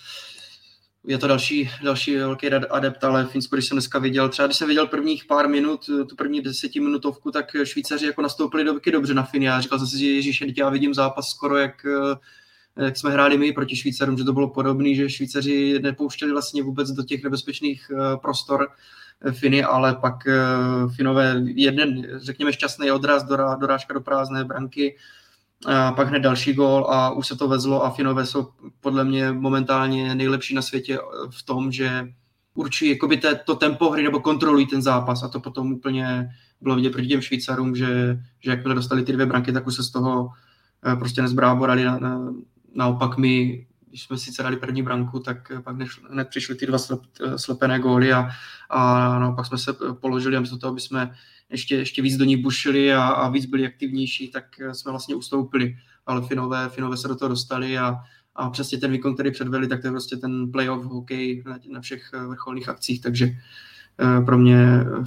[1.07, 4.67] je to další, další velký adept, ale Finsko, když jsem dneska viděl, třeba když jsem
[4.67, 9.45] viděl prvních pár minut, tu první desetiminutovku, tak Švýcaři jako nastoupili doby dobře na Finy.
[9.45, 13.37] Já říkal jsem si, že Ježíš, já vidím zápas skoro jak, eh, jak jsme hráli
[13.37, 17.91] my proti Švýcarům, že to bylo podobné, že Švýcaři nepouštěli vlastně vůbec do těch nebezpečných
[17.91, 18.67] eh, prostor
[19.31, 20.41] Finy, ale pak eh,
[20.95, 23.23] Finové jeden, řekněme, šťastný odraz,
[23.59, 24.95] dorážka do prázdné branky,
[25.65, 28.47] a pak hned další gól a už se to vezlo a Finové jsou
[28.81, 30.99] podle mě momentálně nejlepší na světě
[31.29, 32.07] v tom, že
[32.55, 36.29] určují jakoby te, to tempo hry nebo kontrolují ten zápas a to potom úplně
[36.61, 39.83] bylo vidět proti těm Švýcarům, že, že jakmile dostali ty dvě branky, tak už se
[39.83, 40.29] z toho
[40.85, 41.83] eh, prostě nezbráborali.
[41.83, 42.33] Na, na,
[42.75, 45.75] naopak my když jsme sice dali první branku, tak pak
[46.09, 46.77] hned přišly ty dva
[47.35, 48.29] slepené góly a,
[48.69, 51.15] a no, pak jsme se položili a místo toho, aby jsme
[51.49, 55.75] ještě, ještě víc do ní bušili a, a víc byli aktivnější, tak jsme vlastně ustoupili.
[56.05, 57.95] Ale Finové, Finové se do toho dostali a,
[58.35, 61.81] a přesně ten výkon, který předvedli, tak to je prostě ten playoff hokej na, na
[61.81, 64.59] všech vrcholných akcích, takže eh, pro mě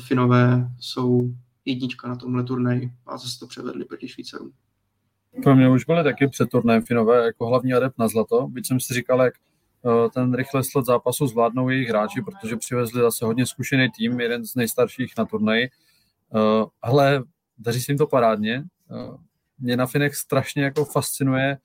[0.06, 1.34] Finové jsou
[1.64, 4.52] jednička na tomhle turnaji a zase to převedli proti Švýcarům.
[5.42, 8.80] Pro mě už byly taky před turnajem Finové jako hlavní adept na zlato, byť jsem
[8.80, 13.46] si říkal, jak eh, ten rychle sled zápasu zvládnou jejich hráči, protože přivezli zase hodně
[13.46, 17.22] zkušený tým, jeden z nejstarších na turnaji, eh, ale
[17.58, 18.64] daří se jim to parádně.
[18.90, 19.16] Eh,
[19.58, 21.58] mě na Finech strašně jako fascinuje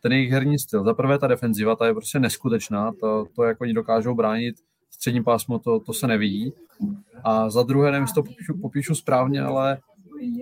[0.00, 0.84] ten jejich herní styl.
[0.84, 4.56] Za prvé ta defenziva, ta je prostě neskutečná, to, to jak oni dokážou bránit
[4.90, 6.52] střední pásmo, to, to se nevidí.
[7.24, 9.78] A za druhé, nevím, jestli to popíšu, popíšu správně, ale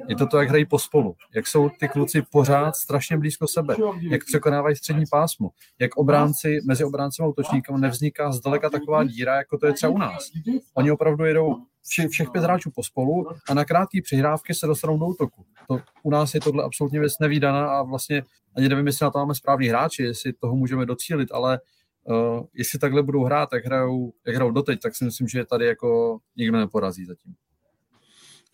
[0.09, 3.77] je to to, jak hrají pospolu, jak jsou ty kluci pořád strašně blízko sebe,
[4.11, 5.51] jak překonávají střední pásmo,
[5.81, 9.99] jak obránci, mezi obráncem a útočníkem nevzniká zdaleka taková díra, jako to je třeba u
[9.99, 10.31] nás.
[10.75, 11.57] Oni opravdu jedou
[11.89, 15.45] vše, všech pět hráčů pospolu a na krátké přihrávky se dostanou do útoku.
[15.69, 18.23] To, u nás je tohle absolutně věc nevýdaná a vlastně
[18.57, 21.61] ani nevím, jestli na to máme správný hráči, jestli toho můžeme docílit, ale
[22.05, 25.67] uh, jestli takhle budou hrát, jak hrajou, jak hrajou doteď, tak si myslím, že tady
[25.67, 27.35] jako nikdo neporazí zatím.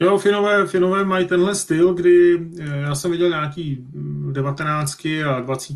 [0.02, 3.86] Jo, Finové, Finové mají tenhle styl, kdy eh, já jsem viděl nějaký
[4.32, 5.74] 19 a 20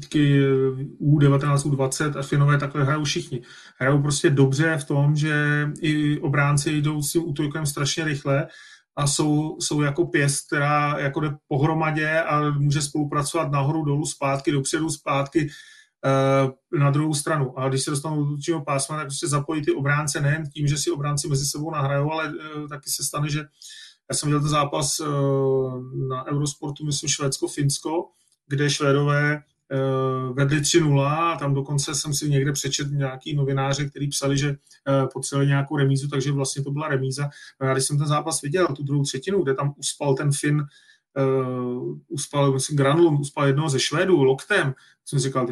[0.98, 3.42] U, 19, U20 a Finové takhle hrajou všichni.
[3.78, 8.46] Hrajou prostě dobře v tom, že i obránci jdou s tím útokem strašně rychle
[8.96, 14.52] a jsou, jsou jako pěst, která jako jde pohromadě a může spolupracovat nahoru, dolů, zpátky,
[14.52, 15.50] dopředu, zpátky
[16.04, 17.58] eh, na druhou stranu.
[17.58, 20.76] A když se dostanou do útočního pásma, tak prostě zapojí ty obránce nejen tím, že
[20.76, 22.32] si obránci mezi sebou nahrajou, ale
[22.64, 23.44] eh, taky se stane, že
[24.12, 25.06] já jsem viděl ten zápas eh,
[26.08, 28.04] na Eurosportu, myslím Švédsko-Finsko,
[28.48, 34.08] kde Švédové eh, vedli 3-0 a tam dokonce jsem si někde přečet nějaký novináři, kteří
[34.08, 37.28] psali, že eh, potřebovali nějakou remízu, takže vlastně to byla remíza.
[37.60, 40.62] No já když jsem ten zápas viděl, tu druhou třetinu, kde tam uspal ten Fin,
[41.16, 44.74] uh, uspal, myslím, Granlund, uspal jednoho ze Švédů loktem,
[45.04, 45.46] jsem říkal,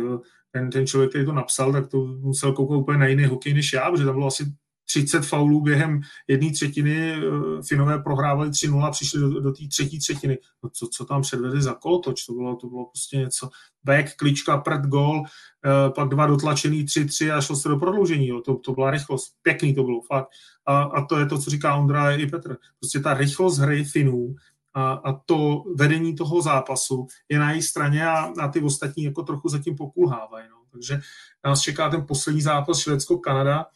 [0.53, 3.73] ten, ten člověk, který to napsal, tak to musel koukat úplně na jiný hokej než
[3.73, 4.45] já, protože tam bylo asi
[4.93, 7.21] 30 faulů během jedné třetiny, eh,
[7.69, 10.39] Finové prohrávali 3-0 a přišli do, do té třetí třetiny.
[10.62, 13.49] No co, co tam předvedli za kolotoč, to bylo, to bylo prostě něco.
[13.85, 15.23] Back, klička, prd, gol,
[15.67, 18.27] eh, pak dva dotlačený 3-3 a šlo se do prodloužení.
[18.27, 18.41] Jo.
[18.41, 20.29] To, to byla rychlost, pěkný to bylo, fakt.
[20.67, 22.57] A, a to je to, co říká Ondra i Petr.
[22.81, 24.35] Prostě ta rychlost hry Finů
[24.75, 29.23] a, a to vedení toho zápasu je na její straně a, a ty ostatní jako
[29.23, 30.49] trochu zatím pokulhávají.
[30.51, 30.57] No.
[30.73, 31.01] Takže
[31.45, 33.67] nás čeká ten poslední zápas Švédsko-Kanada,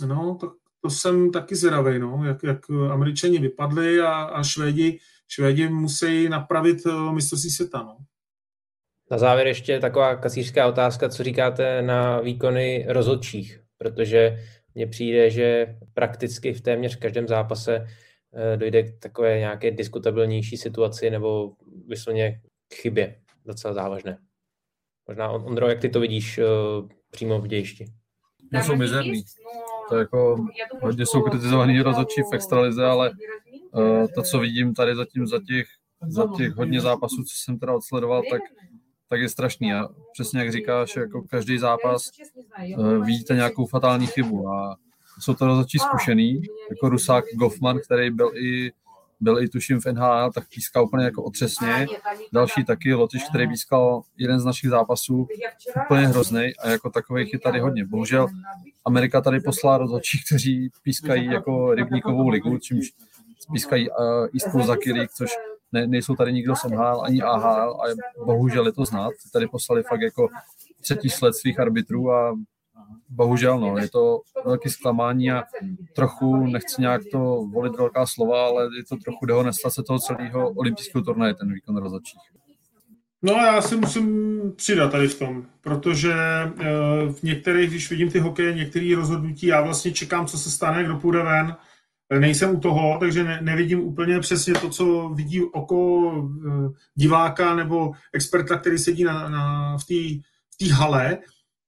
[0.00, 0.50] No, tak
[0.80, 4.98] to jsem taky zvědavý, no, jak, jak američani vypadli a, a Švédi,
[5.28, 7.82] Švédi musí napravit eh, mistrovství světa.
[7.82, 7.96] No.
[9.10, 14.38] Na závěr ještě taková kasířská otázka, co říkáte na výkony rozhodčích, protože
[14.74, 17.86] mně přijde, že prakticky v téměř každém zápase
[18.34, 21.52] eh, dojde k takové nějaké diskutabilnější situaci nebo
[21.86, 24.18] vysloně k chybě docela závažné.
[25.08, 26.44] Možná, Ondro, jak ty to vidíš eh,
[27.10, 27.86] přímo v dějišti?
[28.52, 29.24] No, jsou mizerný.
[29.88, 30.46] To jako
[30.80, 33.10] hodně jsou kritizovaný rozhodčí v extralize, ale
[33.72, 35.66] uh, to, co vidím tady zatím za těch,
[36.08, 38.40] za těch hodně zápasů, co jsem teda odsledoval, tak,
[39.08, 39.72] tak je strašný.
[39.72, 42.10] A přesně jak říkáš, jako každý zápas
[42.76, 44.76] uh, vidíte nějakou fatální chybu a
[45.20, 48.72] jsou to rozhodčí zkušený, jako Rusák Goffman, který byl i
[49.24, 51.86] byl i tuším v NHL, tak pískal úplně jako otřesně.
[52.32, 55.28] Další taky Lotyš, který pískal jeden z našich zápasů,
[55.84, 57.84] úplně hrozný a jako takových je tady hodně.
[57.86, 58.26] Bohužel
[58.84, 62.92] Amerika tady poslala rozhodčí, kteří pískají jako rybníkovou ligu, čímž
[63.52, 63.96] pískají uh,
[64.34, 64.80] East Coast
[65.16, 65.30] což
[65.72, 67.84] ne, nejsou tady nikdo z NHL ani AHL a
[68.24, 69.12] bohužel je to znát.
[69.32, 70.28] Tady poslali fakt jako
[70.80, 72.34] třetí sled svých arbitrů a
[73.08, 75.42] bohužel, no, je to velký zklamání a
[75.94, 77.18] trochu, nechci nějak to
[77.52, 82.20] volit velká slova, ale je to trochu dehonestace toho celého olympijského turnaje, ten výkon rozhodčích.
[83.22, 86.52] No já si musím přidat tady v tom, protože eh,
[87.12, 90.96] v některých, když vidím ty hokeje, některé rozhodnutí, já vlastně čekám, co se stane, kdo
[90.96, 91.56] půjde ven,
[92.18, 96.12] nejsem u toho, takže ne, nevidím úplně přesně to, co vidí oko
[96.48, 99.84] eh, diváka nebo experta, který sedí na, na, v
[100.58, 101.18] té hale,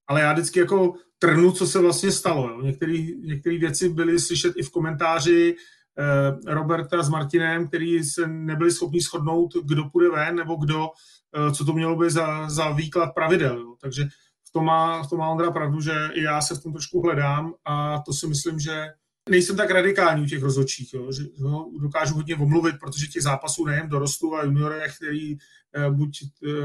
[0.06, 2.62] ale já vždycky jako trhnu, co se vlastně stalo.
[2.62, 5.56] Některé věci byly slyšet i v komentáři
[5.98, 10.88] eh, Roberta s Martinem, který se nebyli schopni shodnout, kdo půjde ven, nebo kdo,
[11.36, 13.59] eh, co to mělo být za, za výklad pravidel.
[13.59, 13.74] Jo.
[13.80, 14.05] Takže
[14.48, 17.02] v tom, má, v tom má Ondra pravdu, že i já se v tom trošku
[17.02, 18.86] hledám a to si myslím, že
[19.28, 23.64] nejsem tak radikální u těch rozhodčích, jo, že jo, dokážu hodně omluvit, protože těch zápasů
[23.64, 25.36] nejen dorostu a juniorech, který
[25.74, 26.18] eh, buď,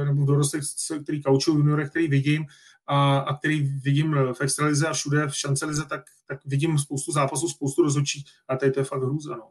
[0.05, 0.61] nebo dorostech,
[1.03, 2.45] který kaučují juniorech, který vidím,
[2.87, 7.49] a, a který vidím v extralize a všude v šancelize, tak, tak vidím spoustu zápasů,
[7.49, 9.35] spoustu rozhodčích a tady to je fakt hrůza.
[9.35, 9.49] No.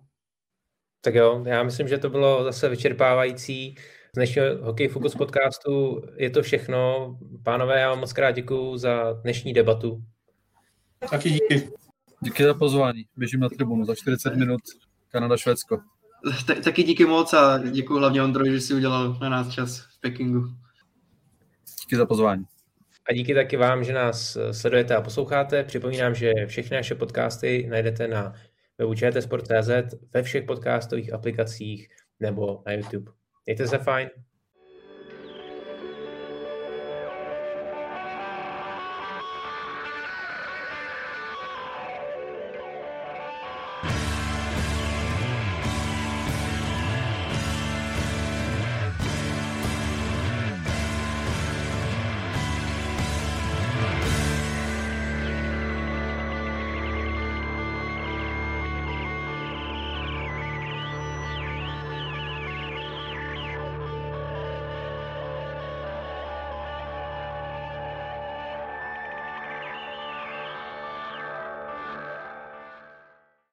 [1.00, 3.74] Tak jo, já myslím, že to bylo zase vyčerpávající.
[4.12, 7.08] Z dnešního Hokej Focus podcastu je to všechno.
[7.42, 10.02] Pánové, já vám moc krát děkuju za dnešní debatu.
[11.10, 11.70] Taky díky.
[12.22, 13.04] Díky za pozvání.
[13.16, 14.60] Běžím na tribunu za 40 minut
[15.12, 15.80] Kanada-Švédsko.
[16.64, 20.40] Taky díky moc a děkuji hlavně Ondrovi, že si udělal na nás čas v Pekingu.
[21.82, 22.44] Díky za pozvání.
[23.08, 25.64] A díky taky vám, že nás eh, sledujete a posloucháte.
[25.64, 28.34] Připomínám, že všechny naše podcasty najdete na
[28.78, 28.94] webu
[30.14, 31.88] ve všech podcastových aplikacích
[32.20, 33.12] nebo na YouTube.
[33.46, 34.10] Mějte se fajn.